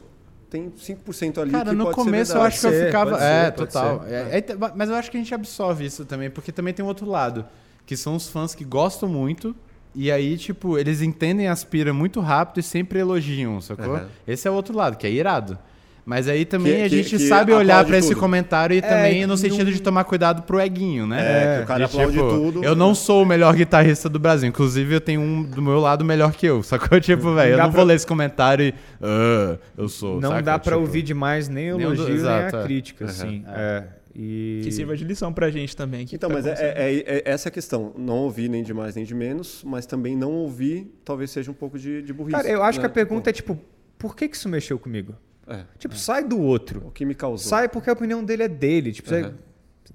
[0.57, 3.23] tem 5% ali Cara, que no começo eu acho que eu ficava.
[3.23, 4.05] é, total.
[4.07, 4.45] É, é,
[4.75, 7.45] mas eu acho que a gente absorve isso também, porque também tem um outro lado,
[7.85, 9.55] que são os fãs que gostam muito.
[9.95, 13.95] E aí, tipo, eles entendem aspira muito rápido e sempre elogiam, sacou?
[13.95, 14.07] Uhum.
[14.27, 15.59] Esse é o outro lado, que é irado.
[16.07, 19.27] Mas aí também que, a gente que, sabe olhar para esse comentário e é, também
[19.27, 19.73] no sentido não...
[19.73, 21.19] de tomar cuidado pro eguinho, né?
[21.19, 22.63] É, que o cara de, aplaude tipo, tudo.
[22.63, 24.49] Eu não sou o melhor guitarrista do Brasil.
[24.49, 26.63] Inclusive, eu tenho um do meu lado melhor que eu.
[26.65, 27.79] Só que tipo, velho, eu não pra...
[27.79, 28.71] vou ler esse comentário e.
[29.03, 30.21] Uh, eu sou.
[30.21, 30.43] Não saca?
[30.43, 30.87] dá para tipo...
[30.87, 32.63] ouvir demais nem o elogio nem, nem a é.
[32.63, 33.11] crítica, uhum.
[33.11, 33.45] assim.
[33.49, 33.85] É.
[34.15, 34.61] E...
[34.63, 36.07] Que sirva de lição pra gente também.
[36.11, 37.93] então, tá mas é, é, é, essa é a questão.
[37.99, 41.55] Não ouvir nem de mais nem de menos, mas também não ouvir talvez seja um
[41.55, 42.37] pouco de, de burrice.
[42.37, 42.83] Cara, eu acho né?
[42.83, 43.59] que a pergunta é tipo,
[43.99, 45.17] por que, que isso mexeu comigo?
[45.49, 45.99] É, tipo, é.
[45.99, 46.87] sai do outro.
[46.87, 47.49] O que me causou.
[47.49, 48.93] Sai porque a opinião dele é dele.
[48.93, 49.33] Tipo, uhum.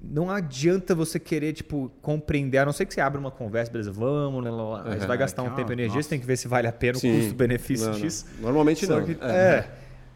[0.01, 3.91] não adianta você querer, tipo, compreender, a não ser que você abra uma conversa, beleza,
[3.91, 4.99] vamos, lá, lá, Uhum.
[4.99, 6.03] Você vai gastar um tempo e energia, nossa.
[6.03, 7.11] você tem que ver se vale a pena Sim.
[7.11, 8.25] o custo-benefício disso.
[8.39, 9.05] Normalmente Só não.
[9.05, 9.65] Que, é.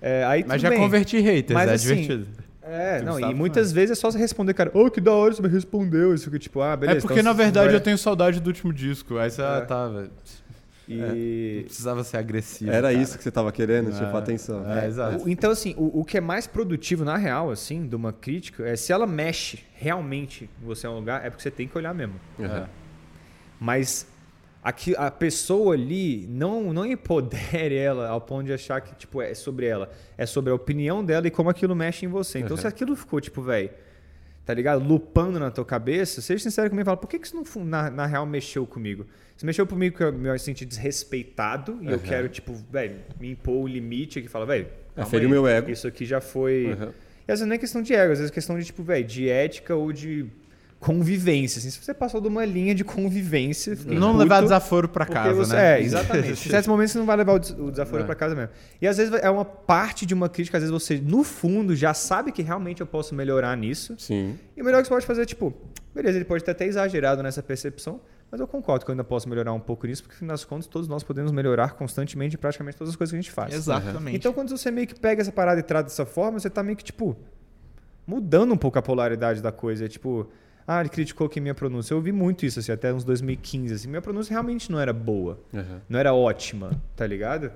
[0.01, 0.21] é.
[0.21, 0.23] é.
[0.25, 0.79] aí Mas já bem.
[0.79, 2.45] converti haters, Mas, é assim, divertido.
[2.67, 5.31] É, não, e muitas vezes é só você responder, cara, ô, oh, que da hora
[5.31, 6.15] você me respondeu.
[6.15, 6.97] Isso que, tipo, ah, beleza.
[6.97, 7.75] É porque, então, na verdade, vai...
[7.75, 9.19] eu tenho saudade do último disco.
[9.19, 9.45] Aí você, é.
[9.45, 10.11] ah, tá, velho.
[10.87, 11.61] E...
[11.61, 12.71] É, precisava ser agressivo.
[12.71, 12.93] Era cara.
[12.93, 14.69] isso que você estava querendo, é, tipo, atenção.
[14.71, 15.29] É, exato.
[15.29, 18.75] Então, assim, o, o, que é mais produtivo, na real, assim, de uma crítica, é
[18.75, 21.93] se ela mexe realmente em você em um lugar, é porque você tem que olhar
[21.93, 22.15] mesmo.
[22.37, 22.65] Uhum.
[23.59, 24.07] Mas
[24.63, 29.33] aqui, a pessoa ali não, não empodere ela ao ponto de achar que tipo, é
[29.33, 29.91] sobre ela.
[30.17, 32.39] É sobre a opinião dela e como aquilo mexe em você.
[32.39, 32.61] Então, uhum.
[32.61, 33.69] se aquilo ficou, tipo, velho,
[34.45, 34.83] tá ligado?
[34.83, 37.89] Lupando na tua cabeça, seja sincero comigo e fala, por que, que isso não, na,
[37.89, 39.05] na real mexeu comigo?
[39.35, 41.91] Isso mexeu comigo que eu me senti desrespeitado e uhum.
[41.93, 44.67] eu quero, tipo, velho, me impor o limite aqui e falar, velho.
[44.95, 45.69] Aferiu meu ego.
[45.69, 46.67] Isso aqui já foi.
[46.67, 46.93] Uhum.
[47.27, 49.03] E às vezes não é questão de ego, às vezes é questão de, tipo, velho,
[49.03, 50.27] de ética ou de
[50.85, 51.57] convivência.
[51.57, 53.75] Assim, se você passou de uma linha de convivência.
[53.87, 55.79] Não puto, levar desaforo para casa, você, né?
[55.79, 56.31] É, exatamente.
[56.33, 58.05] em certos momentos você não vai levar o desaforo é.
[58.05, 58.51] para casa mesmo.
[58.79, 61.95] E às vezes é uma parte de uma crítica, às vezes você, no fundo, já
[61.95, 63.95] sabe que realmente eu posso melhorar nisso.
[63.97, 64.37] Sim.
[64.55, 65.51] E o melhor que você pode fazer é, tipo,
[65.93, 67.99] beleza, ele pode ter até exagerado nessa percepção.
[68.29, 70.45] Mas eu concordo que eu ainda posso melhorar um pouco nisso, porque, no final das
[70.45, 73.55] contas, todos nós podemos melhorar constantemente em praticamente todas as coisas que a gente faz.
[73.55, 74.17] Exatamente.
[74.17, 76.75] Então, quando você meio que pega essa parada e trata dessa forma, você tá meio
[76.75, 77.17] que, tipo,
[78.05, 79.85] mudando um pouco a polaridade da coisa.
[79.85, 80.27] É tipo,
[80.67, 81.93] ah, ele criticou que minha pronúncia.
[81.93, 83.73] Eu ouvi muito isso, assim, até uns 2015.
[83.73, 85.39] Assim, minha pronúncia realmente não era boa.
[85.53, 85.79] Uhum.
[85.87, 87.51] Não era ótima, tá ligado?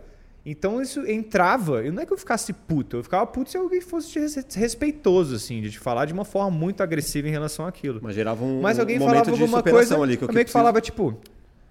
[0.46, 1.86] Então isso entrava.
[1.86, 2.98] E não é que eu ficasse puto.
[2.98, 4.20] Eu ficava puto se alguém fosse
[4.56, 8.00] respeitoso, assim, de te falar de uma forma muito agressiva em relação àquilo.
[8.02, 8.62] Mas gerava um.
[8.62, 10.02] Mas alguém falava alguma coisa.
[10.02, 11.20] Ali, que eu meio que falava, tipo.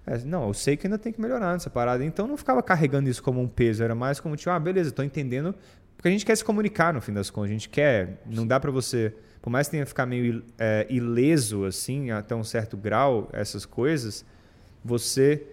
[0.05, 2.03] É, não, eu sei que ainda tem que melhorar nessa parada.
[2.03, 3.81] Então não ficava carregando isso como um peso.
[3.83, 5.55] Era mais como, tipo, ah, beleza, tô entendendo.
[5.95, 7.49] Porque a gente quer se comunicar no fim das contas.
[7.49, 8.21] A gente quer.
[8.25, 12.43] Não dá para você por mais que tenha ficar meio é, ileso, assim, até um
[12.43, 14.25] certo grau, essas coisas,
[14.83, 15.47] você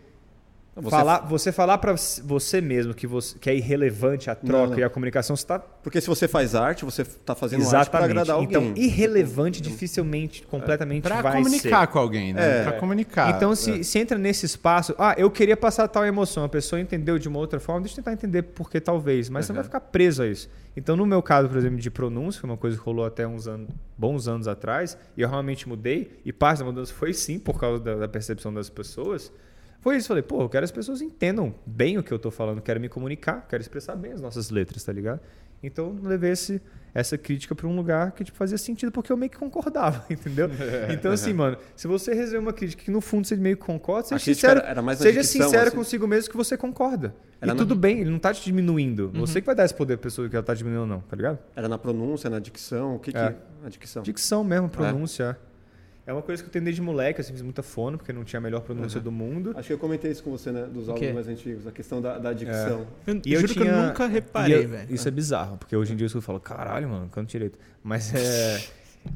[0.82, 4.70] você falar, você falar para você mesmo que, você, que é irrelevante a troca não,
[4.72, 4.78] não.
[4.78, 5.58] e a comunicação, você tá...
[5.58, 7.80] Porque se você faz arte, você está fazendo Exatamente.
[7.80, 8.48] arte para agradar alguém.
[8.48, 11.22] Então, irrelevante dificilmente, completamente é.
[11.22, 12.60] vai comunicar com alguém, né?
[12.60, 12.62] É.
[12.64, 13.34] Para comunicar.
[13.34, 13.82] Então, se, é.
[13.82, 14.94] se entra nesse espaço...
[14.98, 16.44] Ah, eu queria passar tal emoção.
[16.44, 17.80] A pessoa entendeu de uma outra forma.
[17.80, 19.30] Deixa eu tentar entender por que talvez.
[19.30, 19.46] Mas uhum.
[19.46, 20.46] você não vai ficar preso a isso.
[20.76, 23.48] Então, no meu caso, por exemplo, de pronúncia, foi uma coisa que rolou até uns
[23.48, 26.20] anos, bons anos atrás, e eu realmente mudei.
[26.22, 29.32] E parte da mudança foi sim por causa da, da percepção das pessoas
[29.86, 30.08] foi isso.
[30.08, 32.80] Falei, pô, eu quero que as pessoas entendam bem o que eu tô falando, quero
[32.80, 35.20] me comunicar, quero expressar bem as nossas letras, tá ligado?
[35.62, 36.60] Então, levei esse,
[36.92, 40.50] essa crítica para um lugar que tipo, fazia sentido porque eu meio que concordava, entendeu?
[40.92, 44.08] Então, assim, mano, se você receber uma crítica que no fundo você meio que concorda,
[44.08, 44.60] seja sincero,
[44.96, 45.76] seja dicção, sincero assim.
[45.76, 47.14] consigo mesmo que você concorda.
[47.40, 47.56] Era e na...
[47.56, 49.12] tudo bem, ele não tá te diminuindo.
[49.14, 49.20] Uhum.
[49.20, 51.14] Você que vai dar esse poder pra pessoa que ela tá diminuindo ou não, tá
[51.14, 51.38] ligado?
[51.54, 53.12] Era na pronúncia, na dicção, o que é.
[53.12, 53.36] que...
[53.64, 54.02] A dicção.
[54.02, 55.38] Dicção mesmo, pronúncia.
[55.40, 55.55] É.
[56.06, 58.38] É uma coisa que eu tenho desde moleque, assim, fiz muita fono, porque não tinha
[58.38, 59.04] a melhor pronúncia uhum.
[59.04, 59.52] do mundo.
[59.56, 60.62] Acho que eu comentei isso com você, né?
[60.62, 62.86] Dos álbuns mais antigos, a questão da, da dicção.
[63.06, 63.10] É.
[63.10, 63.64] Eu, e eu, juro tinha...
[63.64, 64.94] que eu nunca reparei, velho.
[64.94, 67.58] Isso é bizarro, porque hoje em dia eu falo, caralho, mano, canto direito.
[67.82, 68.64] Mas é.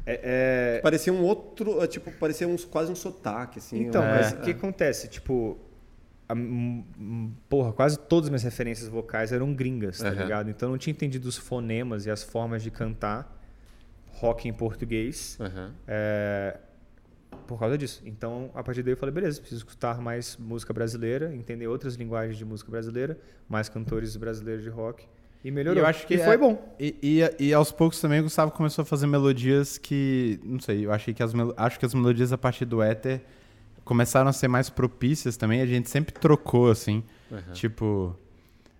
[0.05, 0.81] É, é...
[0.81, 3.83] Parecia um outro, é, tipo, parecia uns, quase um sotaque, assim.
[3.83, 5.07] Então, é, mas o que acontece?
[5.07, 5.57] Tipo,
[6.27, 6.33] a,
[7.47, 10.15] porra, quase todas as minhas referências vocais eram gringas, tá uhum.
[10.15, 10.49] ligado?
[10.49, 13.37] Então eu não tinha entendido os fonemas e as formas de cantar
[14.07, 15.37] rock em português.
[15.39, 15.71] Uhum.
[15.87, 16.57] É,
[17.47, 18.01] por causa disso.
[18.05, 22.37] Então, a partir daí eu falei, beleza, preciso escutar mais música brasileira, entender outras linguagens
[22.37, 23.17] de música brasileira,
[23.49, 25.05] mais cantores brasileiros de rock.
[25.43, 25.81] E melhorou.
[25.81, 26.75] E eu acho que e foi é, bom.
[26.79, 30.85] E, e, e, aos poucos também o Gustavo começou a fazer melodias que, não sei,
[30.85, 33.21] eu achei que as acho que as melodias a partir do éter
[33.83, 35.61] começaram a ser mais propícias também.
[35.61, 37.53] A gente sempre trocou assim, uhum.
[37.53, 38.15] tipo,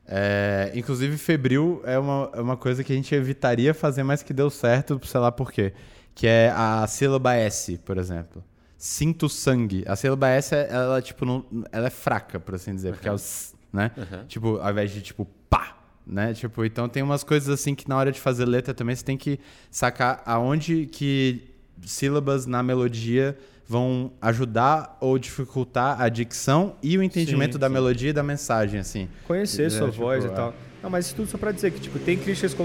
[0.07, 4.33] é, inclusive febril é uma, é uma coisa que a gente evitaria fazer, mas que
[4.33, 5.73] deu certo, sei lá por quê.
[6.13, 8.43] Que é a sílaba S, por exemplo
[8.81, 9.83] sinto sangue.
[9.85, 12.93] A sílaba S, ela, tipo, não, ela é fraca, por assim dizer, uhum.
[12.95, 13.91] porque é os, né?
[13.95, 14.25] Uhum.
[14.25, 16.33] Tipo, ao invés de, tipo, pá, né?
[16.33, 19.15] Tipo, então tem umas coisas assim que na hora de fazer letra também você tem
[19.15, 21.47] que sacar aonde que
[21.85, 27.73] sílabas na melodia vão ajudar ou dificultar a dicção e o entendimento sim, da sim.
[27.73, 29.07] melodia e da mensagem, assim.
[29.27, 30.55] Conhecer sua tipo, voz e tal.
[30.81, 32.55] Não, mas isso tudo só pra dizer que, tipo, tem críticas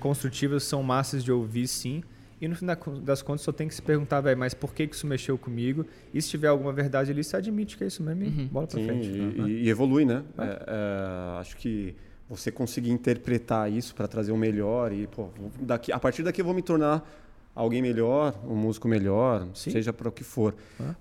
[0.00, 2.02] construtivas são massas de ouvir, sim.
[2.40, 2.66] E no fim
[3.02, 5.86] das contas só tem que se perguntar, velho, mas por que, que isso mexeu comigo?
[6.12, 8.46] E se tiver alguma verdade ali, você admite que é isso mesmo e uhum.
[8.48, 9.08] bola pra Sim, frente.
[9.08, 9.48] E, uhum.
[9.48, 10.22] e evolui, né?
[10.36, 10.42] É.
[10.42, 11.94] É, é, acho que
[12.28, 15.28] você conseguir interpretar isso para trazer o melhor e, pô,
[15.60, 17.08] daqui, a partir daqui eu vou me tornar
[17.54, 19.70] alguém melhor, um músico melhor, Sim.
[19.70, 20.54] seja para o que for.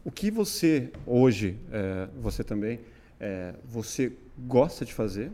[0.05, 2.79] O que você, hoje, é, você também,
[3.19, 5.31] é, você gosta de fazer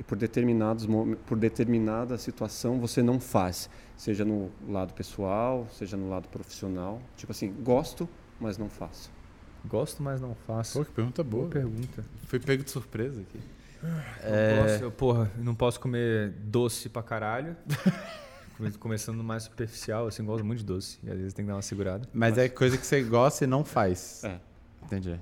[0.00, 0.88] e por, determinados,
[1.26, 3.68] por determinada situação você não faz?
[3.98, 7.02] Seja no lado pessoal, seja no lado profissional.
[7.18, 8.08] Tipo assim, gosto,
[8.40, 9.12] mas não faço.
[9.62, 10.78] Gosto, mas não faço.
[10.78, 11.42] Pô, que pergunta boa.
[11.42, 12.02] boa pergunta.
[12.24, 13.38] Fui pego de surpresa aqui.
[14.22, 14.62] É...
[14.62, 17.54] Posso, eu, porra, não posso comer doce pra caralho.
[18.78, 20.98] Começando mais superficial, assim, gosto muito de doce.
[21.02, 22.08] E às vezes tem que dar uma segurada.
[22.12, 22.38] Mas, mas...
[22.38, 24.24] é coisa que você gosta e não faz.
[24.24, 24.40] É.
[24.82, 25.20] Entendi.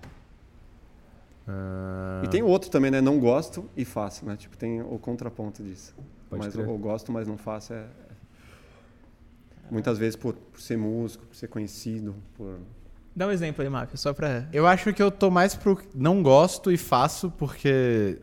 [1.49, 2.25] Uh...
[2.25, 3.01] E tem outro também, né?
[3.01, 4.37] Não gosto e faço, né?
[4.37, 5.95] Tipo, tem o contraponto disso.
[6.29, 7.87] Pode mas eu gosto, mas não faço é,
[9.71, 12.59] Muitas vezes por, por, ser músico, por ser conhecido, por...
[13.15, 14.49] Dá um exemplo aí, Máfia, só pra...
[14.53, 18.21] Eu acho que eu tô mais pro não gosto e faço porque...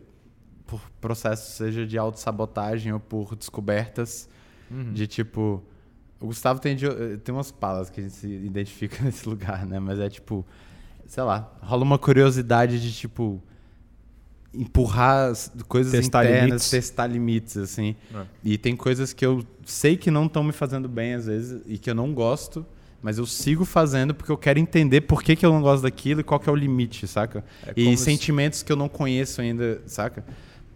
[0.66, 4.30] Por processo, seja de autossabotagem ou por descobertas
[4.70, 4.94] uhum.
[4.94, 5.64] de tipo...
[6.20, 6.88] O Gustavo tem, de,
[7.24, 9.80] tem umas palavras que a gente se identifica nesse lugar, né?
[9.80, 10.46] Mas é tipo...
[11.08, 13.42] Sei lá, rola uma curiosidade de tipo
[14.54, 15.34] empurrar
[15.68, 16.70] coisas testar internas, limites.
[16.70, 17.96] testar limites, assim.
[18.14, 18.26] É.
[18.44, 21.78] E tem coisas que eu sei que não estão me fazendo bem às vezes e
[21.78, 22.66] que eu não gosto,
[23.02, 26.22] mas eu sigo fazendo porque eu quero entender por que, que eu não gosto daquilo
[26.22, 27.44] e qual que é o limite, saca?
[27.68, 28.66] É e sentimentos se...
[28.66, 30.26] que eu não conheço ainda, saca?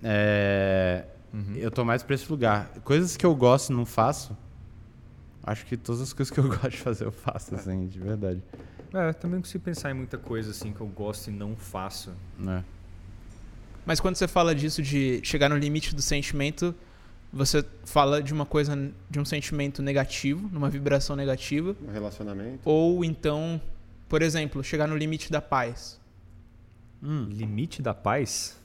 [0.03, 1.05] É...
[1.33, 1.55] Uhum.
[1.55, 2.71] Eu tô mais pra esse lugar.
[2.83, 4.35] Coisas que eu gosto e não faço,
[5.43, 8.41] acho que todas as coisas que eu gosto de fazer eu faço, assim, de verdade.
[8.93, 12.11] É, também consigo pensar em muita coisa assim que eu gosto e não faço.
[12.47, 12.63] É.
[13.85, 16.75] Mas quando você fala disso de chegar no limite do sentimento,
[17.31, 18.75] você fala de uma coisa,
[19.09, 21.75] de um sentimento negativo, numa vibração negativa.
[21.81, 22.59] Um relacionamento.
[22.65, 23.61] Ou então,
[24.07, 25.99] por exemplo, chegar no limite da paz.
[27.01, 27.27] Hum.
[27.29, 28.59] Limite da paz?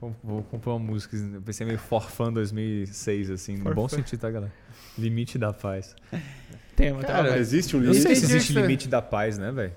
[0.00, 4.30] Vou, vou comprar uma música, eu pensei meio Forfã 2006, assim, no bom sentido, tá,
[4.30, 4.52] galera?
[4.96, 5.96] Limite da paz.
[6.76, 7.96] Tem uma Cara, existe um limite?
[7.96, 9.72] Não sei se existe limite da paz, né, velho?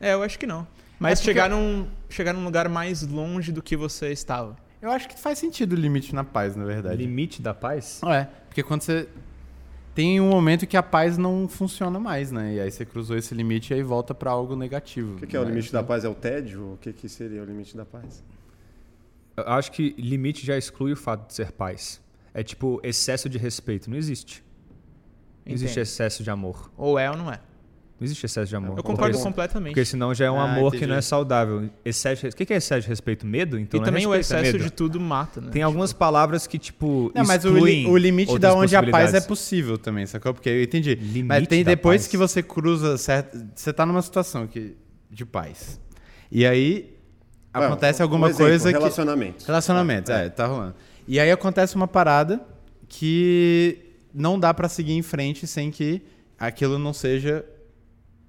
[0.00, 0.66] É, eu acho que não.
[0.98, 4.56] Mas é chegar, num, chegar num lugar mais longe do que você estava.
[4.82, 6.96] Eu acho que faz sentido o limite na paz, na verdade.
[6.96, 8.00] Limite da paz?
[8.04, 9.08] É, porque quando você.
[9.94, 12.54] Tem um momento que a paz não funciona mais, né?
[12.54, 15.16] E aí você cruzou esse limite e aí volta para algo negativo.
[15.16, 16.04] O que, que é o limite da paz?
[16.04, 16.74] É o tédio?
[16.74, 18.22] O que, que seria o limite da paz?
[19.36, 22.00] Eu acho que limite já exclui o fato de ser paz.
[22.32, 23.90] É tipo excesso de respeito.
[23.90, 24.44] Não existe.
[25.48, 26.70] Não existe excesso de amor.
[26.76, 27.40] Ou é ou não é.
[28.00, 28.78] Não existe excesso de amor.
[28.78, 29.72] Eu concordo porque, completamente.
[29.72, 30.84] Porque senão já é um ah, amor entendi.
[30.84, 31.68] que não é saudável.
[31.84, 33.26] Excesso, o que é excesso de respeito?
[33.26, 33.58] Medo?
[33.58, 35.50] Então e também é respeito, o excesso de tudo mata, né?
[35.50, 37.10] Tem algumas palavras que, tipo.
[37.12, 40.32] Não, mas o, li, o limite da onde a paz é possível também, sacou?
[40.32, 40.94] Porque eu entendi.
[40.94, 42.08] Limite mas tem depois paz.
[42.08, 43.36] que você cruza certo.
[43.52, 44.76] Você tá numa situação que,
[45.10, 45.80] de paz.
[46.30, 46.96] E aí
[47.52, 48.70] acontece alguma um exemplo, coisa.
[48.70, 49.38] Relacionamento.
[49.38, 50.76] Que, relacionamento, é, é, tá rolando.
[51.08, 52.40] E aí acontece uma parada
[52.88, 53.87] que
[54.18, 56.02] não dá para seguir em frente sem que
[56.38, 57.44] aquilo não seja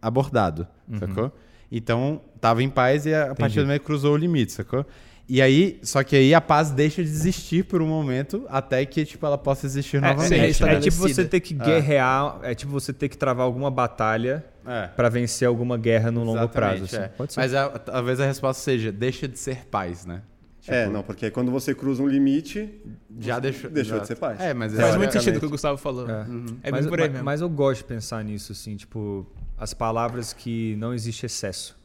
[0.02, 1.00] abordado, uhum.
[1.00, 1.32] sacou?
[1.72, 4.86] Então, tava em paz e a, a partir do momento cruzou o limite, sacou?
[5.28, 9.06] E aí, só que aí a paz deixa de existir por um momento até que
[9.06, 10.64] tipo ela possa existir é, novamente.
[10.64, 12.52] É, é, tipo você ter que guerrear, é.
[12.52, 14.88] é tipo você ter que travar alguma batalha é.
[14.88, 16.86] para vencer alguma guerra no longo prazo.
[16.86, 16.98] Assim.
[16.98, 17.12] É.
[17.38, 20.24] Mas a, talvez a resposta seja deixa de ser paz, né?
[20.70, 22.70] Tipo, é, não, porque quando você cruza um limite,
[23.20, 24.02] já deixou, deixou já.
[24.02, 24.40] de ser paz.
[24.40, 26.08] É, mas faz muito sentido o que o Gustavo falou.
[26.08, 26.58] É, uhum.
[26.62, 27.26] é mas, por aí mesmo.
[27.26, 29.26] Mas eu gosto de pensar nisso, assim, tipo,
[29.58, 31.78] as palavras que não existe excesso.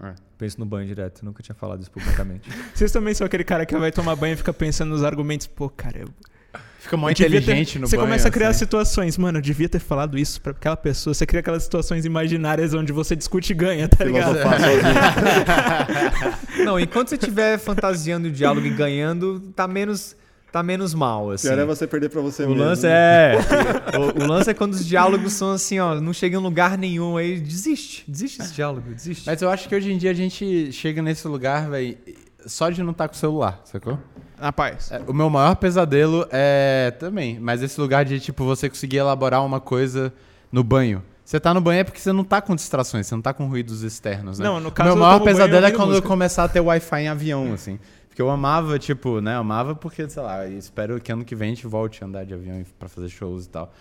[0.00, 0.14] É.
[0.38, 2.48] Penso no banho direto, nunca tinha falado isso publicamente.
[2.72, 5.68] Vocês também são aquele cara que vai tomar banho e fica pensando nos argumentos, pô,
[5.68, 6.08] cara, eu...
[6.84, 7.78] Fica muito inteligente ter...
[7.78, 8.58] no Você banho, começa a criar assim.
[8.58, 11.14] situações, mano, eu devia ter falado isso pra aquela pessoa.
[11.14, 14.36] Você cria aquelas situações imaginárias onde você discute e ganha, tá ligado?
[16.62, 20.14] não, enquanto você estiver fantasiando o diálogo e ganhando, tá menos
[20.52, 21.48] tá menos mal, assim.
[21.48, 22.62] Pior é você perder pra você o mesmo.
[22.62, 23.32] Lance é,
[23.98, 27.16] o, o, lance é quando os diálogos são assim, ó, não chega em lugar nenhum,
[27.16, 28.04] aí desiste.
[28.06, 29.24] Desiste esse diálogo, desiste.
[29.26, 31.96] Mas eu acho que hoje em dia a gente chega nesse lugar, velho,
[32.46, 33.98] só de não estar tá com o celular, sacou?
[34.38, 34.90] Na paz.
[34.90, 39.44] É, o meu maior pesadelo é também, mas esse lugar de, tipo, você conseguir elaborar
[39.44, 40.12] uma coisa
[40.50, 41.02] no banho.
[41.24, 43.46] Você tá no banho é porque você não tá com distrações, você não tá com
[43.46, 44.44] ruídos externos, né?
[44.44, 46.06] Não, no caso meu maior pesadelo é quando música.
[46.06, 47.78] eu começar a ter Wi-Fi em avião, assim.
[48.08, 49.34] Porque eu amava, tipo, né?
[49.34, 52.24] Eu amava porque, sei lá, espero que ano que vem a gente volte a andar
[52.24, 53.72] de avião para fazer shows e tal.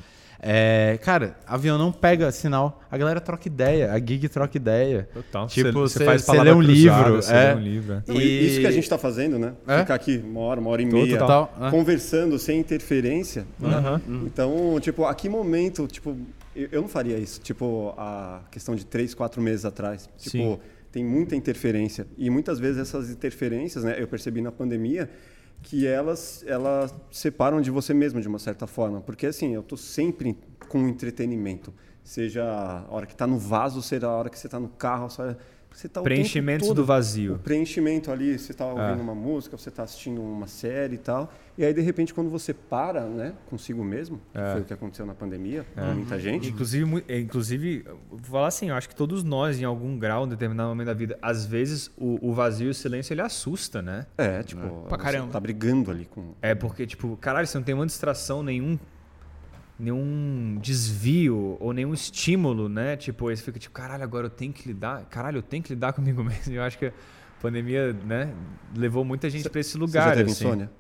[0.46, 2.82] É, cara, avião não pega sinal.
[2.92, 5.08] A galera troca ideia, a gig troca ideia.
[5.14, 5.48] Total.
[5.48, 7.20] Tipo, você você faz você lê um palavra livro.
[7.34, 7.54] é.
[7.54, 8.04] lê um livro.
[8.06, 8.48] Não, e...
[8.48, 9.54] Isso que a gente está fazendo, né?
[9.66, 9.80] É?
[9.80, 11.58] Ficar aqui uma hora, uma hora e meia, Total.
[11.62, 11.70] É.
[11.72, 13.48] conversando sem interferência.
[13.58, 14.02] né?
[14.06, 14.24] Uhum.
[14.26, 16.18] Então, tipo, a que momento, tipo,
[16.54, 17.40] eu, eu não faria isso.
[17.40, 20.10] Tipo, a questão de três, quatro meses atrás.
[20.18, 20.60] Tipo, Sim.
[20.92, 22.06] tem muita interferência.
[22.18, 23.96] E muitas vezes essas interferências, né?
[23.98, 25.10] Eu percebi na pandemia
[25.64, 29.02] que elas, elas separam de você mesmo de uma certa forma.
[29.02, 30.38] Porque, assim, eu estou sempre
[30.68, 31.74] com entretenimento.
[32.04, 35.10] Seja a hora que está no vaso, seja a hora que você está no carro.
[35.10, 35.36] Só...
[35.74, 37.40] Você tá o Preenchimentos todo- do o vazio.
[37.44, 39.04] preenchimento ali, você está ouvindo É.
[39.04, 41.34] uma música, você está assistindo uma série e tal.
[41.58, 44.52] E aí, de repente, quando você para né, consigo mesmo, que É.
[44.54, 46.50] foi o que aconteceu na pandemia, com muita gente.
[46.50, 50.30] Inclusive, é, inclusive, vou falar assim, eu acho que todos nós, em algum grau, em
[50.30, 54.06] determinado momento da vida, às vezes o, o vazio e o silêncio, ele assusta, né?
[54.18, 55.32] É, tipo, Pra você caramba.
[55.32, 56.34] tá brigando ali com.
[56.42, 58.78] É porque, tipo, caralho, você não tem uma distração, nenhum
[59.80, 62.96] nenhum desvio ou nenhum estímulo, né?
[62.96, 65.74] Tipo, aí você fica tipo, caralho, agora eu tenho que lidar, caralho, eu tenho que
[65.74, 66.54] lidar comigo mesmo.
[66.54, 66.94] Eu acho que a
[67.42, 68.34] pandemia, né,
[68.76, 70.46] levou muita gente pra esse Você lugar, já teve assim.
[70.46, 70.72] insônia?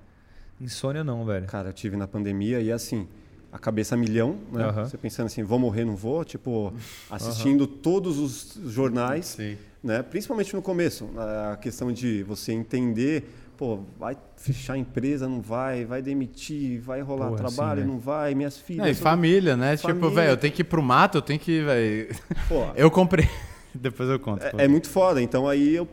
[0.61, 1.45] Insônia não, velho.
[1.47, 3.07] Cara, eu tive na pandemia e assim,
[3.51, 4.71] a cabeça a milhão, né?
[4.71, 6.23] Você pensando assim, vou morrer, não vou?
[6.23, 6.73] Tipo,
[7.09, 9.57] assistindo todos os jornais, Sim.
[9.83, 10.01] né?
[10.01, 11.09] Principalmente no começo,
[11.51, 13.29] a questão de você entender,
[13.63, 17.93] pô, vai fechar a empresa, não vai, vai demitir, vai rolar Porra, trabalho, sim, né?
[17.93, 18.83] não vai, minhas filhas.
[18.83, 19.77] Não, e família, né?
[19.77, 20.09] Tipo, Família.
[20.09, 22.13] velho, eu tenho que ir pro mato, eu tenho que, velho.
[22.49, 23.29] Pô, Eu comprei.
[23.73, 24.43] Depois eu conto.
[24.43, 25.21] é, é muito foda.
[25.21, 25.87] Então aí eu,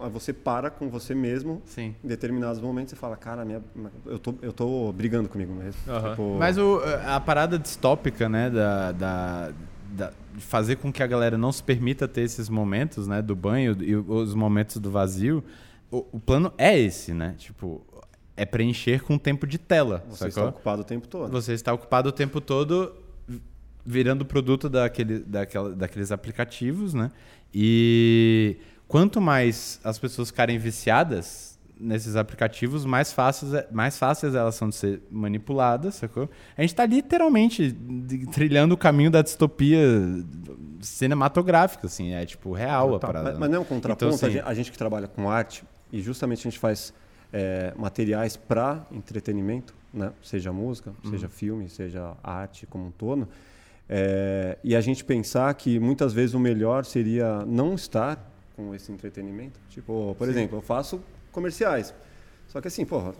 [0.00, 1.94] aí você para com você mesmo Sim.
[2.02, 3.60] em determinados momentos e fala, cara, minha,
[4.06, 5.78] eu, tô, eu tô brigando comigo mesmo.
[5.86, 6.10] Aham.
[6.12, 9.52] Tipo, Mas o, a parada distópica, né, da, da,
[9.92, 13.36] da- de fazer com que a galera não se permita ter esses momentos, né, do
[13.36, 15.44] banho e os momentos do vazio,
[15.90, 17.34] o, o plano é esse, né?
[17.38, 17.84] Tipo,
[18.36, 20.50] é preencher com tempo de tela, você está sacou?
[20.50, 21.30] ocupado o tempo todo.
[21.30, 22.94] Você está ocupado o tempo todo
[23.84, 27.10] virando produto daquele, daquela, daqueles aplicativos, né?
[27.52, 28.56] E
[28.86, 34.74] quanto mais as pessoas ficarem viciadas nesses aplicativos, mais fáceis, mais fáceis elas são de
[34.74, 36.28] ser manipuladas, sacou?
[36.56, 37.74] A gente está literalmente
[38.32, 39.80] trilhando o caminho da distopia
[40.80, 43.24] cinematográfica, assim, é tipo real a parada.
[43.24, 43.40] Mas, né?
[43.40, 45.64] mas não é um contraponto, Então, a, assim, gente, a gente que trabalha com arte
[45.92, 46.92] e justamente a gente faz
[47.32, 50.12] é, materiais para entretenimento, né?
[50.22, 51.10] seja música, Uhum.
[51.10, 53.28] seja filme, seja arte como um todo,
[53.88, 58.18] é, e a gente pensar que muitas vezes o melhor seria não estar
[58.56, 59.58] com esse entretenimento.
[59.68, 61.00] Tipo, por exemplo, eu faço
[61.32, 61.92] comerciais,
[62.48, 63.14] só que assim, porra,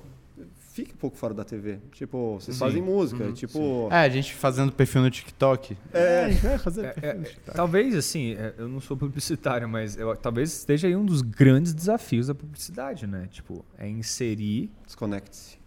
[0.81, 1.79] fique um pouco fora da TV.
[1.93, 3.89] Tipo, vocês fazem música, tipo...
[3.91, 5.77] É, a gente fazendo perfil no TikTok.
[5.93, 7.57] É, a gente vai fazer É, perfil é, no TikTok.
[7.57, 11.73] talvez, assim, é, eu não sou publicitário, mas eu- talvez esteja aí um dos grandes
[11.75, 13.29] desafios da publicidade, né?
[13.31, 15.59] Tipo, é inserir desconecte-se.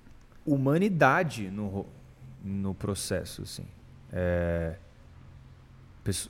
[0.45, 1.85] humanidade no,
[2.43, 3.65] no processo, assim.
[4.11, 4.75] É,
[6.03, 6.29] pesso-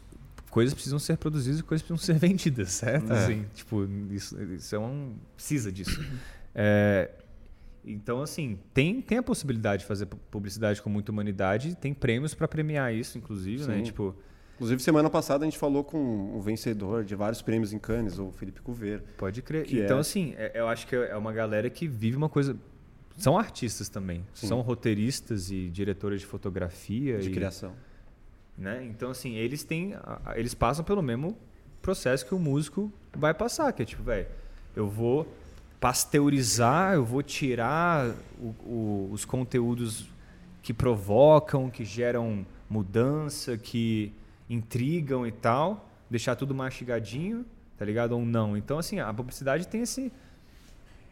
[0.49, 3.11] coisas precisam ser produzidas e coisas precisam ser vendidas, certo?
[3.11, 3.17] É.
[3.23, 5.15] Assim, tipo, isso, isso é um...
[5.35, 5.99] Precisa disso.
[6.55, 7.09] É,
[7.85, 12.33] então, assim, tem, tem a possibilidade de fazer pu- publicidade com muita humanidade, tem prêmios
[12.33, 13.77] para premiar isso, inclusive, né?
[13.77, 13.83] Sim.
[13.83, 14.15] Tipo,
[14.55, 18.31] Inclusive, semana passada a gente falou com um vencedor de vários prêmios em Cannes, o
[18.31, 19.01] Felipe Couveiro.
[19.17, 19.65] Pode crer.
[19.73, 22.55] Então, é- assim, é- eu acho que é uma galera que vive uma coisa.
[23.17, 24.23] São artistas também.
[24.33, 24.47] Sim.
[24.47, 27.17] São roteiristas e diretores de fotografia.
[27.17, 27.73] de e, criação.
[28.57, 28.85] Né?
[28.85, 29.95] Então, assim, eles têm.
[30.35, 31.35] Eles passam pelo mesmo
[31.81, 34.27] processo que o músico vai passar, que é tipo, velho,
[34.75, 35.27] eu vou
[35.83, 40.07] pasteurizar, eu vou tirar o- o- os conteúdos
[40.61, 44.13] que provocam, que geram mudança, que
[44.49, 47.45] intrigam e tal, deixar tudo mastigadinho,
[47.77, 48.13] tá ligado?
[48.13, 48.55] Ou não.
[48.55, 50.09] Então, assim, a publicidade tem esse.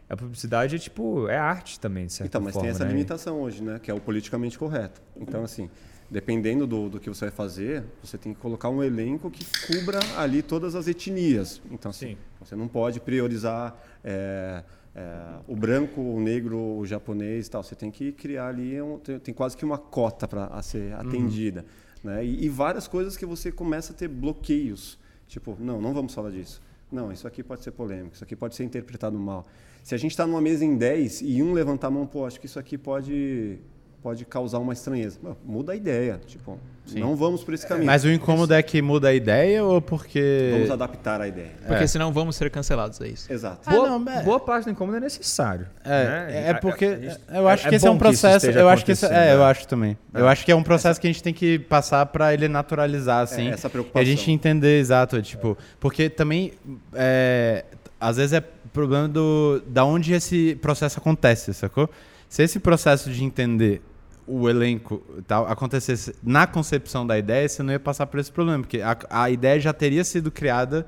[0.08, 2.92] A publicidade é tipo, é arte também, de certa Então, mas forma, tem essa né?
[2.92, 3.78] limitação hoje, né?
[3.78, 5.02] Que é o politicamente correto.
[5.20, 5.68] Então, assim,
[6.10, 9.98] dependendo do, do que você vai fazer, você tem que colocar um elenco que cubra
[10.16, 11.60] ali todas as etnias.
[11.70, 12.16] Então, assim, Sim.
[12.40, 13.74] você não pode priorizar
[14.04, 14.62] é,
[14.94, 15.18] é,
[15.48, 17.62] o branco, o negro, o japonês tal.
[17.62, 21.64] Você tem que criar ali, um- tem, tem quase que uma cota para ser atendida.
[22.04, 22.24] Né?
[22.24, 24.98] E, e várias coisas que você começa a ter bloqueios.
[25.28, 26.60] Tipo, não, não vamos falar disso.
[26.90, 29.46] Não, isso aqui pode ser polêmico, isso aqui pode ser interpretado mal.
[29.82, 32.38] Se a gente está numa mesa em 10 e um levantar a mão, pô, acho
[32.38, 33.58] que isso aqui pode,
[34.02, 35.18] pode causar uma estranheza.
[35.44, 36.20] Muda a ideia.
[36.26, 36.58] Tipo,
[36.94, 37.86] não vamos por esse caminho.
[37.86, 40.50] Mas o incômodo é que muda a ideia ou porque.
[40.52, 41.52] Vamos adaptar a ideia.
[41.66, 41.86] Porque É.
[41.86, 43.32] senão vamos ser cancelados, é isso.
[43.32, 43.60] Exato.
[43.64, 45.66] Ah, Boa, não, é- boa parte do incômodo é necessário.
[45.84, 46.48] É, né?
[46.50, 48.46] é porque gente- eu acho é- que é esse é um processo.
[48.50, 49.44] Eu acho que isso, acontecendo, é, eu né?
[49.44, 49.96] acho também.
[50.12, 53.20] Eu acho que é um processo que a gente tem que passar para ele naturalizar,
[53.22, 53.48] assim.
[53.48, 54.02] essa E preocupação.
[54.02, 56.52] a gente entender, exato, tipo, porque também
[56.94, 57.64] é,
[58.00, 58.40] às vezes é
[58.72, 61.88] problema do da onde esse processo acontece, sacou?
[62.28, 63.82] Se esse processo de entender
[64.26, 68.60] o elenco tal acontecesse na concepção da ideia, você não ia passar por esse problema,
[68.60, 70.86] porque a, a ideia já teria sido criada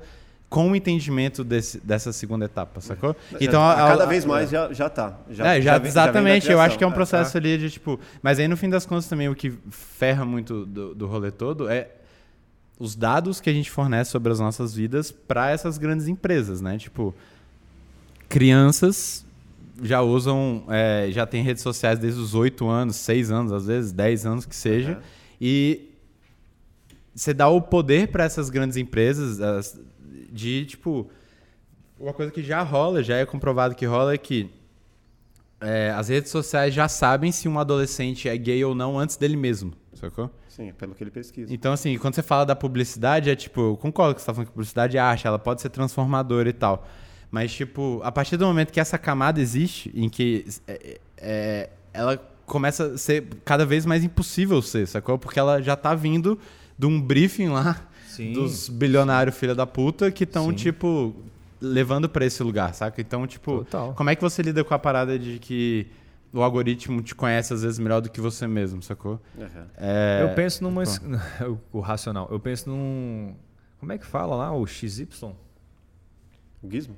[0.49, 3.15] com o entendimento desse, dessa segunda etapa, sacou?
[3.41, 5.17] Então, a, a, cada vez mais já, já tá.
[5.29, 7.99] Já, é, já, já exatamente, eu acho que é um processo é, ali de tipo.
[8.21, 11.67] Mas aí no fim das contas também o que ferra muito do, do rolê todo
[11.67, 11.89] é
[12.79, 16.77] os dados que a gente fornece sobre as nossas vidas para essas grandes empresas, né?
[16.77, 17.13] Tipo,
[18.29, 19.24] crianças
[19.81, 23.91] já usam, é, já tem redes sociais desde os 8 anos, 6 anos, às vezes
[23.91, 25.01] 10 anos que seja, uhum.
[25.39, 25.91] e
[27.13, 29.79] você dá o poder para essas grandes empresas as,
[30.31, 31.09] de, tipo,
[31.99, 34.49] uma coisa que já rola, já é comprovado que rola é que
[35.61, 39.37] é, as redes sociais já sabem se um adolescente é gay ou não antes dele
[39.37, 40.29] mesmo, sacou?
[40.47, 41.53] Sim, pelo que ele pesquisa.
[41.53, 44.47] Então, assim, quando você fala da publicidade, é tipo, eu concordo que você está falando
[44.47, 46.87] que publicidade é arte, ela pode ser transformadora e tal.
[47.31, 52.17] Mas, tipo, a partir do momento que essa camada existe, em que é, é, ela
[52.45, 55.17] começa a ser cada vez mais impossível ser, sacou?
[55.17, 56.39] Porque ela já tá vindo
[56.77, 58.33] de um briefing lá Sim.
[58.33, 61.15] dos bilionários filha da puta que estão, tipo,
[61.59, 63.01] levando para esse lugar, saca?
[63.01, 63.93] Então, tipo, Total.
[63.93, 65.87] como é que você lida com a parada de que
[66.31, 69.19] o algoritmo te conhece às vezes melhor do que você mesmo, sacou?
[69.37, 69.65] Uhum.
[69.77, 70.19] É...
[70.21, 70.83] Eu penso numa.
[71.71, 72.27] o racional.
[72.31, 73.33] Eu penso num.
[73.79, 74.55] Como é que fala lá?
[74.55, 75.07] O XY?
[76.61, 76.95] O gizmo?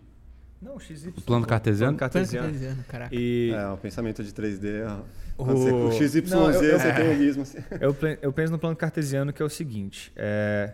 [0.62, 1.10] Não, XY.
[1.16, 1.98] O plano cartesiano?
[1.98, 3.16] Plano cartesiano, cartesiano caraca.
[3.16, 3.52] E...
[3.54, 5.04] É, o pensamento de 3D.
[5.38, 5.44] O...
[5.44, 6.94] o XYZ Não, eu, você é...
[6.94, 7.44] tem o gizmo.
[7.44, 7.60] Assim.
[7.80, 10.74] Eu, eu penso no plano cartesiano que é o seguinte: é...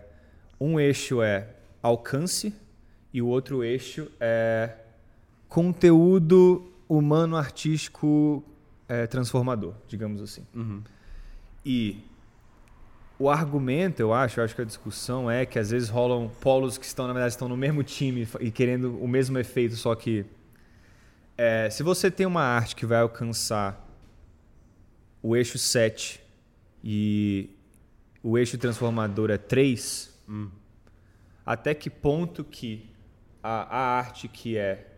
[0.58, 1.48] um eixo é
[1.82, 2.54] alcance
[3.12, 4.70] e o outro eixo é
[5.48, 8.42] conteúdo humano artístico
[8.88, 10.46] é, transformador, digamos assim.
[10.54, 10.82] Uhum.
[11.64, 12.02] E
[13.18, 16.76] o argumento, eu acho, eu acho que a discussão é que às vezes rolam polos
[16.76, 20.26] que estão, na verdade, estão no mesmo time e querendo o mesmo efeito, só que
[21.36, 23.84] é, se você tem uma arte que vai alcançar
[25.22, 26.20] o eixo 7
[26.82, 27.50] e
[28.22, 30.50] o eixo transformador é 3, hum.
[31.44, 32.90] até que ponto que
[33.42, 34.90] a, a arte que é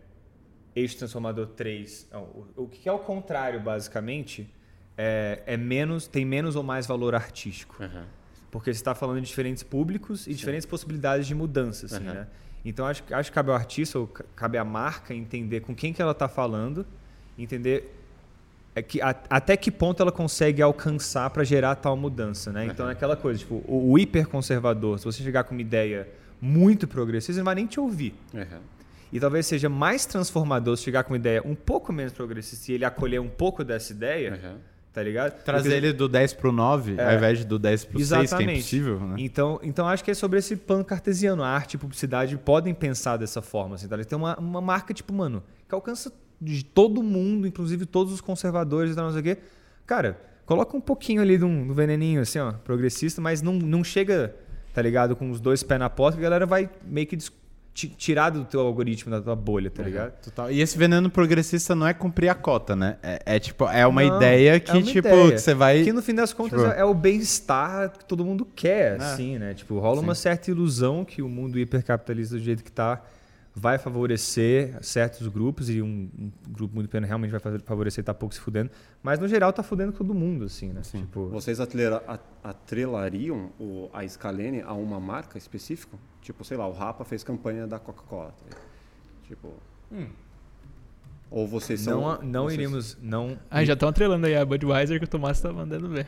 [0.75, 2.07] eixo transformador 3.
[2.11, 4.49] Não, o, o, que é o contrário, basicamente,
[4.97, 7.77] é, é, menos, tem menos ou mais valor artístico.
[7.79, 8.03] Uhum.
[8.49, 10.33] Porque você está falando de diferentes públicos e Sim.
[10.33, 11.85] diferentes possibilidades de mudança.
[11.85, 12.13] Assim, uhum.
[12.13, 12.27] né?
[12.65, 16.01] Então, acho, acho que cabe ao artista, ou cabe à marca entender com quem que
[16.01, 16.85] ela está falando,
[17.37, 17.93] entender
[18.75, 22.51] é que, a, até que ponto ela consegue alcançar para gerar tal mudança.
[22.51, 22.67] Né?
[22.67, 22.91] Então, uhum.
[22.91, 26.07] é aquela coisa, tipo, o, o hiperconservador, se você chegar com uma ideia
[26.39, 28.13] muito progressista, ele não vai nem te ouvir.
[28.33, 28.59] Uhum.
[29.11, 32.75] E talvez seja mais transformador se chegar com uma ideia um pouco menos progressista e
[32.75, 34.39] ele acolher um pouco dessa ideia.
[34.43, 34.57] Uhum.
[34.93, 35.43] Tá ligado?
[35.43, 38.29] Trazer ele do 10 pro 9, é, ao invés do 10 pro exatamente.
[38.29, 38.99] 6, que é impossível.
[38.99, 39.15] Né?
[39.19, 41.43] Então, então acho que é sobre esse plano cartesiano.
[41.43, 43.75] A arte e publicidade podem pensar dessa forma.
[43.75, 43.97] Assim, tá?
[44.03, 46.11] Tem uma, uma marca, tipo, mano, que alcança
[46.41, 49.37] de todo mundo, inclusive todos os conservadores e tal, não sei o quê.
[49.85, 54.35] Cara, coloca um pouquinho ali do, do veneninho, assim, ó, progressista, mas não, não chega,
[54.73, 57.17] tá ligado, com os dois pés na porta, que a galera vai meio que
[57.85, 60.13] tirado do teu algoritmo, da tua bolha, tá ligado?
[60.21, 60.51] Total.
[60.51, 62.97] E esse veneno progressista não é cumprir a cota, né?
[63.03, 65.37] É, é tipo, é uma não, ideia que, é uma tipo, ideia.
[65.37, 65.83] você vai.
[65.83, 66.73] Que no fim das contas tipo...
[66.73, 69.03] é o bem-estar que todo mundo quer, é.
[69.03, 69.53] assim, né?
[69.53, 70.03] Tipo, rola Sim.
[70.03, 73.01] uma certa ilusão que o mundo hipercapitalista do jeito que tá
[73.59, 78.35] vai favorecer certos grupos e um, um grupo muito pequeno realmente vai favorecer tá pouco
[78.35, 78.69] se fudendo,
[79.01, 80.83] mas no geral tá fudendo todo mundo assim, né?
[80.83, 80.99] Sim.
[80.99, 81.27] Tipo...
[81.29, 82.03] Vocês atlera,
[82.43, 85.97] atrelariam o, a Scalene a uma marca específica?
[86.21, 88.31] Tipo, sei lá, o Rapa fez campanha da Coca-Cola.
[88.47, 88.57] Tá
[89.23, 89.51] tipo,
[89.91, 90.07] hum.
[91.29, 92.01] Ou vocês são.
[92.01, 92.53] Não, não vocês...
[92.53, 92.97] iríamos.
[93.01, 93.37] Não...
[93.49, 96.07] Ah, já estão atrelando aí a Budweiser que o Tomás está mandando ver.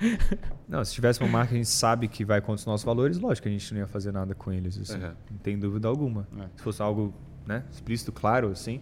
[0.00, 0.38] é, é.
[0.66, 3.18] Não, se tivesse uma marca que a gente sabe que vai contra os nossos valores,
[3.18, 4.78] lógico que a gente não ia fazer nada com eles.
[4.78, 5.12] Assim, uhum.
[5.30, 6.26] Não tem dúvida alguma.
[6.38, 6.46] É.
[6.56, 7.12] Se fosse algo
[7.46, 8.80] né, explícito, claro, assim,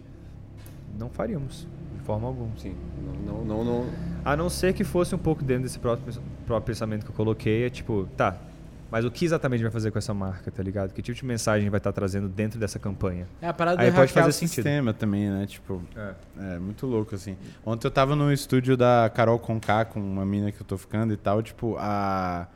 [0.97, 1.67] não faríamos.
[1.93, 2.51] De forma alguma.
[2.57, 2.75] Sim.
[3.25, 3.89] Não, não, não, não,
[4.23, 6.13] A não ser que fosse um pouco dentro desse próprio,
[6.45, 8.39] próprio pensamento que eu coloquei, é tipo, tá,
[8.91, 10.93] mas o que exatamente vai fazer com essa marca, tá ligado?
[10.93, 13.27] Que tipo de mensagem vai estar trazendo dentro dessa campanha?
[13.41, 14.55] É a parada Aí de pode fazer o sentido.
[14.55, 15.45] sistema também, né?
[15.45, 16.55] Tipo, é.
[16.55, 16.59] é.
[16.59, 17.35] muito louco assim.
[17.65, 21.13] Ontem eu tava no estúdio da Carol Conká com uma mina que eu tô ficando
[21.13, 22.47] e tal, tipo, a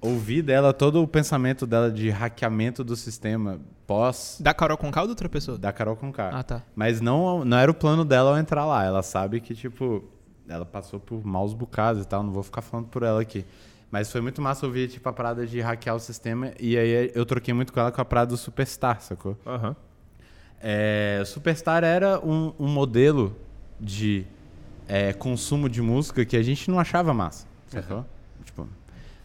[0.00, 5.06] ouvir dela todo o pensamento dela de hackeamento do sistema pós da Carol Conká ou
[5.06, 5.58] de outra pessoa?
[5.58, 6.30] Da Carol Conká.
[6.32, 6.62] Ah, tá.
[6.74, 8.84] Mas não não era o plano dela ao entrar lá.
[8.84, 10.04] Ela sabe que tipo
[10.48, 13.44] ela passou por maus bocados e tal, não vou ficar falando por ela aqui.
[13.90, 16.52] Mas foi muito massa ouvir, tipo, a parada de hackear o sistema.
[16.60, 19.36] E aí eu troquei muito com ela com a parada do Superstar, sacou?
[19.46, 19.68] Aham.
[19.68, 19.74] Uhum.
[20.60, 23.36] É, Superstar era um, um modelo
[23.80, 24.26] de
[24.88, 27.98] é, consumo de música que a gente não achava massa, sacou?
[27.98, 28.04] Uhum.
[28.44, 28.68] Tipo,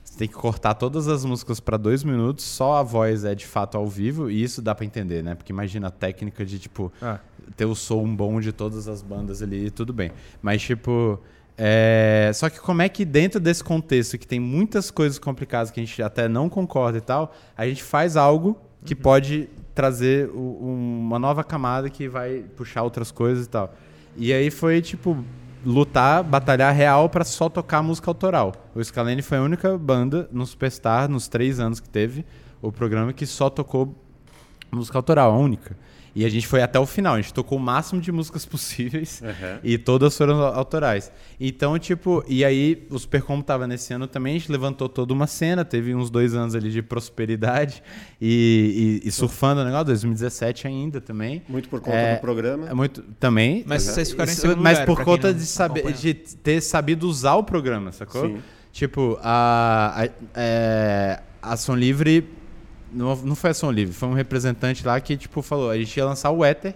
[0.04, 3.48] você tem que cortar todas as músicas para dois minutos, só a voz é de
[3.48, 5.34] fato ao vivo, e isso dá para entender, né?
[5.34, 7.20] Porque imagina a técnica de, tipo, ah.
[7.58, 10.12] ter o som bom de todas as bandas ali, tudo bem.
[10.42, 11.20] Mas, tipo,
[11.58, 15.80] É, só que como é que dentro desse contexto que tem muitas coisas complicadas que
[15.80, 19.02] a gente até não concorda e tal, a gente faz algo que uhum.
[19.02, 23.74] pode trazer uma nova camada que vai puxar outras coisas e tal.
[24.16, 25.24] E aí foi tipo
[25.66, 28.54] lutar, batalhar real para só tocar música autoral.
[28.76, 32.26] O Scalene foi a única banda no Superstar nos três anos que teve
[32.62, 33.96] o programa que só tocou
[34.72, 35.78] música autoral, a única.
[36.16, 39.22] E a gente foi até o final, a gente tocou o máximo de músicas possíveis
[39.22, 39.60] uhum.
[39.64, 41.12] e todas foram autorais.
[41.40, 45.28] Então, tipo, e aí o Supercombo tava nesse ano também, a gente levantou toda uma
[45.28, 47.82] cena, teve uns dois anos ali de prosperidade
[48.22, 51.42] e, e, e surfando o negócio, 2017 ainda também.
[51.50, 52.70] Muito por conta é, do programa.
[52.70, 53.64] É muito, também.
[53.66, 53.94] Mas uhum.
[53.94, 57.92] vocês ficaram em segundo Mas por conta de, saber, de ter sabido usar o programa,
[57.92, 58.28] sacou?
[58.28, 58.38] Sim.
[58.72, 62.28] Tipo, a, a, é, a Ação Livre
[62.94, 66.06] não, não foi ação livre, foi um representante lá que, tipo, falou, a gente ia
[66.06, 66.76] lançar o Ether.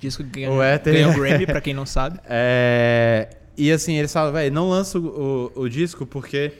[0.00, 2.18] Disco que ganhou, o Ether, ganhou Grammy, pra quem não sabe.
[2.28, 6.52] É, e assim, eles falam, velho, não lança o, o, o, disco porque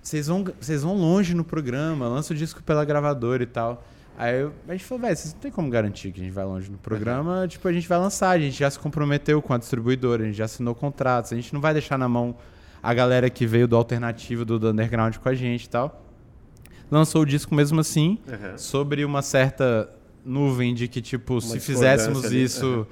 [0.00, 3.84] vocês vão, vocês vão longe no programa, lança o disco pela gravadora e tal.
[4.16, 6.70] Aí a gente falou, velho, vocês não tem como garantir que a gente vai longe
[6.70, 7.40] no programa.
[7.40, 7.48] Uhum.
[7.48, 10.36] Tipo, a gente vai lançar, a gente já se comprometeu com a distribuidora, a gente
[10.36, 12.36] já assinou contratos, a gente não vai deixar na mão
[12.80, 16.01] a galera que veio do alternativo, do, do underground com a gente e tal
[16.92, 18.58] lançou o disco mesmo assim, uhum.
[18.58, 19.88] sobre uma certa
[20.24, 22.44] nuvem de que, tipo, uma se fizéssemos ali.
[22.44, 22.86] isso,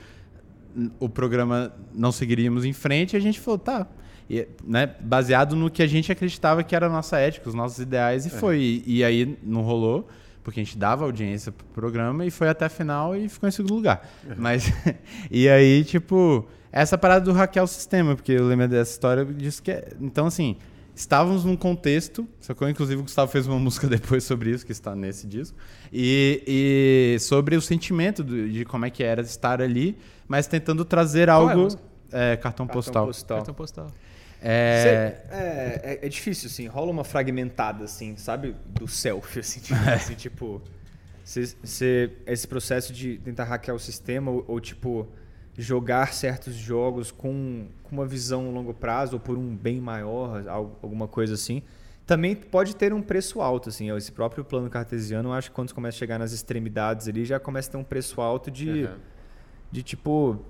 [0.74, 0.90] uhum.
[0.98, 3.86] o programa não seguiríamos em frente, e a gente falou, tá.
[4.28, 7.78] E, né, baseado no que a gente acreditava que era a nossa ética, os nossos
[7.78, 8.39] ideais, e uhum.
[8.39, 8.59] foi.
[8.59, 10.09] E, e, aí não rolou,
[10.43, 13.52] porque a gente dava audiência pro programa e foi até a final e ficou em
[13.52, 14.09] segundo lugar.
[14.35, 14.72] Mas,
[15.31, 19.62] e aí, tipo, essa parada do hackear o sistema, porque eu lembro dessa história disso
[19.62, 19.89] que é.
[20.01, 20.56] Então, assim,
[20.94, 22.68] estávamos num contexto, sacou?
[22.68, 25.56] Inclusive o Gustavo fez uma música depois sobre isso, que está nesse disco,
[25.92, 29.96] e, e sobre o sentimento do, de como é que era estar ali,
[30.28, 31.68] mas tentando trazer Qual é algo...
[32.12, 33.06] É, cartão, cartão postal.
[33.06, 33.36] postal.
[33.38, 33.86] Cartão postal.
[34.42, 34.82] É...
[34.82, 38.56] Cê, é, é, é, difícil, assim, rola uma fragmentada, assim, sabe?
[38.66, 39.94] Do selfie, assim, tipo, é.
[39.94, 40.62] assim, tipo
[41.30, 45.06] cê, cê, esse processo de tentar hackear o sistema ou, ou tipo
[45.60, 50.42] jogar certos jogos com, com uma visão a longo prazo ou por um bem maior,
[50.48, 51.62] alguma coisa assim,
[52.06, 53.68] também pode ter um preço alto.
[53.68, 53.94] Assim.
[53.94, 57.38] Esse próprio plano cartesiano, eu acho que quando começa a chegar nas extremidades ali, já
[57.38, 58.96] começa a ter um preço alto de, uhum.
[59.70, 60.44] de tipo.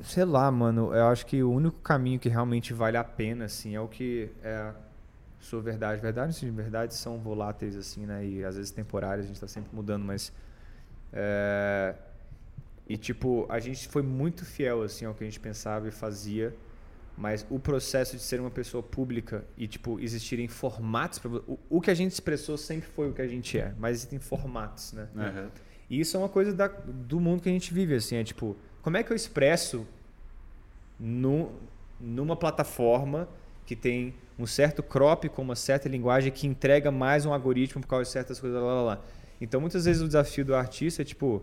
[0.00, 0.92] Sei lá, mano.
[0.92, 4.30] Eu acho que o único caminho que realmente vale a pena, assim, é o que
[4.42, 4.72] é
[5.38, 6.00] sua verdade.
[6.00, 8.26] Verdade, sim, verdade são voláteis, assim, né?
[8.26, 10.32] E às vezes temporárias, a gente está sempre mudando, mas.
[11.12, 11.94] É,
[12.88, 16.54] e, tipo, a gente foi muito fiel, assim, ao que a gente pensava e fazia.
[17.18, 21.18] Mas o processo de ser uma pessoa pública e, tipo, existirem formatos...
[21.18, 21.30] Pra...
[21.30, 23.74] O, o que a gente expressou sempre foi o que a gente é.
[23.78, 25.08] Mas existem formatos, né?
[25.14, 25.48] Uhum.
[25.88, 28.16] E isso é uma coisa da, do mundo que a gente vive, assim.
[28.16, 29.86] É, tipo, como é que eu expresso
[31.00, 31.50] no,
[31.98, 33.28] numa plataforma
[33.64, 37.88] que tem um certo crop com uma certa linguagem que entrega mais um algoritmo por
[37.88, 39.00] causa de certas coisas, lá, lá, lá.
[39.40, 41.42] Então, muitas vezes o desafio do artista é, tipo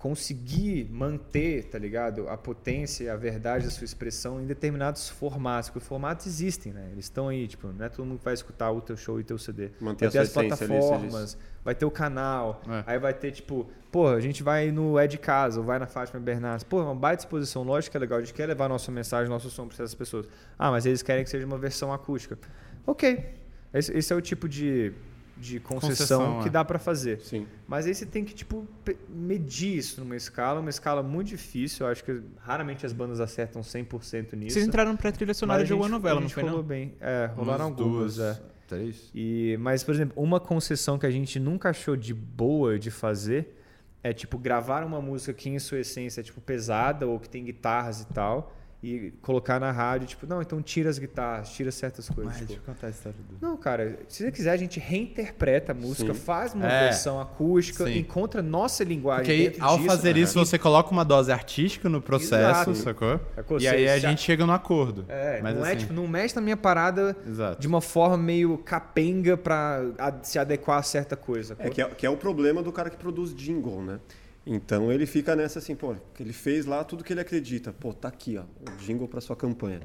[0.00, 5.68] conseguir manter, tá ligado, a potência e a verdade da sua expressão em determinados formatos,
[5.68, 6.88] porque os formatos existem, né?
[6.90, 9.24] Eles estão aí, tipo, não é todo mundo que vai escutar o teu show e
[9.24, 9.68] teu CD.
[9.78, 12.84] Manter vai ter as plataformas, vai ter o canal, é.
[12.86, 15.86] aí vai ter, tipo, pô, a gente vai no É de Casa, ou vai na
[15.86, 18.70] Fátima Bernardes, pô, é uma baita exposição, lógico que é legal, a gente quer levar
[18.70, 20.26] nossa mensagem, nosso som para essas pessoas.
[20.58, 22.38] Ah, mas eles querem que seja uma versão acústica.
[22.86, 23.34] Ok,
[23.74, 24.94] esse, esse é o tipo de
[25.40, 26.50] de concessão, concessão que é.
[26.50, 27.20] dá para fazer.
[27.20, 27.46] Sim.
[27.66, 28.66] Mas aí você tem que tipo
[29.08, 31.86] medir isso numa escala, uma escala muito difícil.
[31.86, 34.54] Eu acho que raramente as bandas acertam 100% nisso.
[34.54, 36.62] Vocês entraram para trilha sonora de alguma novela, não foi não?
[36.62, 36.94] bem.
[37.00, 38.40] É, rolaram Umas algumas, duas, é.
[38.68, 39.10] Três.
[39.14, 43.56] E mas por exemplo, uma concessão que a gente nunca achou de boa de fazer
[44.02, 47.44] é tipo gravar uma música que em sua essência é tipo pesada ou que tem
[47.44, 52.08] guitarras e tal e colocar na rádio, tipo, não, então tira as guitarras, tira certas
[52.08, 52.32] coisas.
[52.32, 53.46] Mas, tipo, deixa eu contar a história do...
[53.46, 56.20] Não, cara, se você quiser, a gente reinterpreta a música, sim.
[56.20, 57.98] faz uma é, versão acústica, sim.
[57.98, 59.24] encontra nossa linguagem.
[59.26, 60.20] Porque aí, ao disso, fazer né?
[60.20, 62.74] isso, você coloca uma dose artística no processo, Exato.
[62.76, 63.20] sacou?
[63.58, 65.04] E aí a gente chega no acordo.
[65.08, 65.76] É, Mas, não é, assim...
[65.76, 67.60] é tipo, não mexe na minha parada Exato.
[67.60, 69.82] de uma forma meio capenga pra
[70.22, 71.54] se adequar a certa coisa.
[71.58, 74.00] É que, é que é o problema do cara que produz jingle, né?
[74.46, 77.72] Então ele fica nessa assim, pô, ele fez lá tudo que ele acredita.
[77.72, 79.80] Pô, tá aqui, ó, o jingle para sua campanha.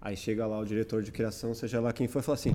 [0.00, 2.54] Aí chega lá o diretor de criação, seja lá quem foi, e fala assim: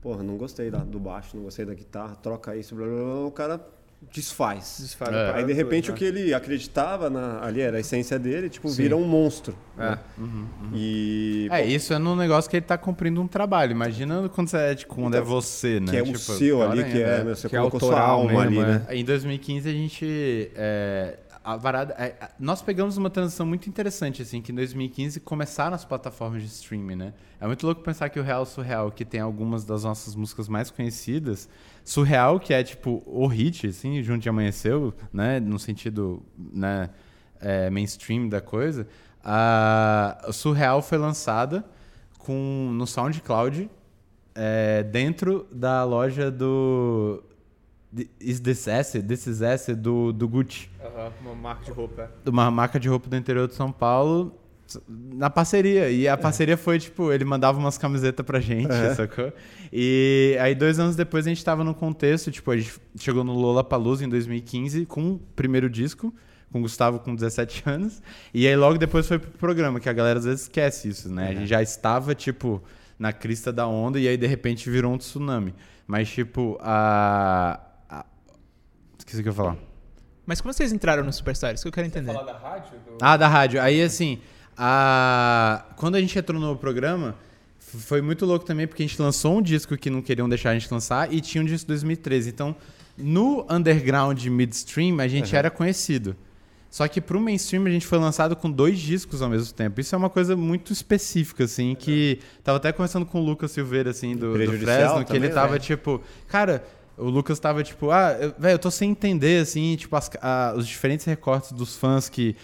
[0.00, 3.26] porra, não gostei da, do baixo, não gostei da guitarra, troca isso, blá, blá, blá.
[3.26, 3.77] o cara
[4.12, 4.78] desfaz.
[4.80, 5.32] desfaz é.
[5.34, 8.82] Aí de repente o que ele acreditava na, ali era a essência dele, tipo, Sim.
[8.82, 9.56] vira um monstro.
[9.76, 9.90] É.
[9.90, 9.98] Né?
[10.16, 10.70] Uhum, uhum.
[10.74, 13.72] E, é, isso é num negócio que ele está cumprindo um trabalho.
[13.72, 15.90] Imagina quando, é, tipo, quando é então, é você, né?
[15.90, 17.34] Que é tipo, o seu ali, que é, né?
[17.34, 18.86] você que é colocou é sua alma mesmo, ali, né?
[18.90, 20.50] Em 2015 a gente.
[20.54, 21.18] É,
[21.48, 25.82] a varada, é, nós pegamos uma transição muito interessante, assim, que em 2015 começaram as
[25.82, 27.14] plataformas de streaming, né?
[27.40, 30.70] É muito louco pensar que o Real Surreal, que tem algumas das nossas músicas mais
[30.70, 31.48] conhecidas,
[31.88, 35.40] Surreal, que é tipo o hit, assim, Junto de Amanheceu, né?
[35.40, 36.90] No sentido, né?
[37.40, 38.86] É, mainstream da coisa.
[39.24, 41.64] A Surreal foi lançada
[42.18, 43.70] com, no SoundCloud
[44.34, 47.24] é, dentro da loja do
[48.20, 49.08] Is This Acid?
[49.08, 49.38] This Is
[49.74, 50.68] do, do Gucci.
[50.84, 52.10] Uhum, uma marca de roupa.
[52.26, 54.38] Uma marca de roupa do interior de São Paulo.
[54.88, 55.90] Na parceria.
[55.90, 56.16] E a é.
[56.16, 58.94] parceria foi, tipo, ele mandava umas camisetas pra gente, é.
[58.94, 59.32] sacou?
[59.72, 63.32] E aí, dois anos depois, a gente tava num contexto, tipo, a gente chegou no
[63.32, 66.14] Lola Palusa em 2015 com o primeiro disco,
[66.52, 68.02] com o Gustavo com 17 anos.
[68.32, 71.28] E aí, logo depois foi pro programa, que a galera às vezes esquece isso, né?
[71.28, 72.62] A gente já estava, tipo,
[72.98, 75.54] na crista da onda e aí, de repente, virou um tsunami.
[75.86, 77.60] Mas, tipo, a
[79.08, 79.56] Esqueci o que eu ia falar.
[80.26, 81.54] Mas como vocês entraram no Superstar?
[81.54, 82.12] Isso que eu quero entender.
[82.12, 82.72] Você falar da rádio?
[82.72, 82.98] Do...
[83.00, 83.62] Ah, da rádio.
[83.62, 84.20] Aí, assim,
[84.58, 85.64] a...
[85.76, 87.14] quando a gente entrou no programa,
[87.58, 90.54] foi muito louco também, porque a gente lançou um disco que não queriam deixar a
[90.54, 92.30] gente lançar e tinha um disco de 2013.
[92.30, 92.56] Então,
[92.96, 95.38] no underground midstream, a gente uhum.
[95.38, 96.16] era conhecido.
[96.70, 99.80] Só que pro mainstream a gente foi lançado com dois discos ao mesmo tempo.
[99.80, 103.90] Isso é uma coisa muito específica, assim, que tava até conversando com o Lucas Silveira,
[103.90, 105.58] assim, do, do Fresno, que ele tava, né?
[105.58, 106.62] tipo, cara,
[106.96, 110.66] o Lucas tava tipo, ah, velho, eu tô sem entender, assim, tipo, as, a, os
[110.66, 112.36] diferentes recortes dos fãs que.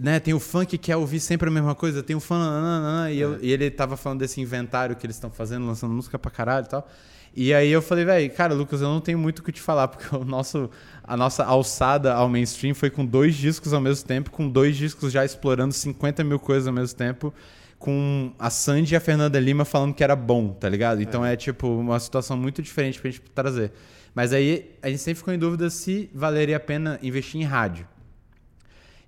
[0.00, 3.06] Né, tem o fã que quer ouvir sempre a mesma coisa, tem o fã.
[3.10, 3.38] E, eu, é.
[3.42, 6.68] e ele tava falando desse inventário que eles estão fazendo, lançando música pra caralho e
[6.70, 6.88] tal.
[7.36, 9.88] E aí eu falei, velho, cara, Lucas, eu não tenho muito o que te falar,
[9.88, 10.70] porque o nosso,
[11.04, 15.12] a nossa alçada ao mainstream foi com dois discos ao mesmo tempo, com dois discos
[15.12, 17.32] já explorando 50 mil coisas ao mesmo tempo
[17.78, 21.00] com a Sandy e a Fernanda Lima falando que era bom, tá ligado?
[21.00, 23.72] Então é, é tipo uma situação muito diferente pra gente trazer.
[24.14, 27.86] Mas aí a gente sempre ficou em dúvida se valeria a pena investir em rádio.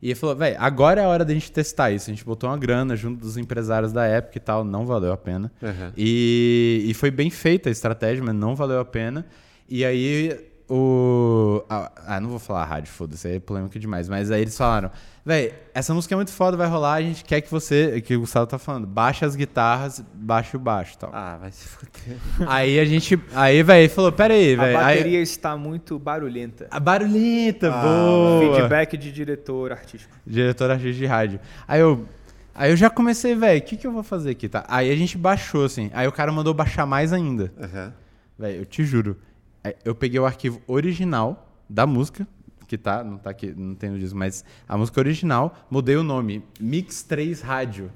[0.02, 2.10] E ele falou, velho, agora é a hora da gente testar isso.
[2.10, 5.16] A gente botou uma grana junto dos empresários da época e tal, não valeu a
[5.16, 5.50] pena.
[5.62, 5.92] Uhum.
[5.96, 9.24] E, e foi bem feita a estratégia, mas não valeu a pena.
[9.68, 11.64] E aí o.
[11.68, 14.08] Ah, não vou falar rádio, foda-se, é polêmica demais.
[14.08, 14.90] Mas aí eles falaram:
[15.24, 18.00] Véi, essa música é muito foda, vai rolar, a gente quer que você.
[18.00, 21.10] Que o Gustavo tá falando, baixa as guitarras, baixa o baixo tal.
[21.12, 22.16] Ah, vai se fuder.
[22.48, 23.20] Aí a gente.
[23.34, 24.78] Aí, véi, falou: pera aí, velho.
[24.78, 26.66] A bateria aí, está muito barulhenta.
[26.70, 28.56] A barulhenta, ah, boa.
[28.56, 30.14] Feedback de diretor artístico.
[30.26, 31.40] Diretor artístico de rádio.
[31.68, 32.06] Aí eu.
[32.54, 34.64] Aí eu já comecei, velho, o que, que eu vou fazer aqui, tá?
[34.68, 35.90] Aí a gente baixou, assim.
[35.94, 37.50] Aí o cara mandou baixar mais ainda.
[37.58, 37.92] Uhum.
[38.38, 39.16] Velho, eu te juro.
[39.64, 42.26] É, eu peguei o arquivo original da música,
[42.66, 46.02] que tá, não tá aqui, não tem no disco, mas a música original, mudei o
[46.02, 47.90] nome, Mix 3 Rádio.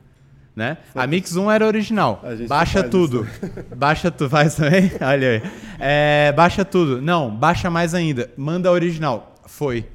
[0.54, 0.78] Né?
[0.94, 2.22] A Mix 1 era original.
[2.48, 3.28] Baixa tudo.
[3.76, 4.30] baixa tudo.
[4.30, 4.90] Faz também?
[5.02, 5.42] Olha aí.
[5.78, 7.02] É, baixa tudo.
[7.02, 8.30] Não, baixa mais ainda.
[8.38, 9.34] Manda a original.
[9.44, 9.86] Foi.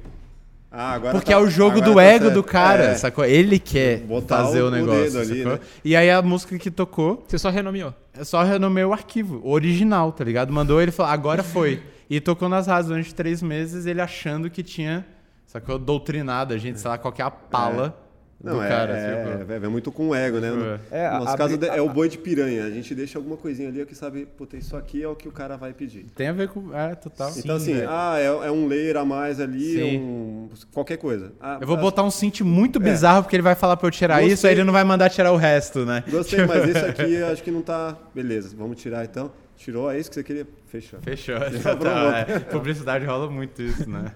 [0.74, 2.34] Ah, Porque tá, é o jogo do tá ego certo.
[2.34, 2.94] do cara, é.
[2.94, 3.26] sacou?
[3.26, 5.20] Ele quer Botar fazer o, o negócio.
[5.20, 5.60] Ali, né?
[5.84, 7.22] E aí a música que tocou.
[7.28, 7.92] Você só renomeou?
[8.16, 10.50] Eu só renomeei o arquivo, o original, tá ligado?
[10.50, 11.82] Mandou ele falou, agora foi.
[12.08, 15.06] E tocou nas rádios durante três meses, ele achando que tinha,
[15.46, 15.78] sacou?
[15.78, 17.94] Doutrinado a gente, sei lá, qualquer pala.
[17.98, 18.01] É
[18.42, 18.96] não, é, cara.
[18.96, 20.48] É, assim, é, é, muito com ego, né?
[20.90, 22.64] É, no nosso a, caso a, é o boi de piranha.
[22.64, 25.32] A gente deixa alguma coisinha ali que sabe, puta, isso aqui é o que o
[25.32, 26.06] cara vai pedir.
[26.16, 26.76] Tem a ver com.
[26.76, 27.30] É, total.
[27.36, 27.88] Então, Sim, assim, velho.
[27.88, 31.32] ah, é, é, um layer a mais ali, um, qualquer coisa.
[31.40, 32.82] Ah, eu vou botar um synth muito é.
[32.82, 34.32] bizarro porque ele vai falar pra eu tirar Gostei.
[34.32, 36.02] isso, aí ele não vai mandar tirar o resto, né?
[36.10, 37.96] Gostei, mas esse aqui acho que não tá.
[38.12, 39.30] Beleza, vamos tirar então.
[39.56, 40.46] Tirou, é isso que você queria?
[40.66, 41.00] Fechou.
[41.00, 41.36] Fechou.
[41.62, 42.38] Tá, tá, é.
[42.40, 44.06] Publicidade rola muito isso, né?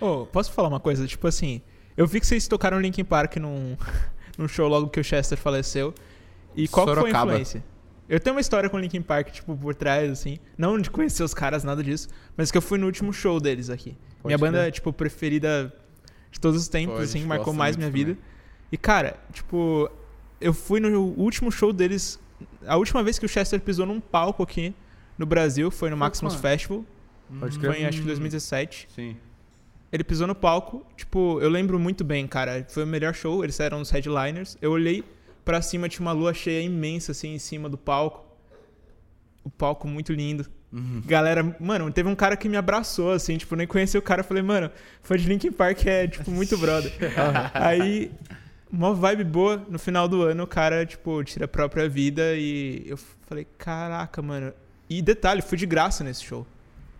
[0.00, 1.06] oh, posso falar uma coisa?
[1.06, 1.60] Tipo assim.
[1.98, 3.76] Eu vi que vocês tocaram Linkin Park num,
[4.38, 5.92] num show logo que o Chester faleceu.
[6.54, 7.64] E qual foi a influência?
[8.08, 10.38] Eu tenho uma história com Linkin Park, tipo, por trás, assim.
[10.56, 12.08] Não de conhecer os caras, nada disso.
[12.36, 13.96] Mas que eu fui no último show deles aqui.
[14.22, 14.70] Pode minha banda, ver.
[14.70, 15.74] tipo, preferida
[16.30, 18.12] de todos os tempos, assim, marcou mais minha vida.
[18.14, 18.24] Também.
[18.70, 19.90] E, cara, tipo,
[20.40, 22.20] eu fui no último show deles.
[22.64, 24.72] A última vez que o Chester pisou num palco aqui
[25.18, 26.84] no Brasil foi no Maximus Festival.
[27.40, 28.88] Pode foi em acho que 2017.
[28.94, 29.16] Sim.
[29.90, 32.64] Ele pisou no palco, tipo, eu lembro muito bem, cara.
[32.68, 34.56] Foi o melhor show, eles eram os headliners.
[34.60, 35.02] Eu olhei
[35.44, 38.24] para cima, tinha uma lua cheia imensa, assim, em cima do palco.
[39.42, 40.44] O palco muito lindo.
[40.70, 41.02] Uhum.
[41.06, 44.22] Galera, mano, teve um cara que me abraçou, assim, tipo, nem conheci o cara.
[44.22, 44.70] Falei, mano,
[45.02, 46.92] foi de Linkin Park, é, tipo, muito brother.
[47.54, 48.12] Aí,
[48.70, 49.64] uma vibe boa.
[49.70, 54.20] No final do ano, o cara, tipo, tira a própria vida e eu falei, caraca,
[54.20, 54.52] mano.
[54.90, 56.46] E detalhe, fui de graça nesse show.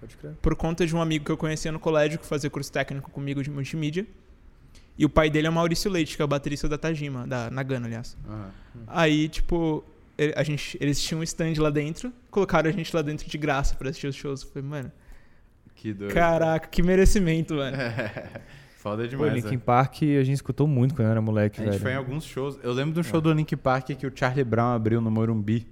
[0.00, 0.32] Pode crer.
[0.40, 3.42] Por conta de um amigo que eu conhecia no colégio, que fazia curso técnico comigo
[3.42, 4.06] de multimídia.
[4.96, 7.50] E o pai dele é o Maurício Leite, que é o baterista da Tajima, da
[7.50, 8.16] Nagano, aliás.
[8.28, 8.82] Uhum.
[8.88, 9.84] Aí, tipo,
[10.34, 13.76] a gente, eles tinham um stand lá dentro, colocaram a gente lá dentro de graça
[13.76, 14.42] pra assistir os shows.
[14.42, 14.92] Eu falei, mano.
[15.76, 16.12] Que doido.
[16.12, 17.76] Caraca, que merecimento, mano.
[18.78, 19.32] foda demais.
[19.34, 19.58] Linkin é.
[19.58, 21.82] Park a gente escutou muito quando eu era moleque, A gente velho.
[21.82, 22.58] foi em alguns shows.
[22.62, 25.66] Eu lembro de um show do Linkin Park que o Charlie Brown abriu no Morumbi.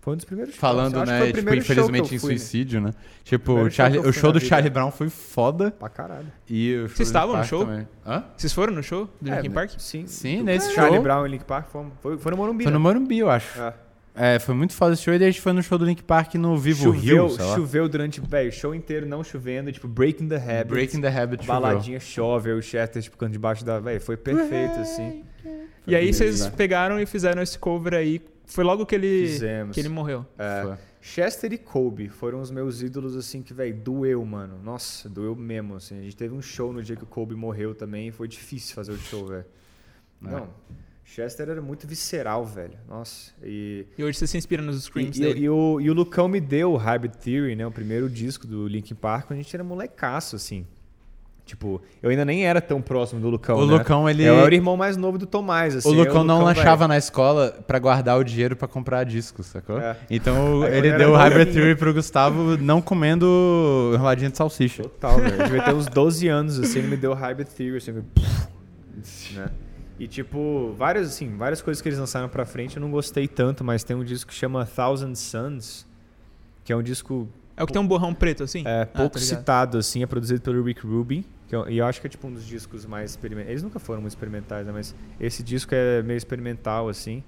[0.00, 0.60] Foi um dos primeiros shows.
[0.60, 2.38] Falando, né, foi o tipo, primeiro show infelizmente que eu em fui, né?
[2.38, 2.90] suicídio, né?
[3.24, 4.48] Tipo, Primeiro o, show Charlie- o show do vida.
[4.48, 5.70] Charlie Brown foi foda.
[5.72, 6.26] Pra caralho.
[6.48, 7.66] E o Vocês estavam no show?
[7.66, 7.88] Também.
[8.06, 8.24] Hã?
[8.36, 9.70] Vocês foram no show do É, Linkin Park?
[9.76, 10.06] Sim.
[10.06, 11.02] Sim, nesse Charlie show.
[11.02, 12.82] Brown e Linkin Park foi, foi, foi no Morumbi, Foi no né?
[12.82, 13.60] Morumbi, eu acho.
[13.60, 13.74] É.
[14.20, 15.14] É, foi muito foda esse show.
[15.14, 17.44] E daí a gente foi no show do Link Park no Vivo Choveu, Rio, sei
[17.44, 17.54] lá.
[17.54, 20.68] choveu durante, velho, show inteiro não chovendo, tipo, Breaking the Habit.
[20.68, 21.60] Breaking the Habit choveu.
[21.60, 23.78] Baladinha chove, o Chester, tipo, ficando debaixo da.
[23.78, 25.22] Velho, foi perfeito, assim.
[25.86, 26.52] E aí vocês né?
[26.56, 28.20] pegaram e fizeram esse cover aí.
[28.48, 29.74] Foi logo que ele, Fizemos.
[29.74, 30.26] que ele morreu.
[30.38, 30.76] É.
[31.00, 34.58] Chester e Kobe foram os meus ídolos, assim, que, velho, doeu, mano.
[34.62, 35.98] Nossa, doeu mesmo, assim.
[35.98, 38.74] A gente teve um show no dia que o Kobe morreu também e foi difícil
[38.74, 39.44] fazer o show, velho.
[40.24, 40.30] É.
[40.30, 40.48] Não,
[41.04, 42.76] Chester era muito visceral, velho.
[42.88, 43.86] Nossa, e...
[43.96, 45.40] E hoje você se inspira nos E, screams e- dele.
[45.40, 47.66] e o, e o Lucão me deu o Hybrid Theory, né?
[47.66, 50.66] O primeiro disco do Linkin Park, quando a gente era molecaço, assim.
[51.48, 53.78] Tipo, eu ainda nem era tão próximo do Lucão, O né?
[53.78, 55.88] Lucão, ele- Eu era o irmão mais novo do Tomás, assim.
[55.88, 59.78] O eu, Lucão não lanchava na escola pra guardar o dinheiro pra comprar discos, sacou?
[59.80, 59.96] É.
[60.10, 61.54] Então Aí ele deu o Hybrid.
[61.54, 64.82] Theory pro Gustavo não comendo enroladinha de salsicha.
[64.82, 65.36] Total, velho.
[65.36, 68.02] Eu devia ter uns 12 anos, assim, ele me deu o Hybrid Theory, assim, né?
[69.98, 73.64] E, tipo, várias, assim, várias coisas que eles lançaram pra frente eu não gostei tanto,
[73.64, 75.86] mas tem um disco que chama Thousand Suns,
[76.62, 78.62] que é um disco É o que tem um borrão preto, assim?
[78.64, 79.38] é, Ah, pouco ligado.
[79.38, 82.26] citado, assim, é produzido pelo Rick Rubin, que eu, e eu acho que é, tipo,
[82.26, 83.50] um dos discos mais experimentais.
[83.50, 84.72] Eles nunca foram muito experimentais, né?
[84.72, 87.24] Mas esse disco é meio experimental, assim,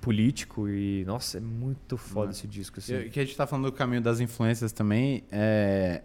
[0.00, 2.32] político e, nossa, é muito foda Né?
[2.32, 2.94] esse disco, assim.
[2.94, 5.24] E- Que a gente tá falando do caminho das influências também.
[5.30, 6.02] É...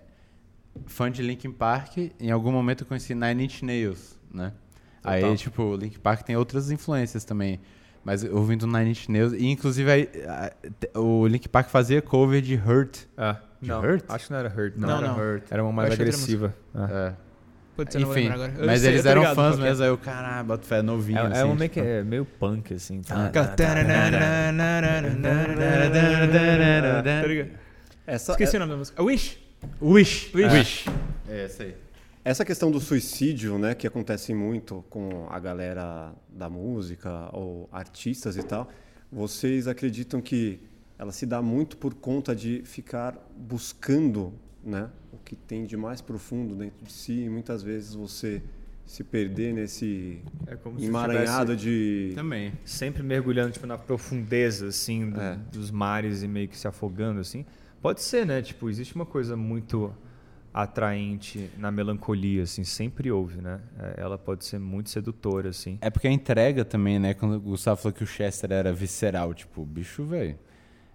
[0.85, 4.53] Fã de Linkin Park, em algum momento eu conheci Nine Inch Nails, né?
[5.01, 5.13] Total.
[5.31, 7.59] Aí, tipo, Linkin Park tem outras influências também.
[8.03, 9.33] Mas ouvindo Nine Inch Nails.
[9.33, 10.51] E inclusive aí, a-
[10.99, 13.01] o Linkin Park fazia cover de Hurt.
[13.15, 14.03] Ah, De não, Hurt?
[14.09, 14.87] acho que não era Hurt, não.
[14.89, 15.17] Não, era, não.
[15.19, 15.43] Hurt.
[15.51, 16.55] era uma mais Eu agressiva.
[16.73, 16.87] Ah.
[16.91, 17.13] É.
[17.75, 18.27] Putz, eu não vou Enfim.
[18.57, 19.69] Eu mas sei, eu eles eram ligado fãs qual que é.
[19.69, 21.19] mesmo, aí o cara, bota fé novinho.
[21.19, 21.73] É, é assim, um meio, tipo.
[21.73, 23.01] que é meio punk, assim.
[23.01, 23.29] Tá?
[23.29, 23.43] Tá
[28.15, 29.01] Esqueci o nome da música.
[29.01, 29.37] Wish.
[29.81, 30.31] Wish.
[30.35, 30.53] Wish.
[30.53, 30.85] Wish.
[31.29, 31.75] É, essa aí.
[32.23, 38.37] Essa questão do suicídio, né, que acontece muito com a galera da música ou artistas
[38.37, 38.69] e tal,
[39.11, 40.59] vocês acreditam que
[40.99, 44.33] ela se dá muito por conta de ficar buscando,
[44.63, 48.41] né, o que tem de mais profundo dentro de si, e muitas vezes você
[48.85, 52.51] se perder nesse É emaranhado de Também.
[52.65, 55.37] sempre mergulhando tipo na profundeza assim do- É.
[55.51, 57.45] dos mares e meio que se afogando assim
[57.81, 59.93] pode ser né tipo existe uma coisa muito
[60.53, 65.89] atraente na melancolia assim sempre houve né É, ela pode ser muito sedutora assim É
[65.89, 67.13] porque a entrega também, né?
[67.13, 70.37] Quando o Gustavo falou que o Chester era visceral, tipo, o bicho, velho.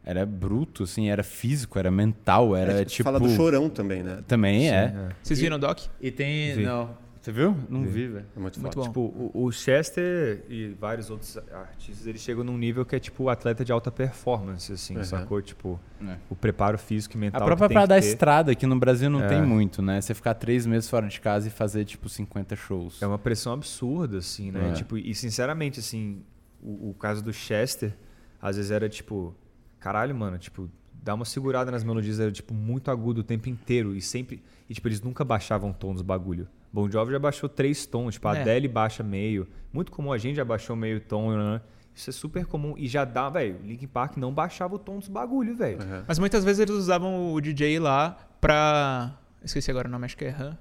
[0.05, 3.03] Era bruto, assim, era físico, era mental, era é, tipo.
[3.03, 4.23] fala do chorão também, né?
[4.27, 5.09] Também Sim, é.
[5.23, 5.81] Vocês viram o Doc?
[6.01, 6.55] E tem.
[6.55, 6.63] Vi.
[6.63, 7.06] Não.
[7.27, 7.57] Você viu?
[7.69, 7.89] Não Vi.
[7.89, 8.27] vi, velho.
[8.37, 8.77] É muito, Muito forte.
[8.77, 9.09] bom.
[9.09, 13.29] Tipo, o, o Chester e vários outros artistas, eles chegam num nível que é tipo
[13.29, 15.03] atleta de alta performance, assim, Uhum.
[15.03, 15.43] sacou?
[15.43, 16.19] Tipo, É.
[16.31, 17.45] o preparo físico e A mental.
[17.45, 19.27] própria que tem parada da que estrada aqui no Brasil não É.
[19.27, 20.01] tem muito, né?
[20.01, 23.03] Você ficar três meses fora de casa e fazer, tipo, 50 shows.
[23.03, 24.69] É uma pressão absurda, assim, né?
[24.71, 24.73] É.
[24.75, 26.23] Tipo, e sinceramente, assim,
[26.63, 27.93] o, o caso do Chester,
[28.41, 29.35] às vezes era tipo,
[29.81, 30.71] caralho, mano, tipo,
[31.03, 34.41] dá uma segurada nas melodias, era tipo muito agudo o tempo inteiro e sempre.
[34.71, 36.47] E tipo, eles nunca baixavam o tom dos bagulho.
[36.77, 38.41] Bon Jovi já baixou três tons, tipo, a É.
[38.43, 39.49] Adele baixa meio.
[39.73, 41.61] Muito comum, a gente já baixou meio tom, né?
[41.95, 42.75] Isso é super comum.
[42.77, 45.79] E já dá, velho, Linkin Park não baixava o tom dos bagulho, velho.
[45.83, 46.03] Uhum.
[46.07, 49.17] Mas muitas vezes eles usavam o DJ lá pra.
[49.43, 50.59] Esqueci agora o nome, acho que é Han.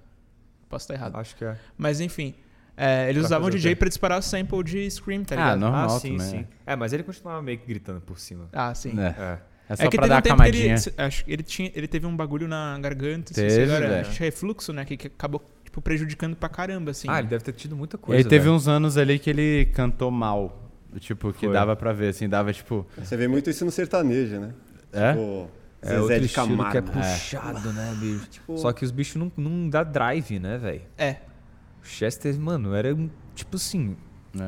[0.69, 1.17] Posso estar errado.
[1.17, 1.57] Acho que é.
[1.77, 2.33] Mas enfim.
[2.77, 3.75] é, eles Pra usavam o o DJ quê?
[3.75, 5.59] pra disparar o sample de Scream, tá Ah, ligado?
[5.59, 6.39] normal ah, sim, também.
[6.43, 6.47] sim.
[6.65, 8.47] É, mas ele continuava meio que gritando por cima.
[8.53, 8.93] Ah, sim.
[8.97, 9.07] É.
[9.07, 9.39] É.
[9.67, 10.75] É só É que pra dar um camadinha.
[10.75, 14.01] ele, acho que ele, tinha, ele teve um bagulho na garganta, Teve, esqueci agora, velho.
[14.07, 14.85] acho que é refluxo, né?
[14.85, 15.43] Que, que acabou
[15.75, 17.07] tipo, prejudicando pra caramba, assim.
[17.09, 18.19] ah, ele deve ter tido muita coisa.
[18.21, 18.55] Ele teve velho.
[18.55, 20.61] uns anos ali que ele cantou mal.
[20.99, 21.53] Tipo, que Foi.
[21.53, 22.87] dava pra ver, assim, dava tipo.
[22.97, 24.53] Você vê muito isso no sertanejo, né?
[24.93, 25.11] É?
[25.11, 25.49] Tipo,
[25.81, 26.71] É Zezé outro de estilo Camargo.
[26.71, 28.27] que é puxado, né, bicho?
[28.29, 30.81] Tipo, Só que os bichos não, não dá drive, né, velho?
[30.97, 31.17] É.
[31.83, 33.97] O Chester, mano, era um, tipo assim.
[34.33, 34.39] E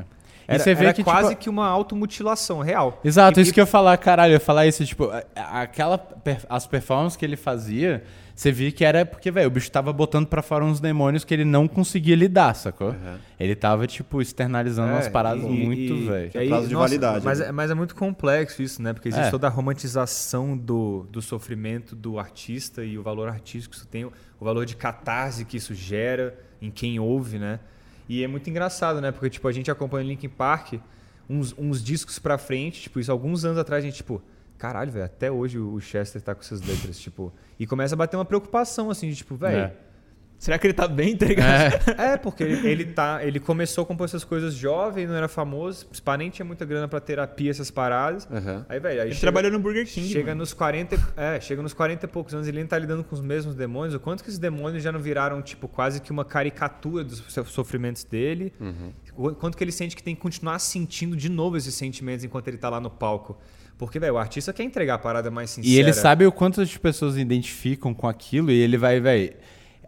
[0.48, 3.02] Era, você vê era que, quase tipo, que uma automutilação real.
[3.04, 6.46] Exato, E- isso que eu ia falar, caralho, eu ia falar isso, tipo, aquela, per-
[6.50, 8.06] as performances que ele fazia,
[8.40, 11.34] você via que era porque, velho, o bicho tava botando pra fora uns demônios que
[11.34, 12.90] ele não conseguia lidar, sacou?
[12.92, 13.18] Uhum.
[13.40, 16.32] Ele tava, tipo, externalizando umas É, paradas e- muito, velho.
[16.34, 17.48] e aí, Prazo de nossa, validade, Mas, né?
[17.48, 18.94] é- mas é muito complexo isso, né?
[18.94, 19.32] Porque existe É.
[19.32, 24.06] toda a romantização do, do sofrimento do artista e o valor artístico que isso tem,
[24.06, 27.60] o valor de catarse que isso gera em quem ouve, né?
[28.08, 29.12] E é muito engraçado, né?
[29.12, 30.74] Porque, tipo, a gente acompanha o Linkin Park
[31.30, 34.22] uns, uns discos pra frente, tipo, isso alguns anos atrás a gente, tipo,
[34.60, 37.34] caralho, velho, até hoje o Chester tá com essas letras, tipo...
[37.60, 39.58] E começa a bater uma preocupação, assim, de, tipo, velho...
[39.58, 39.88] É.
[40.38, 41.26] Será que ele tá bem, tá?
[41.26, 45.28] É, é porque ele, ele, tá, ele começou a compor essas coisas jovem, não era
[45.28, 48.26] famoso, os nem tinha muita grana pra terapia, essas paradas.
[48.26, 48.64] Uhum.
[48.70, 49.08] Aí, velho, aí.
[49.08, 50.08] Ele chega, trabalhou no Burger King.
[50.08, 50.40] Chega mano.
[50.40, 53.22] nos 40, é, chega nos 40 e poucos anos, ele ainda tá lidando com os
[53.22, 53.96] mesmos demônios.
[53.96, 58.04] O quanto que esses demônios já não viraram, tipo, quase que uma caricatura dos sofrimentos
[58.04, 58.54] dele.
[58.60, 58.94] Uhum.
[59.16, 62.48] O quanto que ele sente que tem que continuar sentindo de novo esses sentimentos enquanto
[62.48, 63.40] ele tá lá no palco.
[63.78, 65.74] Porque, velho, o artista quer entregar a parada mais sincera.
[65.74, 69.34] E ele sabe o quanto as pessoas identificam com aquilo e ele vai, velho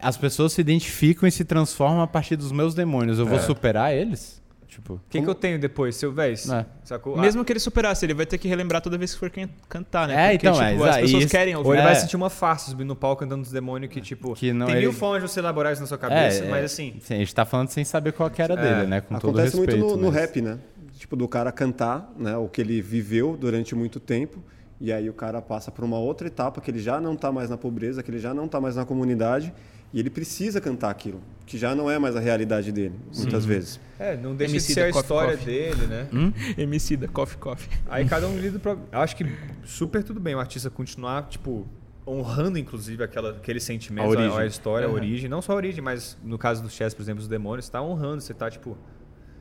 [0.00, 3.18] as pessoas se identificam e se transformam a partir dos meus demônios.
[3.18, 3.42] Eu vou é.
[3.42, 4.40] superar eles?
[4.66, 5.24] Tipo, o que, como...
[5.24, 6.34] que eu tenho depois, seu véi?
[6.34, 6.64] É.
[6.84, 7.18] Sacou?
[7.18, 9.30] Mesmo que ele superasse, ele vai ter que relembrar toda vez que for
[9.68, 10.14] cantar, né?
[10.14, 11.30] É, Porque, então, tipo, é, as pessoas isso.
[11.30, 11.68] querem ouvir.
[11.68, 11.86] Ou ele é.
[11.86, 14.76] vai sentir uma farsa subindo no palco cantando dos demônios que, tipo, que não, tem
[14.76, 14.86] ele...
[14.86, 16.94] mil formas de você elaborar isso na sua cabeça, é, mas assim.
[17.00, 19.00] Sim, a gente tá falando sem saber qual que era dele, né?
[19.00, 20.58] Com Acontece todo respeito, muito no, no rap, né?
[21.00, 22.36] Tipo, do cara cantar, né?
[22.36, 24.38] O que ele viveu durante muito tempo.
[24.78, 27.48] E aí o cara passa por uma outra etapa que ele já não está mais
[27.48, 29.50] na pobreza, que ele já não está mais na comunidade
[29.94, 33.22] e ele precisa cantar aquilo, que já não é mais a realidade dele, Sim.
[33.22, 33.80] muitas vezes.
[33.98, 35.46] É, não deixa de ser a história coffee.
[35.46, 36.06] dele, né?
[36.12, 36.32] Hum?
[36.58, 37.70] Emicida, coffee, coffee.
[37.88, 38.76] Aí cada um lida pra...
[38.92, 39.24] Acho que
[39.64, 41.66] super tudo bem o artista continuar, tipo,
[42.06, 44.92] honrando inclusive aquela, aquele sentimento, a, a, a história, uhum.
[44.92, 45.30] a origem.
[45.30, 47.82] Não só a origem, mas no caso do Chess, por exemplo, os demônios, você tá
[47.82, 48.76] honrando, você tá tipo...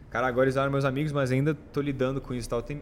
[0.10, 2.62] Cara, agora eles eram meus amigos, mas ainda tô lidando com isso e tal.
[2.62, 2.82] Tem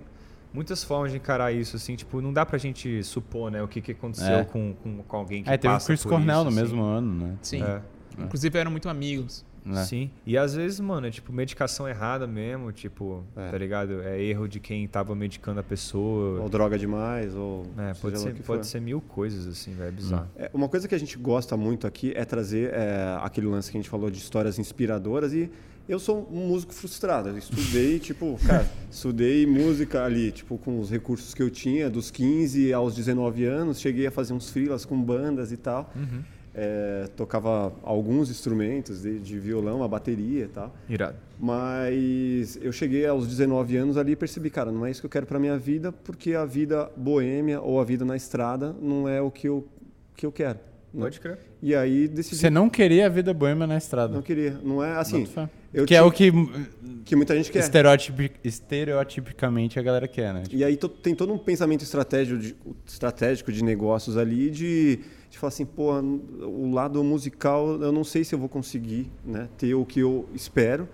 [0.54, 3.82] muitas formas de encarar isso, assim, tipo, não dá pra gente supor, né, o que,
[3.82, 4.44] que aconteceu é.
[4.44, 6.62] com, com, com, alguém que é, teve o Chris Cornell isso, no assim.
[6.62, 7.38] mesmo ano, né?
[7.42, 7.64] Sim.
[7.64, 7.82] É.
[8.18, 9.46] Inclusive eram muito amigos.
[9.76, 9.84] É.
[9.84, 10.10] Sim.
[10.26, 13.50] E às vezes, mano, é tipo medicação errada mesmo, tipo, é.
[13.50, 14.02] tá ligado?
[14.02, 16.42] É erro de quem tava medicando a pessoa.
[16.42, 17.66] Ou droga demais, ou.
[17.78, 19.90] É, pode, ser, pode ser mil coisas, assim, velho.
[19.90, 20.28] É bizarro.
[20.38, 23.78] É, uma coisa que a gente gosta muito aqui é trazer é, aquele lance que
[23.78, 25.52] a gente falou de histórias inspiradoras e
[25.88, 27.30] eu sou um músico frustrado.
[27.30, 32.12] Eu estudei, tipo, cara, estudei música ali, tipo, com os recursos que eu tinha, dos
[32.12, 35.92] 15 aos 19 anos, cheguei a fazer uns freelas com bandas e tal.
[35.96, 36.24] Uhum.
[36.60, 40.76] É, tocava alguns instrumentos, de, de, violão, a bateria e tal.
[40.90, 41.16] Irado.
[41.40, 45.10] Mas eu cheguei aos 19 anos ali e percebi, cara, não é isso que eu
[45.10, 49.22] quero para minha vida, porque a vida boêmia ou a vida na estrada não é
[49.22, 49.68] o que eu,
[50.16, 50.58] que eu quero.
[50.92, 51.02] Né?
[51.04, 51.38] Pode crer.
[51.62, 52.38] E aí decidi.
[52.38, 54.16] Você não queria a vida boêmia na estrada?
[54.16, 54.60] Não queria.
[54.64, 55.28] Não é assim.
[55.74, 56.32] Eu que é é o que.
[57.06, 57.60] Que muita gente quer.
[57.60, 58.32] Estereotip...
[58.44, 60.44] Estereotipicamente a galera quer, né?
[60.52, 65.00] E aí tem todo um pensamento estratégico de, estratégico de negócios ali de,
[65.30, 69.48] de falar assim, pô, o lado musical eu não sei se eu vou conseguir né,
[69.58, 70.88] ter o que eu espero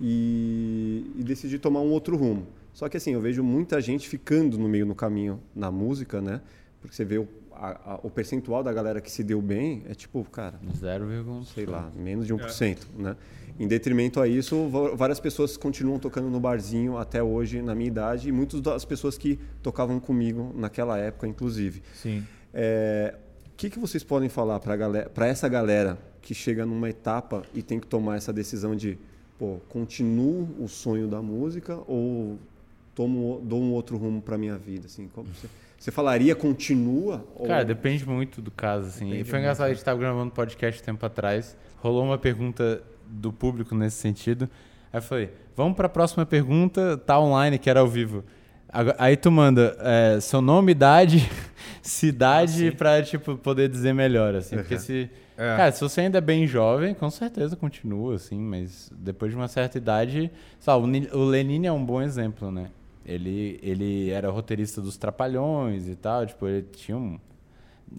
[0.00, 2.46] e, e decidi tomar um outro rumo.
[2.72, 6.40] Só que assim, eu vejo muita gente ficando no meio no caminho na música, né?
[6.80, 7.28] Porque você vê o
[7.60, 11.66] a, a, o percentual da galera que se deu bem é tipo, cara, 0, sei
[11.66, 13.02] lá, menos de 1%, é.
[13.02, 13.16] né?
[13.58, 18.30] Em detrimento a isso, várias pessoas continuam tocando no barzinho até hoje, na minha idade,
[18.30, 21.82] e muitas das pessoas que tocavam comigo naquela época, inclusive.
[21.92, 22.24] Sim.
[22.54, 23.14] É,
[23.52, 27.78] o que, que vocês podem falar para essa galera que chega numa etapa e tem
[27.78, 28.96] que tomar essa decisão de,
[29.38, 32.38] pô, continuo o sonho da música ou
[32.94, 34.86] tomo, dou um outro rumo para minha vida?
[34.86, 35.46] Assim, como você...
[35.80, 37.26] Você falaria continua?
[37.46, 39.06] Cara, depende muito do caso, assim.
[39.06, 43.74] Depende foi engraçado, a gente estava gravando podcast tempo atrás, rolou uma pergunta do público
[43.74, 44.46] nesse sentido.
[44.92, 48.22] Aí eu falei, vamos para a próxima pergunta, tá online, que era ao vivo.
[48.98, 51.26] Aí tu manda é, seu nome, idade,
[51.80, 54.56] cidade, ah, para tipo, poder dizer melhor, assim.
[54.56, 55.08] Porque se...
[55.34, 55.56] É.
[55.56, 59.48] Cara, se você ainda é bem jovem, com certeza continua, assim, mas depois de uma
[59.48, 60.30] certa idade...
[60.58, 60.84] Sabe,
[61.14, 62.68] o Lenin é um bom exemplo, né?
[63.12, 67.18] Ele, ele era roteirista dos Trapalhões e tal, tipo, ele tinha um...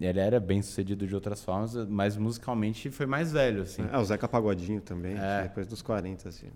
[0.00, 3.82] Ele era bem sucedido de outras formas, mas musicalmente foi mais velho, assim.
[3.92, 5.42] É, o Zeca Pagodinho também, é.
[5.42, 6.48] depois dos 40, assim.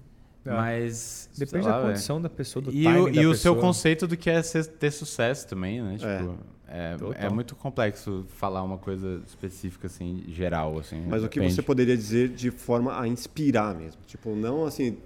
[0.47, 0.51] É.
[0.51, 1.29] Mas.
[1.37, 4.31] Depende lá, da condição da pessoa, do E, o, e o seu conceito do que
[4.31, 5.97] é ser, ter sucesso também, né?
[5.97, 6.57] Tipo, é.
[6.69, 6.97] É,
[7.27, 11.01] é, muito complexo falar uma coisa específica, assim, geral, assim.
[11.07, 11.47] Mas depende.
[11.47, 14.01] o que você poderia dizer de forma a inspirar mesmo?
[14.07, 14.99] Tipo, não assim,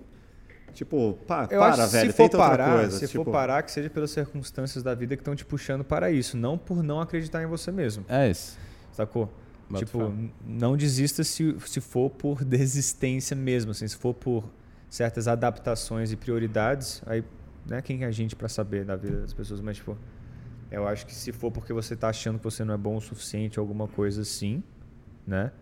[0.72, 3.24] Tipo, pá, eu para, velho, se for parar, coisa, Se tipo...
[3.24, 6.56] for parar, que seja pelas circunstâncias da vida que estão te puxando para isso, não
[6.56, 8.04] por não acreditar em você mesmo.
[8.08, 8.58] É isso.
[8.92, 9.32] Sacou?
[9.68, 10.12] Bato tipo,
[10.44, 14.44] não desista se, se for por desistência mesmo, assim, se for por
[14.88, 17.22] certas adaptações e prioridades, aí,
[17.64, 19.96] né, quem é a gente para saber da vida das pessoas, mas tipo,
[20.70, 23.00] eu acho que se for porque você tá achando que você não é bom o
[23.00, 24.62] suficiente, alguma coisa assim,
[25.26, 25.52] né?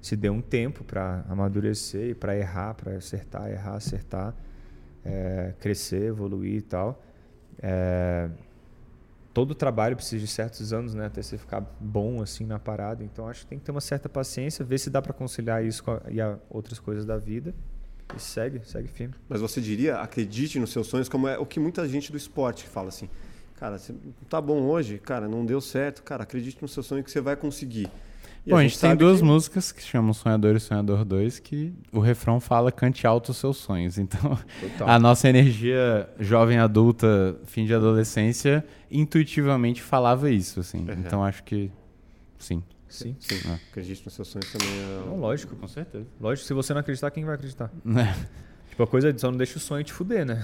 [0.00, 4.34] Se dê um tempo para amadurecer e para errar, para acertar, errar, acertar
[5.04, 7.02] é, crescer, evoluir e tal.
[7.60, 8.28] É,
[9.32, 13.04] todo trabalho precisa de certos anos, né, até você ficar bom assim na parada.
[13.04, 15.84] Então acho que tem que ter uma certa paciência, ver se dá para conciliar isso
[15.84, 17.54] com a, e a outras coisas da vida.
[18.16, 19.14] E segue, segue firme.
[19.28, 22.66] Mas você diria, acredite nos seus sonhos, como é o que muita gente do esporte
[22.66, 23.08] fala assim.
[23.56, 23.94] Cara, você
[24.28, 27.36] tá bom hoje, cara, não deu certo, cara, acredite no seu sonho que você vai
[27.36, 27.90] conseguir.
[28.46, 29.24] E Bom, a gente, a gente tem duas que...
[29.24, 33.56] músicas que chamam Sonhador e Sonhador 2 que o refrão fala cante alto os seus
[33.58, 33.98] sonhos.
[33.98, 34.88] Então, Total.
[34.88, 40.78] a nossa energia jovem adulta, fim de adolescência, intuitivamente falava isso, assim.
[40.78, 40.94] Uhum.
[40.98, 41.70] Então, acho que
[42.38, 42.62] sim.
[42.88, 43.36] Sim, sim.
[43.50, 43.54] É.
[43.70, 44.68] Acredite nos seus sonhos também.
[44.68, 45.06] É...
[45.06, 46.06] Não, lógico, com certeza.
[46.18, 47.70] Lógico, se você não acreditar, quem vai acreditar?
[47.84, 48.47] É.
[48.78, 50.40] Tipo, a coisa só não deixa o sonho te fuder, né?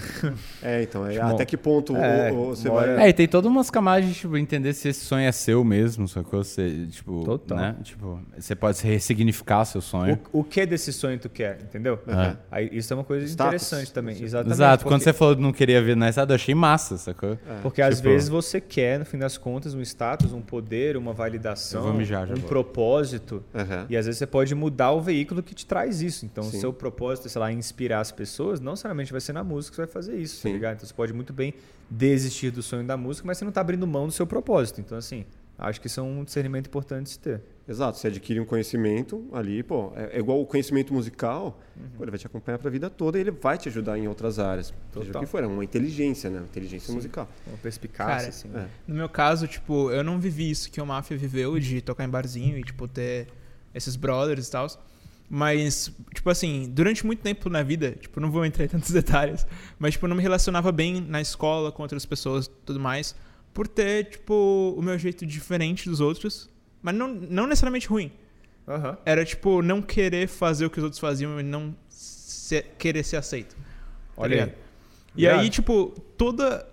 [0.60, 3.04] É, então, é, tipo, até que ponto é, o, o, você vai...
[3.04, 6.08] É, e tem todas umas camadas de, tipo, entender se esse sonho é seu mesmo,
[6.08, 7.56] só que você, tipo, Total.
[7.56, 7.76] né?
[7.84, 10.18] Tipo, você pode ressignificar seu sonho.
[10.32, 12.00] O, o que desse sonho tu quer, entendeu?
[12.06, 12.36] Uhum.
[12.50, 13.54] Aí, isso é uma coisa Status.
[13.54, 14.20] interessante também.
[14.20, 14.56] Exatamente.
[14.56, 14.94] Exato, porque...
[14.94, 17.34] quando você falou que não queria ver na eu achei massa, sacou?
[17.34, 17.60] É.
[17.62, 17.92] Porque tipo...
[17.92, 22.28] às vezes você quer, no fim das contas, um status, um poder, uma validação, mijar,
[22.28, 22.48] um vou.
[22.48, 23.86] propósito, uhum.
[23.88, 26.26] e às vezes você pode mudar o veículo que te traz isso.
[26.26, 28.23] Então, o seu propósito é, sei lá, inspirar as pessoas,
[28.60, 30.48] não necessariamente vai ser na música que você vai fazer isso, tá Sim.
[30.48, 30.76] tá ligado?
[30.76, 31.54] Então você pode muito bem
[31.88, 34.80] desistir do sonho da música, mas você não está abrindo mão do seu propósito.
[34.80, 35.24] Então, assim,
[35.58, 37.40] acho que isso é um discernimento importante de se ter.
[37.66, 41.88] Exato, você adquire um conhecimento ali, pô, é, é igual o conhecimento musical, uhum.
[41.96, 44.06] pô, ele vai te acompanhar para a vida toda e ele vai te ajudar em
[44.06, 44.70] outras áreas.
[44.92, 45.02] Total.
[45.04, 46.40] Seja o que for, é uma inteligência, né?
[46.40, 46.94] Inteligência Sim.
[46.94, 47.26] musical.
[47.46, 48.50] Uma perspicácia, Cara, assim.
[48.54, 48.66] É.
[48.86, 52.08] No meu caso, tipo, eu não vivi isso que o Mafia viveu, de tocar em
[52.08, 53.28] barzinho e, tipo, ter
[53.74, 54.66] esses brothers e tal.
[55.36, 59.44] Mas, tipo assim, durante muito tempo na vida, tipo, não vou entrar em tantos detalhes,
[59.80, 63.16] mas, tipo, não me relacionava bem na escola com outras pessoas tudo mais,
[63.52, 66.48] por ter, tipo, o meu jeito diferente dos outros,
[66.80, 68.12] mas não, não necessariamente ruim.
[68.64, 68.96] Uhum.
[69.04, 73.16] Era, tipo, não querer fazer o que os outros faziam e não ser, querer ser
[73.16, 73.56] aceito.
[73.56, 73.62] Tá
[74.16, 74.58] Olha tá aí.
[75.16, 76.64] E aí, tipo, toda,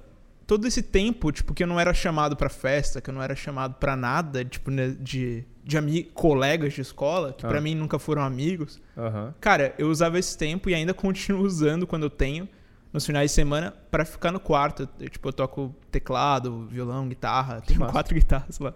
[0.51, 3.33] todo esse tempo, tipo, que eu não era chamado pra festa, que eu não era
[3.37, 7.47] chamado pra nada, tipo, né, de, de colegas de escola, que ah.
[7.47, 8.81] pra mim nunca foram amigos.
[8.97, 9.31] Uhum.
[9.39, 12.49] Cara, eu usava esse tempo e ainda continuo usando quando eu tenho,
[12.91, 14.89] nos finais de semana, para ficar no quarto.
[14.99, 17.93] Eu, tipo, eu toco teclado, violão, guitarra, tenho Massa.
[17.93, 18.73] quatro guitarras lá.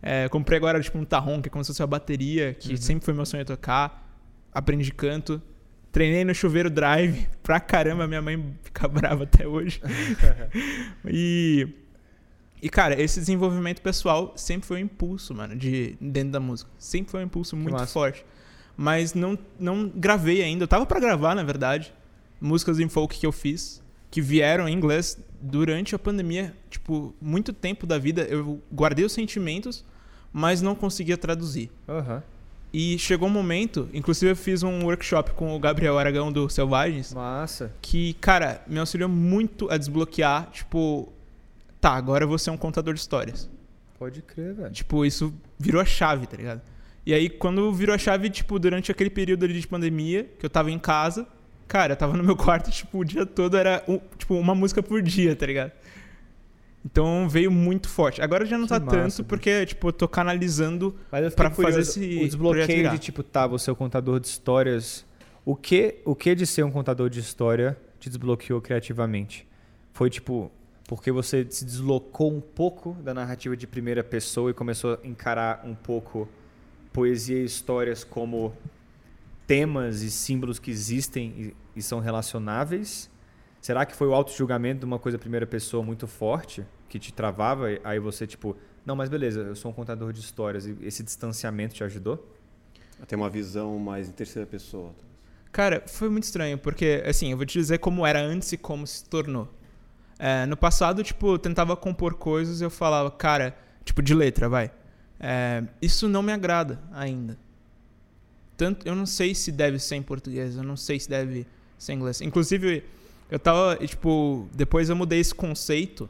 [0.00, 2.76] É, comprei agora, tipo, um tarrom, que é como se fosse uma bateria, que uhum.
[2.76, 4.08] sempre foi meu sonho tocar.
[4.52, 5.42] Aprendi canto.
[5.90, 9.80] Treinei no chuveiro drive pra caramba, minha mãe fica brava até hoje.
[11.06, 11.68] e.
[12.60, 16.68] E, cara, esse desenvolvimento pessoal sempre foi um impulso, mano, de, dentro da música.
[16.76, 18.26] Sempre foi um impulso muito forte.
[18.76, 20.64] Mas não, não gravei ainda.
[20.64, 21.94] Eu tava para gravar, na verdade,
[22.40, 26.52] músicas em folk que eu fiz, que vieram em inglês durante a pandemia.
[26.68, 29.84] Tipo, muito tempo da vida eu guardei os sentimentos,
[30.32, 31.70] mas não conseguia traduzir.
[31.86, 32.20] Uhum.
[32.72, 37.14] E chegou um momento, inclusive eu fiz um workshop com o Gabriel Aragão do Selvagens.
[37.14, 37.72] Massa.
[37.80, 41.10] Que, cara, me auxiliou muito a desbloquear, tipo,
[41.80, 43.48] tá, agora eu vou ser um contador de histórias.
[43.98, 44.70] Pode crer, velho.
[44.70, 46.60] Tipo, isso virou a chave, tá ligado?
[47.06, 50.50] E aí, quando virou a chave, tipo, durante aquele período ali de pandemia, que eu
[50.50, 51.26] tava em casa,
[51.66, 53.82] cara, eu tava no meu quarto, tipo, o dia todo era,
[54.18, 55.72] tipo, uma música por dia, tá ligado?
[56.90, 58.22] Então veio muito forte.
[58.22, 60.96] Agora já não que tá massa, tanto, porque, tipo, eu tô canalizando
[61.36, 62.00] para fazer esse.
[62.00, 65.04] O desbloqueio de, tipo, tá, você é o contador de histórias.
[65.44, 69.46] O que, o que de ser um contador de história te desbloqueou criativamente?
[69.92, 70.50] Foi, tipo,
[70.86, 75.60] porque você se deslocou um pouco da narrativa de primeira pessoa e começou a encarar
[75.66, 76.26] um pouco
[76.90, 78.54] poesia e histórias como
[79.46, 83.10] temas e símbolos que existem e, e são relacionáveis?
[83.60, 87.66] Será que foi o auto-julgamento de uma coisa primeira pessoa muito forte que te travava?
[87.84, 90.66] Aí você, tipo, não, mas beleza, eu sou um contador de histórias.
[90.66, 92.34] E esse distanciamento te ajudou?
[93.00, 94.92] A ter uma visão mais em terceira pessoa.
[95.52, 98.86] Cara, foi muito estranho, porque, assim, eu vou te dizer como era antes e como
[98.86, 99.48] se tornou.
[100.18, 104.48] É, no passado, tipo, eu tentava compor coisas e eu falava, cara, tipo, de letra,
[104.48, 104.70] vai.
[105.20, 107.38] É, isso não me agrada ainda.
[108.56, 111.46] Tanto, eu não sei se deve ser em português, eu não sei se deve
[111.78, 112.20] ser em inglês.
[112.20, 112.84] Inclusive,
[113.30, 116.08] eu tava, tipo, depois eu mudei esse conceito.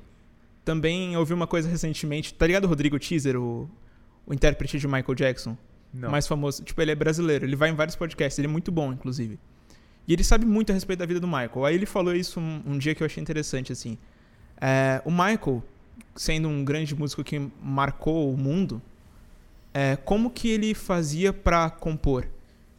[0.69, 2.35] Também ouvi uma coisa recentemente.
[2.35, 3.71] Tá ligado o Rodrigo Teaser, o,
[4.27, 5.57] o intérprete de Michael Jackson?
[5.95, 6.11] Não.
[6.11, 6.63] Mais famoso.
[6.63, 7.47] Tipo, ele é brasileiro.
[7.47, 8.39] Ele vai em vários podcasts.
[8.39, 9.39] Ele é muito bom, inclusive.
[10.07, 11.65] E ele sabe muito a respeito da vida do Michael.
[11.65, 13.97] Aí ele falou isso um, um dia que eu achei interessante, assim.
[14.61, 15.65] É, o Michael,
[16.15, 18.83] sendo um grande músico que marcou o mundo,
[19.73, 22.27] é, como que ele fazia para compor?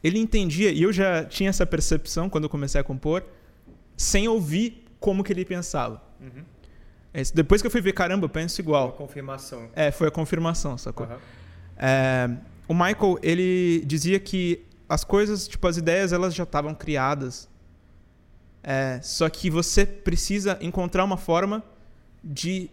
[0.03, 3.25] Ele entendia, e eu já tinha essa percepção quando eu comecei a compor,
[3.97, 5.99] sem ouvir como que ele pensava.
[6.21, 6.43] Uhum.
[7.13, 8.89] É, depois que eu fui ver, caramba, eu penso igual.
[8.89, 9.69] Foi a confirmação.
[9.75, 11.07] É, foi a confirmação, sacou?
[11.07, 11.17] Uhum.
[11.77, 12.29] É,
[12.67, 17.49] o Michael, ele dizia que as coisas, tipo, as ideias, elas já estavam criadas.
[18.61, 21.63] É, só que você precisa encontrar uma forma
[22.23, 22.69] de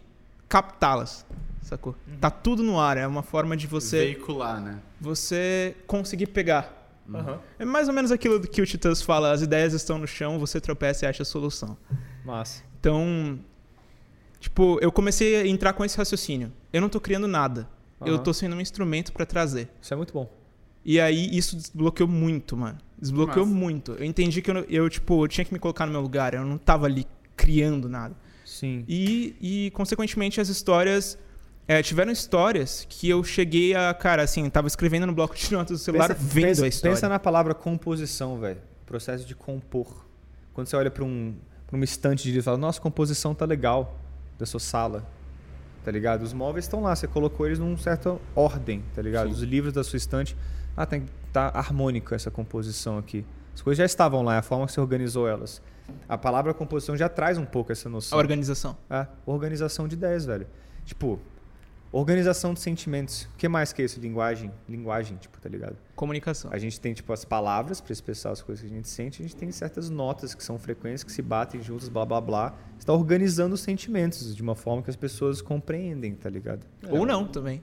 [0.48, 1.24] captá-las,
[1.62, 1.94] sacou?
[2.06, 2.18] Uhum.
[2.18, 3.98] Tá tudo no ar, é uma forma de você...
[4.06, 4.80] Veicular, né?
[5.00, 6.76] Você conseguir pegar.
[7.08, 7.38] Uhum.
[7.58, 10.60] É mais ou menos aquilo que o Titãs fala: as ideias estão no chão, você
[10.60, 11.76] tropeça e acha a solução.
[12.24, 12.64] Massa.
[12.80, 13.38] Então,
[14.46, 16.52] tipo, eu comecei a entrar com esse raciocínio.
[16.72, 17.68] Eu não tô criando nada.
[18.00, 18.06] uhum.
[18.06, 19.68] eu tô sendo um instrumento para trazer.
[19.82, 20.30] Isso é muito bom.
[20.84, 22.78] E aí isso desbloqueou muito, mano.
[22.98, 23.58] Desbloqueou Nossa.
[23.58, 23.92] muito.
[23.92, 26.32] Eu entendi que eu, eu, tipo, eu tinha que me colocar no meu lugar.
[26.32, 27.06] Eu não tava ali
[27.36, 28.14] criando nada.
[28.44, 28.84] Sim.
[28.88, 31.18] E, e consequentemente, as histórias.
[31.68, 33.92] É, tiveram histórias que eu cheguei a.
[33.92, 36.94] Cara, assim, tava escrevendo no bloco de notas do celular pensa, vendo pensa, a história.
[36.94, 38.62] Pensa na palavra composição, velho.
[38.86, 40.06] Processo de compor.
[40.54, 41.34] Quando você olha para um,
[41.66, 44.05] pra uma estante de livros e fala, nossa, composição tá legal
[44.38, 45.06] da sua sala.
[45.84, 46.22] Tá ligado?
[46.22, 49.28] Os móveis estão lá, você colocou eles numa certa ordem, tá ligado?
[49.28, 49.32] Sim.
[49.32, 50.36] Os livros da sua estante
[50.76, 53.24] ah, tem que estar tá harmônico essa composição aqui.
[53.54, 55.62] As coisas já estavam lá, é a forma que você organizou elas.
[56.08, 58.18] A palavra composição já traz um pouco essa noção.
[58.18, 58.76] A organização.
[58.90, 60.46] É, organização de ideias, velho.
[60.84, 61.20] Tipo,
[61.92, 63.28] organização de sentimentos.
[63.34, 64.00] O que mais que é isso?
[64.00, 64.50] Linguagem.
[64.68, 65.76] Linguagem, tipo, tá ligado?
[65.94, 66.50] Comunicação.
[66.52, 69.22] A gente tem, tipo, as palavras para expressar as coisas que a gente sente.
[69.22, 72.50] A gente tem certas notas que são frequências, que se batem juntas, blá, blá, blá.
[72.50, 76.66] Você está organizando os sentimentos de uma forma que as pessoas compreendem, tá ligado?
[76.82, 76.92] É.
[76.92, 77.62] Ou não, também.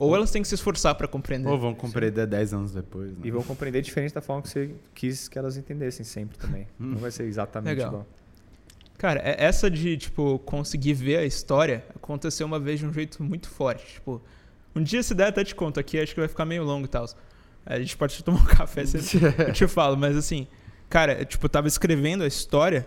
[0.00, 1.46] Ou elas têm que se esforçar para compreender.
[1.46, 3.10] Ou vão compreender 10 anos depois.
[3.10, 3.18] Né?
[3.22, 6.66] E vão compreender diferente da forma que você quis que elas entendessem sempre também.
[6.80, 7.88] Não vai ser exatamente Legal.
[7.88, 8.06] igual.
[9.00, 13.22] Cara, é, essa de, tipo, conseguir ver a história aconteceu uma vez de um jeito
[13.22, 13.94] muito forte.
[13.94, 14.20] Tipo,
[14.76, 16.88] um dia se der até te conto aqui, acho que vai ficar meio longo e
[16.88, 17.06] tal.
[17.64, 18.82] A gente pode tomar um café,
[19.48, 19.96] eu te falo.
[19.96, 20.46] Mas assim,
[20.90, 22.86] cara, eu, tipo, tava escrevendo a história,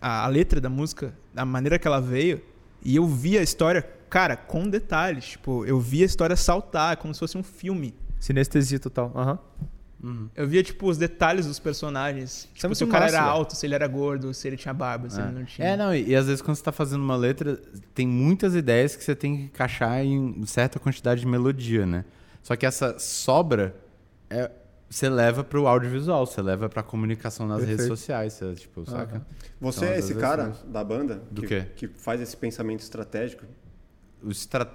[0.00, 2.40] a, a letra da música, da maneira que ela veio,
[2.80, 5.30] e eu vi a história cara, com detalhes.
[5.30, 7.96] Tipo, eu via a história saltar, como se fosse um filme.
[8.20, 9.10] Sinestesia total.
[9.12, 9.32] Aham.
[9.32, 9.68] Uhum.
[10.02, 10.28] Uhum.
[10.36, 12.48] Eu via, tipo, os detalhes dos personagens.
[12.54, 15.20] Tipo, se o cara era alto, se ele era gordo, se ele tinha barba, se
[15.20, 15.24] é.
[15.24, 15.68] ele não tinha.
[15.68, 17.60] É, não, e, e, às vezes quando você tá fazendo uma letra,
[17.94, 22.04] tem muitas ideias que você tem que encaixar em certa quantidade de melodia, né?
[22.42, 23.74] Só que essa sobra
[24.30, 24.50] é,
[24.88, 27.80] você leva para o audiovisual, você leva para a comunicação nas Perfeito.
[27.80, 29.26] redes sociais, você, tipo, saca?
[29.60, 31.66] Você então, é esse cara da banda Do que, quê?
[31.76, 33.44] que faz esse pensamento estratégico
[34.22, 34.70] o estra...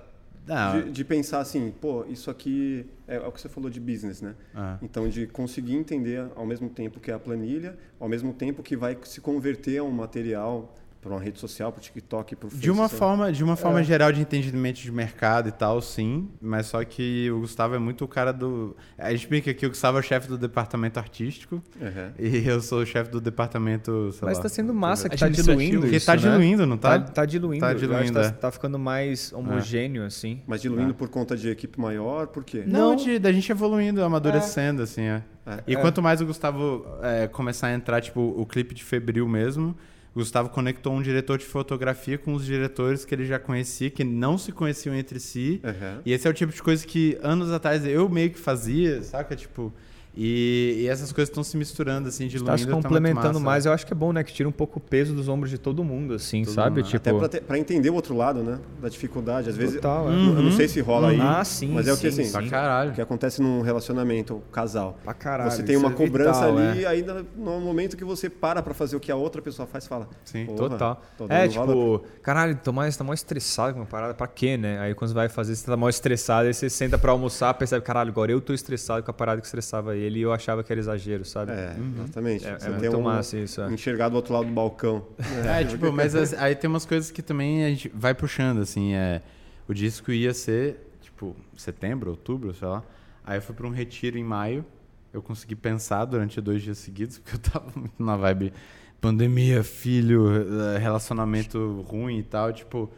[0.81, 4.21] De, de, pensar assim, pô, isso aqui é, é, o que você falou de business,
[4.21, 4.35] né?
[4.53, 4.77] Ah.
[4.81, 8.75] Então, de conseguir entender ao mesmo tempo que é a planilha, ao mesmo tempo que
[8.75, 12.49] vai se converter a um material para uma rede social, para o TikTok, para o
[12.49, 13.84] De uma forma, de uma forma é.
[13.84, 16.30] geral de entendimento de mercado e tal, sim.
[16.41, 18.75] Mas só que o Gustavo é muito o cara do.
[18.97, 22.11] A gente brinca que o Gustavo é o chefe do departamento artístico uhum.
[22.17, 24.15] e eu sou o chefe do departamento.
[24.21, 25.81] mas está sendo massa que está diluindo.
[25.81, 26.21] Porque está né?
[26.21, 26.99] diluindo, não está?
[26.99, 27.65] Tá, tá diluindo.
[27.65, 28.19] Tá diluindo.
[28.19, 28.31] Está é.
[28.31, 30.05] tá ficando mais homogêneo, é.
[30.05, 30.41] assim.
[30.47, 30.93] Mas diluindo é.
[30.93, 32.63] por conta de equipe maior, por quê?
[32.65, 32.95] Não, não.
[32.95, 34.84] De, da gente evoluindo, amadurecendo, é.
[34.85, 35.21] assim, é.
[35.67, 36.85] E quanto mais o Gustavo
[37.34, 39.75] começar a entrar, tipo, o clipe de Febril mesmo.
[40.15, 44.38] Gustavo conectou um diretor de fotografia com os diretores que ele já conhecia, que não
[44.38, 45.60] se conheciam entre si.
[45.64, 46.02] Uhum.
[46.06, 49.35] E esse é o tipo de coisa que anos atrás eu meio que fazia, saca?
[49.35, 49.73] Tipo,
[50.15, 53.65] e, e, essas coisas estão se misturando, assim, de Está se tá complementando tá mais.
[53.65, 54.23] Eu acho que é bom, né?
[54.23, 56.81] Que tira um pouco o peso dos ombros de todo mundo, assim, todo sabe?
[56.81, 56.90] Mundo.
[56.90, 57.26] Tipo...
[57.26, 58.60] Até para entender o outro lado, né?
[58.80, 59.49] Da dificuldade.
[59.49, 60.14] Às vezes, Total, é.
[60.14, 61.19] eu não sei se rola aí.
[61.19, 62.38] Ah, sim, mas é o que, assim, sim.
[62.38, 64.99] o que acontece num relacionamento, casal.
[65.03, 65.49] Pra caralho.
[65.49, 66.88] Você tem uma é cobrança vital, ali, é.
[66.88, 70.07] aí no momento que você para para fazer o que a outra pessoa faz, fala.
[70.23, 71.02] Sim, total.
[71.27, 72.03] É, tipo, valor.
[72.22, 74.80] caralho, tô mais, tá mais estressado com uma parada, pra quê, né?
[74.80, 77.84] Aí quando você vai fazer, você tá mais estressado, aí você senta pra almoçar, percebe,
[77.84, 80.71] caralho, agora eu tô estressado com a parada que estressava ele e eu achava que
[80.71, 81.51] era exagero, sabe?
[81.51, 81.93] É, uhum.
[81.95, 82.45] exatamente.
[82.45, 83.61] É, Você é muito um, massa isso.
[83.61, 83.71] É.
[83.71, 85.05] Enxergar do outro lado do balcão.
[85.45, 89.21] É, tipo, mas aí tem umas coisas que também a gente vai puxando, assim, é...
[89.67, 92.84] O disco ia ser, tipo, setembro, outubro, sei lá.
[93.23, 94.65] Aí eu fui para um retiro em maio.
[95.13, 98.53] Eu consegui pensar durante dois dias seguidos, porque eu tava muito na vibe
[98.99, 102.89] pandemia, filho, eh, relacionamento ruim e tal, tipo...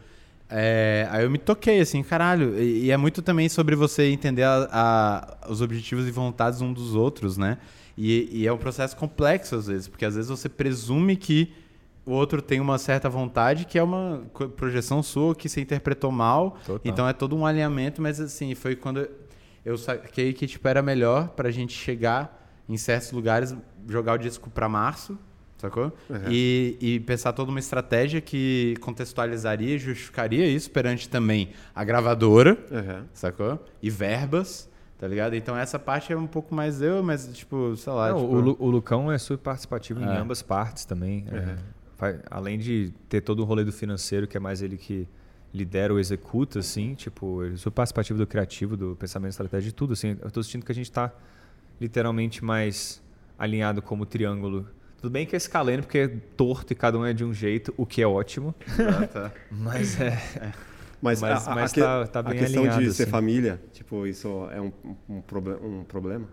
[0.48, 2.58] É, aí eu me toquei, assim, caralho.
[2.60, 6.72] E, e, é muito também sobre você entender a, a, os objetivos e vontades um
[6.72, 7.58] dos outros, né?
[7.96, 11.52] E, e, é um processo complexo às vezes, porque às vezes você presume que
[12.04, 14.22] o outro tem uma certa vontade, que é uma
[14.56, 16.56] projeção sua que você interpretou mal.
[16.64, 16.80] Total.
[16.84, 19.08] Então é todo um alinhamento, mas assim, foi quando
[19.64, 23.56] eu saquei que tipo, era melhor pra gente chegar em certos lugares,
[23.88, 25.18] jogar o disco para março
[25.56, 25.92] sacou?
[26.08, 26.16] Uhum.
[26.30, 32.58] E, e pensar toda uma estratégia que contextualizaria e justificaria isso perante também a gravadora,
[32.70, 33.04] uhum.
[33.12, 33.64] sacou?
[33.82, 34.68] E verbas,
[34.98, 35.34] tá ligado?
[35.34, 38.10] Então essa parte é um pouco mais eu, mas tipo, sei lá.
[38.10, 38.34] Não, tipo...
[38.34, 40.04] o, Lu, o, Lucão é super participativo é.
[40.04, 41.24] em ambas partes também.
[41.30, 41.56] Uhum.
[42.08, 45.08] É, além de ter todo o rolê do financeiro, que é mais ele que
[45.54, 49.74] lidera ou executa, assim, tipo, ele é super participativo do criativo, do pensamento estratégico, de
[49.74, 50.16] tudo, assim.
[50.20, 51.10] Eu tô sentindo que a gente tá
[51.80, 53.02] literalmente mais
[53.38, 54.66] alinhado como triângulo
[55.06, 57.72] tudo bem que é escalando porque é torto e cada um é de um jeito,
[57.76, 58.52] o que é ótimo.
[58.76, 59.32] Ah, tá.
[59.50, 60.20] mas é.
[61.00, 63.12] Mas, mas, a, mas a, tá, tá bem a questão alinhado, de ser assim.
[63.12, 64.72] família, tipo, isso é um,
[65.08, 65.22] um,
[65.62, 66.26] um problema?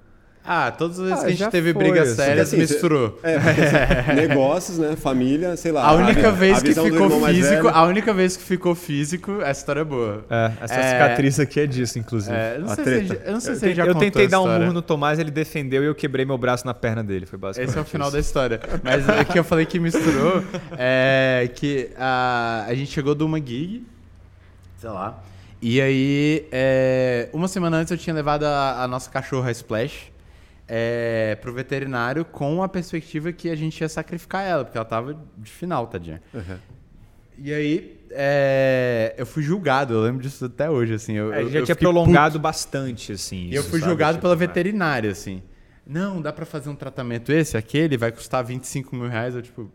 [0.45, 2.15] Ah, todas as vezes Ah, que a gente teve foi, brigas assim.
[2.18, 3.20] sérias, Porque, assim, misturou.
[3.24, 4.95] É, porque, assim, negócios, né?
[4.98, 5.86] Família, sei lá.
[5.86, 9.41] A única a vez que visão do ficou físico, a única vez que ficou físico,
[9.41, 10.26] essa história é boa.
[10.30, 10.91] É, essa É.
[10.91, 12.36] cicatriz aqui é disso, inclusive.
[12.36, 13.24] É, eu não A sei se treta.
[13.26, 15.18] eu não sei Eu, se ele já eu tentei a dar um murro no Tomás,
[15.18, 17.26] ele defendeu e eu quebrei meu braço na perna dele.
[17.26, 18.15] Foi basicamente Esse é o final isso.
[18.18, 18.60] da história.
[18.84, 20.44] Mas o que eu falei que misturou
[20.78, 23.86] é que a, a gente chegou de uma gig,
[24.78, 25.24] sei lá.
[25.61, 30.11] E aí, é, uma semana antes eu tinha levado a, a nossa cachorra a Splash
[30.68, 35.19] é, pro veterinário com a perspectiva que a gente ia sacrificar ela, porque ela tava
[35.38, 36.22] de final, tadinha.
[36.34, 36.57] Uhum.
[37.38, 41.14] E aí, é, eu fui julgado, eu lembro disso até hoje, assim.
[41.14, 43.48] Eu, É, a eu- gente já eu tinha prolongado bastante, assim.
[43.48, 43.90] e eu isso, fui sabe?
[43.91, 44.38] julgado Tipo, pela é.
[44.38, 45.41] veterinária, assim.
[45.85, 49.35] Não, dá pra fazer um tratamento esse, aquele, vai custar 25 mil reais.
[49.35, 49.69] Eu, tipo,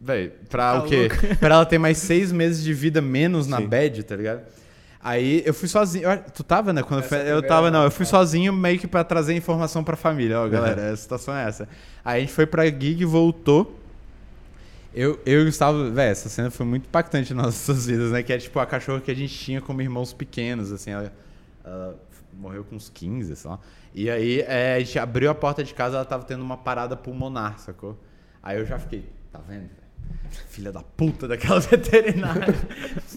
[0.00, 1.08] velho, pra Tá o quê?
[1.40, 3.66] pra ela ter mais seis meses de vida menos na Sim.
[3.66, 4.42] bed, tá ligado?
[5.02, 6.08] Aí eu fui sozinho.
[6.10, 6.82] Eu- Tu tava, né?
[6.82, 7.84] Quando eu, Essa fui, eu tava, não.
[7.84, 8.06] Eu fui é.
[8.06, 10.38] sozinho meio que pra trazer informação pra família.
[10.40, 11.68] Ó, galera, a situação é essa.
[12.04, 13.78] Aí a gente foi pra gig e voltou.
[14.92, 18.22] Eu, eu e o Gustavo, velho, essa cena foi muito impactante nas nossas vidas, né?
[18.22, 20.90] Que é tipo a cachorra que a gente tinha como irmãos pequenos, assim.
[20.90, 21.12] Ela,
[21.64, 21.96] ela
[22.34, 23.58] morreu com uns 15, sei lá.
[23.94, 26.96] E aí é, a gente abriu a porta de casa, ela tava tendo uma parada
[26.96, 27.98] pulmonar, sacou?
[28.42, 29.68] Aí eu já fiquei, tá vendo?
[30.50, 32.54] Filha da puta daquela veterinária.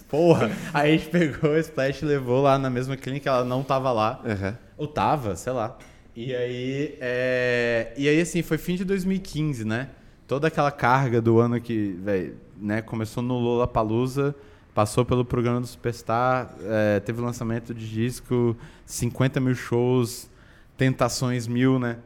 [0.08, 0.50] Porra.
[0.72, 3.90] Aí a gente pegou o Splash e levou lá na mesma clínica, ela não tava
[3.92, 4.20] lá.
[4.24, 4.54] Uhum.
[4.78, 5.76] Ou tava, sei lá.
[6.16, 7.92] E aí, é...
[7.96, 9.88] e aí assim, foi fim de 2015, né?
[10.26, 14.34] Toda aquela carga do ano que, velho, né, começou no Lollapalooza,
[14.72, 18.56] passou pelo programa do Superstar, é, teve lançamento de disco,
[18.86, 20.30] 50 mil shows,
[20.76, 21.98] tentações mil, né?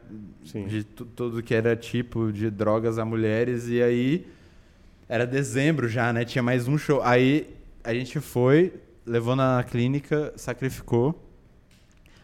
[0.43, 0.65] Sim.
[0.67, 3.67] De tu- tudo que era tipo de drogas a mulheres.
[3.69, 4.27] E aí,
[5.09, 6.23] era dezembro já, né?
[6.23, 7.01] Tinha mais um show.
[7.03, 8.71] Aí a gente foi,
[9.03, 11.25] levou na clínica, sacrificou.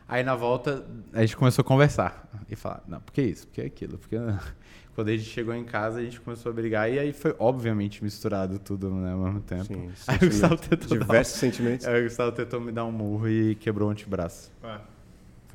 [0.07, 3.47] Aí na volta a gente começou a conversar e falar, não, por que isso?
[3.47, 3.97] Por que aquilo?
[3.97, 4.15] Porque
[4.93, 8.03] quando a gente chegou em casa a gente começou a brigar e aí foi obviamente
[8.03, 9.65] misturado tudo né, ao mesmo tempo.
[9.65, 11.87] Sim, aí o Gustavo tentou, dar Diversos um, sentimentos.
[11.87, 14.51] aí o Gustavo tentou me dar um murro e quebrou o antebraço.
[14.63, 14.77] É.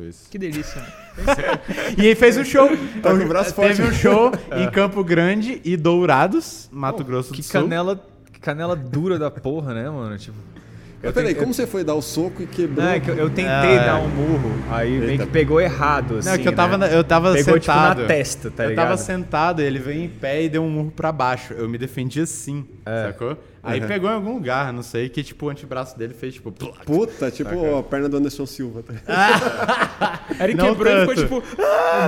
[0.03, 0.29] Isso.
[0.31, 0.83] Que delícia.
[1.99, 2.69] E aí fez um show.
[3.03, 3.83] Tá com o braço Teve forte.
[3.83, 7.61] um show em Campo Grande e Dourados, Mato Grosso Que do Sul.
[7.63, 8.01] canela,
[8.33, 10.17] que canela dura da porra, né, mano?
[10.17, 10.37] Tipo.
[11.03, 12.85] Mas peraí, tentei- como você foi dar o soco e quebrou?
[12.85, 15.25] Não, é que eu, eu tentei Ah, dar um murro, aí meio Eita.
[15.27, 16.29] que pegou errado, assim.
[16.29, 16.95] Não, é que eu tava, né?
[16.95, 17.89] eu tava Pegou, sentado.
[17.97, 18.85] tipo, na testa, tá eu ligado?
[18.87, 21.55] tava sentado, ele veio em pé e deu um murro pra baixo.
[21.55, 23.07] Eu me defendi assim, É.
[23.07, 23.37] sacou?
[23.63, 23.87] Aí Uhum.
[23.89, 26.51] pegou em algum lugar, não sei, que tipo o antebraço dele fez tipo.
[26.53, 28.83] Puta, tipo a perna do Anderson Silva.
[28.83, 30.21] tá?
[30.39, 31.23] Aí ele Não quebrou e ficou tanto.
[31.47, 31.57] tipo.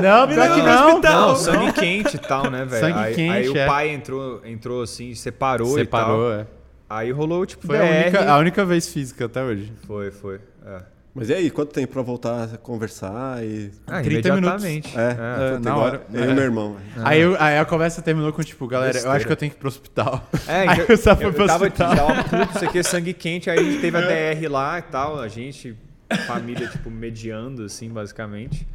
[0.02, 1.01] Não, pior que não.
[1.01, 2.81] Não, sangue quente e tal, né, velho?
[2.86, 3.66] Sangue aí, quente, aí o é.
[3.66, 6.40] pai entrou, entrou assim, separou, Separou, e tal.
[6.40, 6.47] é.
[6.97, 8.02] Aí rolou, tipo, Foi a DR.
[8.05, 9.73] única, a única vez física até hoje.
[9.86, 10.40] Foi, foi.
[10.66, 10.81] É.
[11.14, 13.70] Mas e aí, quanto tempo pra voltar a conversar e...
[13.86, 14.98] Ah, 30 imediatamente.
[14.98, 15.14] É, É.
[15.14, 16.02] puta, na igual hora.
[16.12, 16.74] Eu e meu irmão.
[16.94, 17.06] velho.
[17.06, 19.16] Aí, eu- aí a conversa terminou com tipo, galera, eu Besteira.
[19.16, 20.27] acho que eu tenho que ir pro hospital.
[20.48, 21.94] É, Aí eu, eu só fui eu, pro eu tava, hospital.
[21.97, 24.82] tava puto, isso aqui é sangue quente, aí a gente teve a DR lá e
[24.82, 25.77] tal, a gente,
[26.27, 28.66] família, tipo, mediando, assim, basicamente.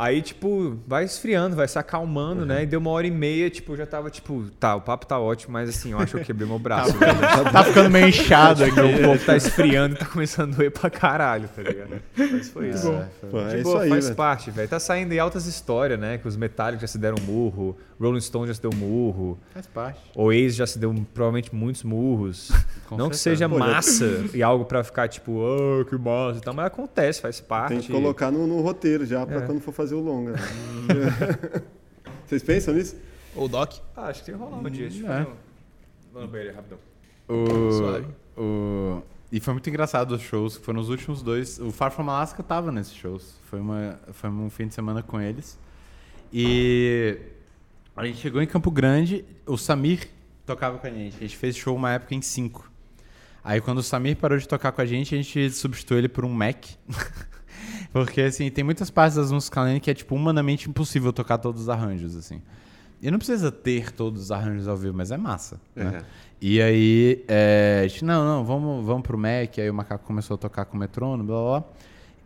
[0.00, 2.62] Aí, tipo, vai esfriando, vai se acalmando, né?
[2.62, 5.18] E deu uma hora e meia, tipo, eu já tava, tipo, tá, o papo tá
[5.18, 6.96] ótimo, mas assim, eu acho que eu quebrei meu braço.
[6.98, 7.18] velho.
[7.52, 8.70] tá ficando meio inchado aqui.
[8.80, 12.00] Meu corpo tá esfriando e tá começando a doer pra caralho, tá ligado?
[12.16, 12.88] Mas foi isso.
[12.90, 14.16] É, foi- Pô, é isso aí, faz velho.
[14.16, 14.68] parte, velho.
[14.68, 16.16] Tá saindo aí altas histórias, né?
[16.16, 20.00] Que os Metallica já se deram murro, Rolling Stone já se deu murro, Faz parte.
[20.16, 22.50] Oasis já se deu provavelmente muitos murros.
[22.88, 26.40] Com Não que seja Pô, massa e algo pra ficar tipo, oh, que massa e
[26.42, 27.68] tal, mas acontece, faz parte.
[27.74, 29.40] Tem que colocar no, no roteiro já pra É.
[29.42, 30.34] quando for fazer o longa.
[32.26, 32.96] Vocês pensam nisso?
[33.34, 33.74] Ou Doc.
[33.96, 34.88] Ah, acho que tem que rolar um dia.
[34.88, 35.24] Deixa eu É.
[35.24, 35.36] fazer
[36.12, 36.78] Vou no banheiro rapidão.
[37.28, 41.58] O, o, e foi muito engraçado os shows, que foram os últimos dois.
[41.60, 43.34] O Far From Alaska tava nesses shows.
[43.44, 45.56] Foi, uma, foi um fim de semana com eles.
[46.32, 47.18] E
[47.96, 50.08] a gente chegou em Campo Grande, o Samir
[50.44, 51.16] tocava com a gente.
[51.16, 52.68] A gente fez show uma época em cinco.
[53.42, 56.24] Aí quando o Samir parou de tocar com a gente, a gente substituiu ele por
[56.24, 56.64] um Mac.
[57.92, 61.62] Porque, assim, tem muitas partes das músicas Kalene que é, tipo, humanamente impossível tocar todos
[61.62, 62.40] os arranjos, assim.
[63.02, 65.98] E não precisa ter todos os arranjos ao vivo, mas é massa, né?
[65.98, 66.04] Uhum.
[66.40, 69.58] E aí, é, a gente, não, não, vamos, vamos pro Mac.
[69.58, 71.68] Aí o Macaco começou a tocar com o metrônomo, blá, blá, blá.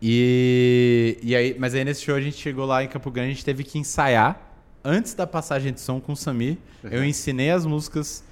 [0.01, 3.33] E, e aí, mas aí nesse show a gente chegou lá em Campo Grande, a
[3.33, 4.39] gente teve que ensaiar
[4.83, 6.57] antes da passagem de som com o Samir.
[6.83, 8.23] Eu ensinei as músicas,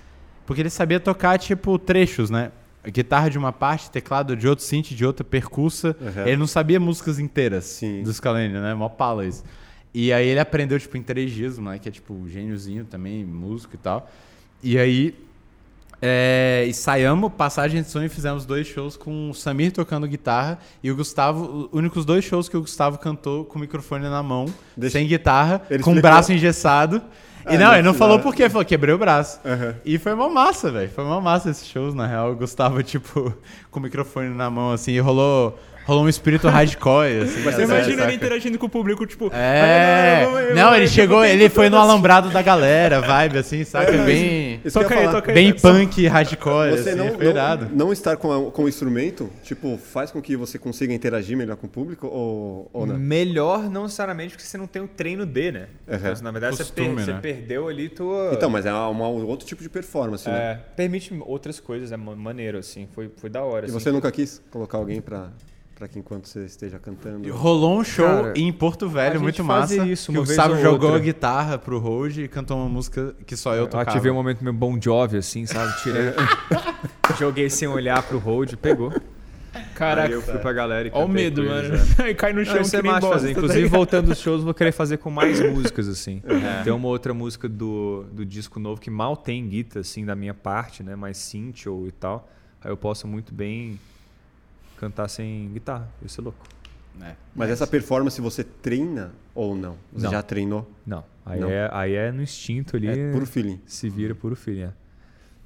[0.46, 2.52] porque ele sabia tocar, tipo, trechos, né?
[2.86, 5.96] Guitarra de uma parte, teclado de outro, synth de outra, percussa.
[6.00, 6.28] Uhum.
[6.28, 8.04] Ele não sabia músicas inteiras Sim.
[8.04, 8.74] do Scalene, né?
[8.74, 9.44] Mó pala isso.
[9.94, 11.80] E aí ele aprendeu, tipo, em três dias, né?
[11.80, 14.10] Que é, tipo, gêniozinho também, músico e tal.
[14.62, 15.16] E aí,
[16.06, 20.92] É, ensaiamos passagem de som e fizemos dois shows com o Samir tocando guitarra e
[20.92, 24.48] o Gustavo, os únicos dois shows que o Gustavo cantou com o microfone na mão,
[24.76, 24.98] Deixa...
[24.98, 27.02] sem guitarra, ele com o braço engessado.
[27.50, 29.40] E ah, não, ele não falou por quê, falou quebrei o braço.
[29.44, 29.74] Uhum.
[29.84, 30.90] E foi uma massa, velho.
[30.90, 32.32] Foi uma massa esses shows, na real.
[32.32, 33.34] O Gustavo, tipo,
[33.70, 37.42] com o microfone na mão, assim, e rolou rolou um espírito hardcore, assim.
[37.42, 39.30] Você imagina ele interagindo com o público, tipo...
[39.34, 40.54] É...
[40.56, 43.92] Não, ele chegou, ele foi no alambrado da galera, vibe, assim, saca?
[43.92, 44.62] É, bem...
[44.72, 45.36] Toca aí, toca aí.
[45.36, 50.12] Bem punk, hardcore, você assim, não, não, não, estar com, com o instrumento, tipo, faz
[50.12, 52.98] com que você consiga interagir melhor com o público ou, ou não?
[52.98, 55.68] Melhor não necessariamente porque você não tem o treino D, né?
[55.88, 55.96] Uhum.
[55.96, 57.14] Então, na verdade, Costume, você, per né?
[57.14, 58.32] você, perdeu ali tua...
[58.34, 60.36] Então, mas é um outro tipo de performance, né?
[60.36, 60.62] é, né?
[60.76, 63.66] Permite outras coisas, é maneiro, assim, foi, foi da hora.
[63.66, 63.80] E assim.
[63.80, 65.30] você nunca quis colocar alguém pra
[65.84, 67.30] para que enquanto você esteja cantando.
[67.34, 69.86] Rolou um show Cara, em Porto Velho muito massa.
[69.86, 70.96] Isso, que o Gustavo jogou outra.
[70.96, 73.90] a guitarra pro Road e cantou uma música que só eu tocava.
[73.90, 75.74] Eu ativei um momento meio Bon Jovi assim, sabe?
[75.84, 76.14] Tirei.
[77.20, 78.94] Joguei sem olhar pro Road, pegou.
[79.76, 81.76] Caraca, Aí eu fui pra galera e Olha o medo, mano.
[82.02, 82.56] Aí cai no chão.
[82.56, 83.32] Não, isso é massa fazer.
[83.32, 86.22] Inclusive, voltando dos shows, vou querer fazer com mais músicas, assim.
[86.26, 86.64] É.
[86.64, 90.34] Tem uma outra música do, do disco novo que mal tem guitarra, assim, da minha
[90.34, 90.96] parte, né?
[90.96, 92.30] Mais synth ou e tal.
[92.64, 93.78] Aí eu posso muito bem
[94.84, 95.90] cantar sem guitarra.
[96.04, 96.46] Isso é louco.
[97.00, 97.06] É.
[97.06, 99.78] Mas, Mas, essa performance você treina ou não?
[99.94, 100.12] Você não.
[100.12, 100.70] já treinou?
[100.86, 101.04] Não.
[101.26, 101.50] Aí, não.
[101.50, 102.88] É, aí é no instinto ali.
[102.88, 103.62] É puro feeling.
[103.66, 104.64] Se vira puro feeling.
[104.64, 104.74] É.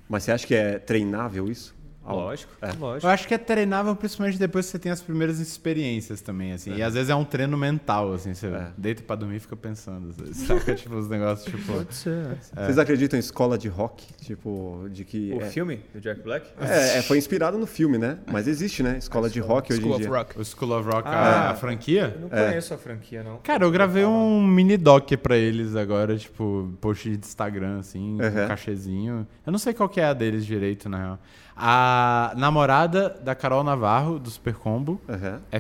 [0.10, 1.76] Mas você acha que é treinável isso?
[2.14, 2.72] Lógico, é.
[2.80, 3.08] lógico.
[3.08, 6.74] Eu acho que é treinável principalmente depois que você tem as primeiras experiências também, assim.
[6.74, 6.78] É.
[6.78, 8.34] E às vezes é um treino mental, assim.
[8.34, 8.68] Você é.
[8.78, 10.14] deita pra dormir e fica pensando.
[10.34, 11.74] Saca, tipo, os negócios, tipo...
[11.74, 12.38] Pode ser.
[12.56, 12.66] É.
[12.66, 14.06] Vocês acreditam em escola de rock?
[14.24, 15.34] Tipo, de que...
[15.34, 16.48] O é- filme do Jack Black?
[16.60, 18.20] É, é, foi inspirado no filme, né?
[18.32, 18.98] Mas existe, né?
[18.98, 20.10] Escola de rock hoje em dia.
[20.10, 20.40] Rock.
[20.40, 22.14] O School of Rock, ah, a, a, franquia?
[22.16, 23.38] Eu não conheço a franquia, não.
[23.38, 28.44] Cara, eu gravei um mini doc pra eles agora, tipo, post de Instagram, assim, uhum.
[28.44, 29.28] um cachezinho.
[29.46, 31.20] Eu não sei qual que é a deles direito, na real.
[31.58, 35.40] A namorada da Carol Navarro, do Super Combo, uhum.
[35.52, 35.60] é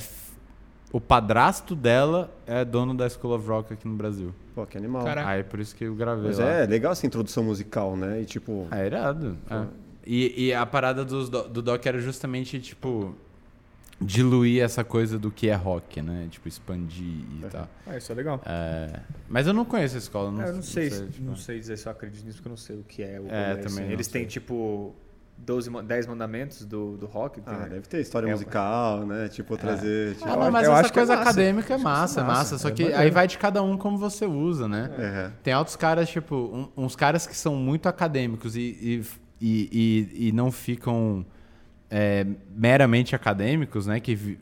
[0.91, 4.33] o padrasto dela é dono da School of Rock aqui no Brasil.
[4.55, 5.03] Pô, que animal.
[5.03, 5.29] Caraca.
[5.29, 6.45] Aí por isso que eu gravei Mas lá.
[6.45, 8.21] é legal essa introdução musical, né?
[8.21, 8.67] E tipo...
[8.71, 9.37] É irado.
[9.49, 9.65] É.
[10.05, 13.13] E, e, a parada do, do Doc era justamente, tipo,
[13.99, 16.27] diluir essa coisa do que é rock, né?
[16.31, 17.49] Tipo, expandir e é.
[17.49, 17.67] tal.
[17.85, 18.41] Ah, isso é legal.
[18.45, 19.01] É...
[19.27, 20.31] Mas eu não conheço a escola.
[20.31, 21.23] Não, é, eu não, sei, não sei, tipo...
[21.25, 23.27] não sei dizer se eu acredito nisso, porque eu não sei o que é o
[23.27, 23.91] É, também assim.
[23.91, 24.95] Eles têm, tipo
[25.37, 27.41] 12, 10 mandamentos do, do rock.
[27.45, 29.29] Ah, deve ter história é, musical, né?
[29.29, 29.57] Tipo, é.
[29.57, 30.15] trazer.
[30.15, 30.27] Tipo...
[30.27, 32.39] Ah, não, mas eu essa coisa é acadêmica é massa, é massa.
[32.53, 34.89] massa só que aí vai de cada um como você usa, né?
[34.97, 35.31] É.
[35.43, 39.05] Tem outros caras, tipo, um, uns caras que são muito acadêmicos e, e,
[39.39, 41.25] e, e, e não ficam
[41.89, 43.99] é, meramente acadêmicos, né?
[43.99, 44.37] Que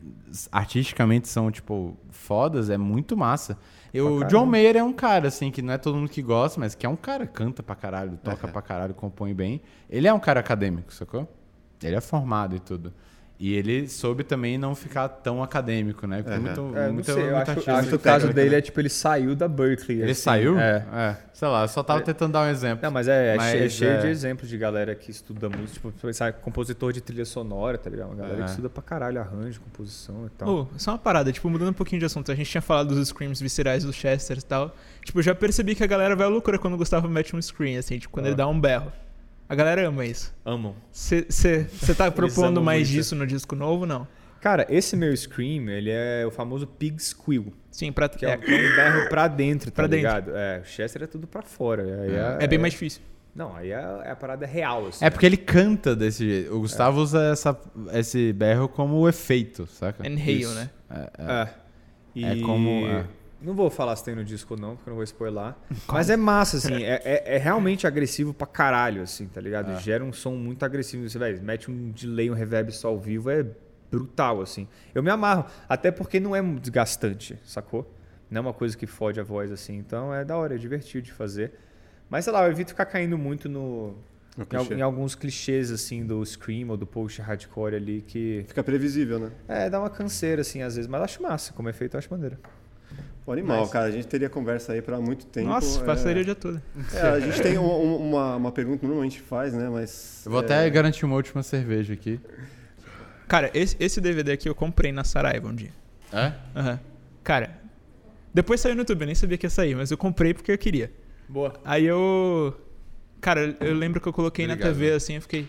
[0.50, 3.58] artisticamente são, tipo, fodas, é muito massa.
[3.96, 6.60] Eu, o John Mayer é um cara, assim, que não é todo mundo que gosta,
[6.60, 8.52] mas que é um cara, canta pra caralho, toca uhum.
[8.52, 9.60] pra caralho, compõe bem.
[9.88, 11.28] Ele é um cara acadêmico, sacou?
[11.82, 12.92] Ele é formado e tudo.
[13.38, 16.24] E ele soube também não ficar tão acadêmico, né?
[16.26, 16.40] Uhum.
[16.40, 18.58] Muito, é, muito, sei, eu acho, acho que o caso dele né?
[18.58, 20.00] é tipo, ele saiu da Berkeley.
[20.00, 20.22] Ele assim.
[20.22, 20.58] saiu?
[20.58, 20.86] É.
[20.90, 21.16] é.
[21.34, 22.02] Sei lá, eu só tava é.
[22.02, 22.82] tentando dar um exemplo.
[22.82, 24.10] Não, mas é, é mas, cheio, cheio de é.
[24.10, 28.08] exemplos de galera que estuda música, tipo, pensar compositor de trilha sonora, tá ligado?
[28.08, 28.46] Uma galera que é.
[28.46, 30.48] estuda pra caralho arranjo, composição e tal.
[30.72, 32.32] Oh, só uma parada, tipo, mudando um pouquinho de assunto.
[32.32, 34.74] A gente tinha falado dos screams viscerais do Chester e tal.
[35.04, 37.42] Tipo, eu já percebi que a galera vai à loucura quando o Gustavo mete um
[37.42, 38.28] scream, assim, tipo, quando ah.
[38.30, 38.90] ele dá um berro.
[39.48, 40.34] A galera ama isso.
[40.44, 40.74] Amam.
[40.90, 41.66] Você
[41.96, 44.06] tá propondo mais disso no disco novo, não?
[44.40, 47.46] Cara, esse meu scream, ele é o famoso pig squeal.
[47.70, 50.26] Sim, pra, que é, é um berro pra dentro, tá pra ligado?
[50.26, 50.38] Dentro.
[50.38, 51.82] É, o Chester é tudo pra fora.
[51.82, 53.02] É, é, é bem mais difícil.
[53.34, 53.74] Não, aí é,
[54.04, 54.86] é, a parada real.
[54.86, 56.54] Assim, é porque ele canta desse jeito.
[56.54, 57.58] O Gustavo usa essa,
[57.92, 60.06] esse berro como efeito, saca?
[60.06, 60.54] Inhale, Isso.
[60.54, 60.70] né?
[60.90, 61.48] É, é.
[62.14, 62.24] E...
[62.24, 63.04] é como.
[63.40, 65.54] Não vou falar se tem no disco ou não, porque eu não vou spoiler.
[65.88, 66.82] Mas é massa, assim.
[66.82, 69.72] é, é, é, realmente agressivo pra caralho, assim, tá ligado?
[69.72, 69.80] É.
[69.80, 71.08] Gera um som muito agressivo.
[71.08, 73.46] Você, velho, mete um delay, um reverb só ao vivo, é
[73.90, 74.66] brutal, assim.
[74.94, 77.92] Eu me amarro, até porque não é desgastante, sacou?
[78.30, 79.76] Não é uma coisa que fode a voz, assim.
[79.76, 81.52] Então é da hora, é divertido de fazer.
[82.08, 83.96] Mas sei lá, eu evito ficar caindo muito no.
[84.38, 88.44] Em, em, alguns clichês, assim, do Scream ou do post hardcore ali que.
[88.46, 89.30] Fica previsível, né?
[89.48, 90.88] É, dá uma canseira, assim, às vezes.
[90.88, 92.36] Mas acho massa, como efeito, eu acho maneiro.
[93.26, 93.70] O animal, mas...
[93.70, 93.86] cara.
[93.86, 95.48] A gente teria conversa aí para muito tempo.
[95.48, 95.84] Nossa, é...
[95.84, 96.62] passaria o dia todo.
[96.94, 99.68] É, a gente tem uma, uma, uma pergunta que normalmente faz, né?
[99.68, 100.22] Mas.
[100.24, 100.44] Eu vou é...
[100.44, 102.20] até garantir uma última cerveja aqui.
[103.26, 105.72] Cara, esse, esse DVD aqui eu comprei na Saraiva um dia.
[106.12, 106.32] É?
[106.54, 106.72] Aham.
[106.72, 106.78] Uhum.
[107.24, 107.60] Cara,
[108.32, 110.58] depois saiu no YouTube, eu nem sabia que ia sair, mas eu comprei porque eu
[110.58, 110.92] queria.
[111.28, 111.54] Boa.
[111.64, 112.56] Aí eu.
[113.20, 114.68] Cara, eu lembro que eu coloquei Obrigado.
[114.68, 115.48] na TV assim, eu fiquei.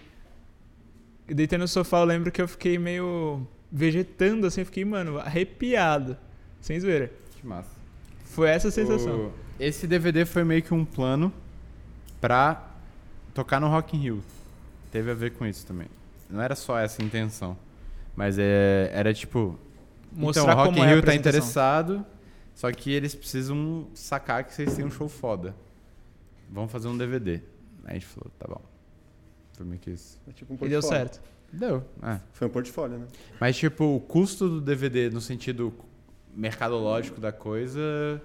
[1.27, 6.17] Deitei no sofá, eu lembro que eu fiquei meio vegetando assim, eu fiquei, mano, arrepiado.
[6.59, 7.11] Sem zoeira.
[7.47, 7.71] Massa.
[8.25, 9.27] Foi essa a sensação.
[9.27, 9.33] O...
[9.59, 11.33] Esse DVD foi meio que um plano
[12.21, 12.67] pra
[13.33, 14.23] tocar no Rock in Rio.
[14.91, 15.87] teve a ver com isso também.
[16.29, 17.57] Não era só essa intenção.
[18.15, 19.57] Mas é, era tipo.
[20.11, 22.05] Mostrar então, o Rock como in é Rio tá interessado,
[22.55, 25.55] só que eles precisam sacar que vocês têm um show foda.
[26.49, 27.41] Vamos fazer um DVD.
[27.85, 28.61] Aí a gente falou, tá bom.
[29.53, 30.19] Foi meio que isso.
[30.27, 31.21] É tipo um E deu certo.
[31.51, 31.83] Deu.
[32.03, 32.19] É.
[32.33, 33.07] Foi um portfólio, né?
[33.39, 35.73] Mas, tipo, o custo do DVD no sentido
[36.37, 38.21] mercadológico da coisa,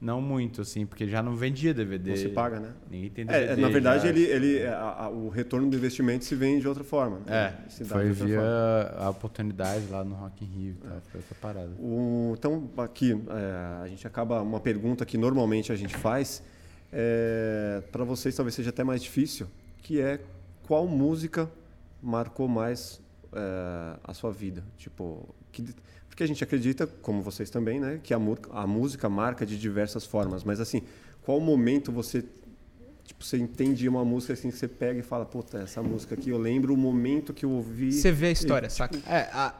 [0.00, 2.10] não muito, assim, porque já não vendia DVD.
[2.10, 2.72] Não se paga, né?
[2.90, 3.52] Ninguém tem DVD.
[3.52, 4.08] É, na verdade, já.
[4.10, 7.20] ele, ele, a- a- o retorno do investimento se vem de outra forma.
[7.26, 7.54] né?
[7.66, 9.04] É, Se foi via forma.
[9.06, 11.70] a oportunidade lá no Rock in Rio e tal, foi essa parada.
[11.78, 16.42] O- então, aqui, é, a gente acaba uma pergunta que normalmente a gente faz,
[17.90, 19.46] para vocês talvez seja até mais difícil,
[19.82, 20.20] que é
[20.66, 21.50] qual música
[22.02, 23.00] marcou mais
[23.32, 24.62] é, a sua vida?
[24.76, 25.74] Tipo, que-
[26.14, 29.58] porque a gente acredita, como vocês também, né, que a, mu- a música marca de
[29.58, 30.82] diversas formas, mas assim,
[31.22, 32.24] qual momento você
[33.04, 36.30] tipo, você entende uma música assim que você pega e fala, puta, essa música aqui
[36.30, 37.90] eu lembro o momento que eu ouvi.
[37.92, 38.96] Você vê a história, saca?
[39.08, 39.54] É, a-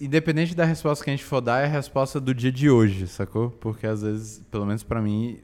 [0.00, 3.08] independente da resposta que a gente for dar, é a resposta do dia de hoje,
[3.08, 3.50] sacou?
[3.50, 5.40] Porque às vezes, pelo menos pra mim,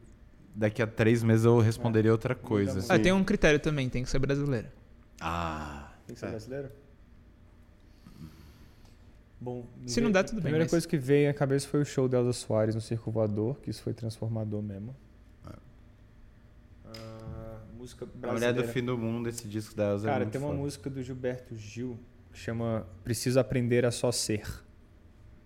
[0.54, 2.80] daqui a três meses eu responderia outra coisa.
[2.88, 4.72] Ah, tem um critério também, tem que ser brasileira.
[5.20, 6.30] Ah, Tem que ser É.
[6.30, 6.68] brasileiro?
[9.40, 11.80] Bom, Se não der, tudo A bem, primeira mas- coisa que veio à cabeça foi
[11.82, 14.96] o show da Elza Soares no Circo Voador, que isso foi transformador mesmo.
[16.84, 18.52] Ah, música a brasileira.
[18.54, 20.60] Mulher do Fim do Mundo, esse disco da Elza é Cara, muito tem uma foda.
[20.60, 21.98] música do Gilberto Gil
[22.32, 24.40] que chama Preciso Aprender a Só Ser.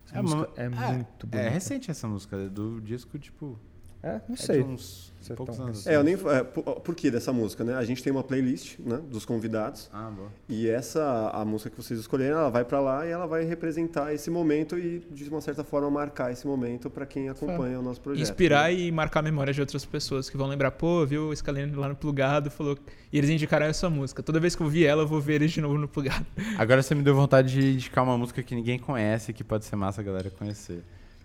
[0.07, 1.39] Essa É, música uma- é, é, muito bonita.
[1.39, 3.59] É recente essa música, é do disco, tipo.
[4.03, 4.63] É, não é sei.
[4.63, 5.87] de uns Se é poucos tão anos.
[5.87, 7.75] É, eu nem, é, por, por que dessa música, né?
[7.75, 9.91] A gente tem uma playlist, né, dos convidados.
[9.93, 10.29] Ah, boa.
[10.49, 14.15] E essa, a música que vocês escolheram, ela vai pra lá e ela vai representar
[14.15, 18.01] esse momento e, de uma certa forma, marcar esse momento pra quem acompanha o nosso
[18.01, 18.23] projeto.
[18.23, 18.75] Inspirar né?
[18.75, 21.89] e marcar a memória de outras pessoas que vão lembrar, pô, viu o Scalene lá
[21.89, 22.79] no plugado, falou.
[23.13, 24.23] E eles indicaram essa música.
[24.23, 26.25] Toda vez que eu ouvir ela, eu vou ver eles de novo no plugado.
[26.57, 29.77] Agora você me deu vontade de indicar uma música que ninguém conhece, que pode ser
[29.77, 30.83] massa a galera conhecer.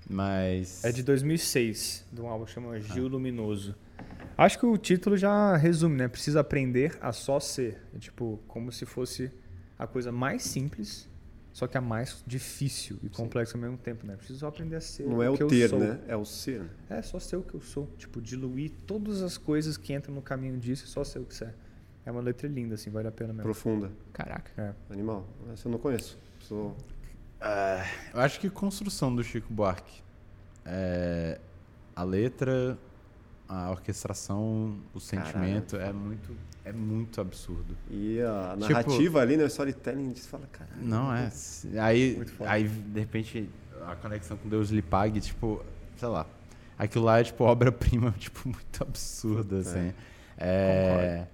[0.09, 0.83] Mas.
[0.83, 3.75] É de 2006, de um álbum que chama Gil Luminoso.
[4.37, 6.07] Acho que o título já resume, né?
[6.07, 7.81] Precisa aprender a só ser.
[7.95, 9.31] É tipo, como se fosse
[9.79, 11.09] a coisa mais simples,
[11.53, 14.15] só que a mais difícil e complexa ao mesmo tempo, né?
[14.17, 15.79] Preciso só aprender a ser Não é o que eu ter, sou.
[15.79, 15.99] né?
[16.07, 16.59] É o ser.
[16.61, 16.69] né?
[16.89, 17.87] É, só ser o que eu sou.
[17.97, 21.33] Tipo, diluir todas as coisas que entram no caminho disso e só ser o que
[21.33, 21.53] você é.
[22.05, 23.43] É uma letra linda, assim, vale a pena mesmo.
[23.43, 23.89] Profunda.
[24.13, 24.51] Caraca.
[24.61, 24.93] É.
[24.93, 25.25] Animal.
[25.51, 26.19] Essa eu não conheço.
[26.41, 26.75] Sou...
[27.41, 27.83] Ah,
[28.13, 30.01] eu acho que construção do Chico Buarque.
[30.65, 31.39] É,
[31.95, 32.77] a letra,
[33.47, 37.77] a orquestração, o sentimento é muito, é muito absurdo.
[37.89, 39.43] E a Tipo- narrativa ali, né?
[39.43, 40.81] O storytelling, você fala, caralho.
[40.81, 41.31] Não é.
[41.79, 43.49] Aí, aí, de repente,
[43.85, 45.63] a conexão com Deus lhe pague, tipo,
[45.97, 46.25] sei lá.
[46.77, 49.93] Aquilo lá é, tipo, obra-prima, tipo, muito absurda, assim.
[50.37, 51.25] É,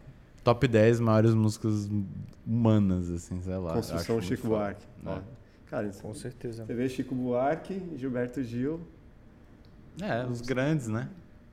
[0.44, 1.90] top 10 maiores músicas
[2.46, 3.74] humanas, assim, sei lá.
[3.74, 4.48] Construção Chico.
[4.48, 4.86] Buarque.
[5.06, 5.22] É.
[5.72, 6.66] Cara, Com certeza.
[6.66, 8.82] você vê Chico Buarque, Gilberto Gil.
[10.02, 11.08] É, os grandes, né?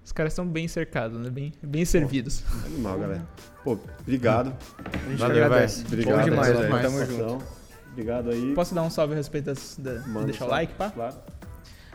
[0.05, 1.31] Os caras estão bem cercados, né?
[1.31, 2.43] Bem, bem servidos.
[2.67, 3.29] Animal, galera.
[3.63, 4.53] Pô, obrigado.
[4.85, 5.85] A gente Valeu, agradece.
[5.85, 5.87] velho.
[5.93, 6.83] Obrigado Bom demais, velho.
[6.83, 7.45] Tamo junto.
[7.93, 8.55] Obrigado aí.
[8.55, 10.91] Posso dar um salve a respeito das, da, Manda deixar o like, pá?
[10.91, 11.17] Claro.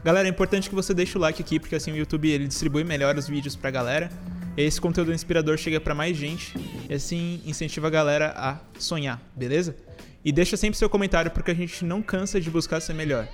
[0.01, 2.85] Galera, é importante que você deixe o like aqui, porque assim o YouTube ele distribui
[2.85, 4.09] melhor os vídeos pra galera.
[4.55, 6.57] E esse conteúdo inspirador chega pra mais gente
[6.89, 9.75] e assim incentiva a galera a sonhar, beleza?
[10.23, 13.27] E deixa sempre seu comentário porque a gente não cansa de buscar ser melhor.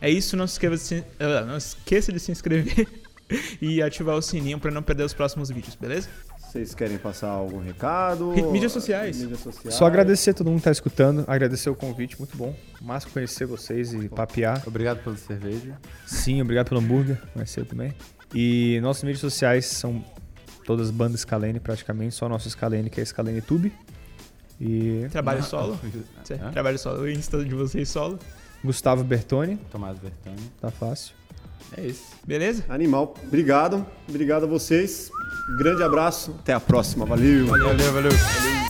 [0.00, 2.86] É isso, não se esqueça de se, ah, não esqueça de se inscrever
[3.60, 6.08] e ativar o sininho pra não perder os próximos vídeos, beleza?
[6.38, 8.30] Vocês querem passar algum recado?
[8.32, 9.18] Re- mídias sociais.
[9.20, 9.74] Mídias sociais.
[9.74, 12.56] Só agradecer a todo mundo que tá escutando, agradecer o convite, muito bom.
[12.80, 14.62] Massa conhecer vocês e papear.
[14.66, 15.76] Obrigado pela cerveja.
[16.06, 17.92] Sim, obrigado pelo hambúrguer, conhecer também.
[18.34, 20.02] E nossas mídias sociais são
[20.64, 23.72] todas bandas Scalene praticamente, só nosso Scalene que é Scalene Tube.
[24.60, 25.78] E Trabalho solo.
[26.30, 26.50] Hã?
[26.50, 27.02] Trabalho solo.
[27.02, 28.18] O Insta de vocês solo.
[28.64, 30.50] Gustavo Bertoni, Tomás Bertani.
[30.60, 31.14] tá fácil.
[31.76, 32.02] É isso.
[32.26, 32.64] Beleza?
[32.68, 33.14] Animal.
[33.24, 33.86] Obrigado.
[34.08, 35.10] Obrigado a vocês.
[35.58, 36.34] Grande abraço.
[36.40, 37.04] Até a próxima.
[37.04, 37.46] Valeu.
[37.46, 38.67] Valeu, valeu.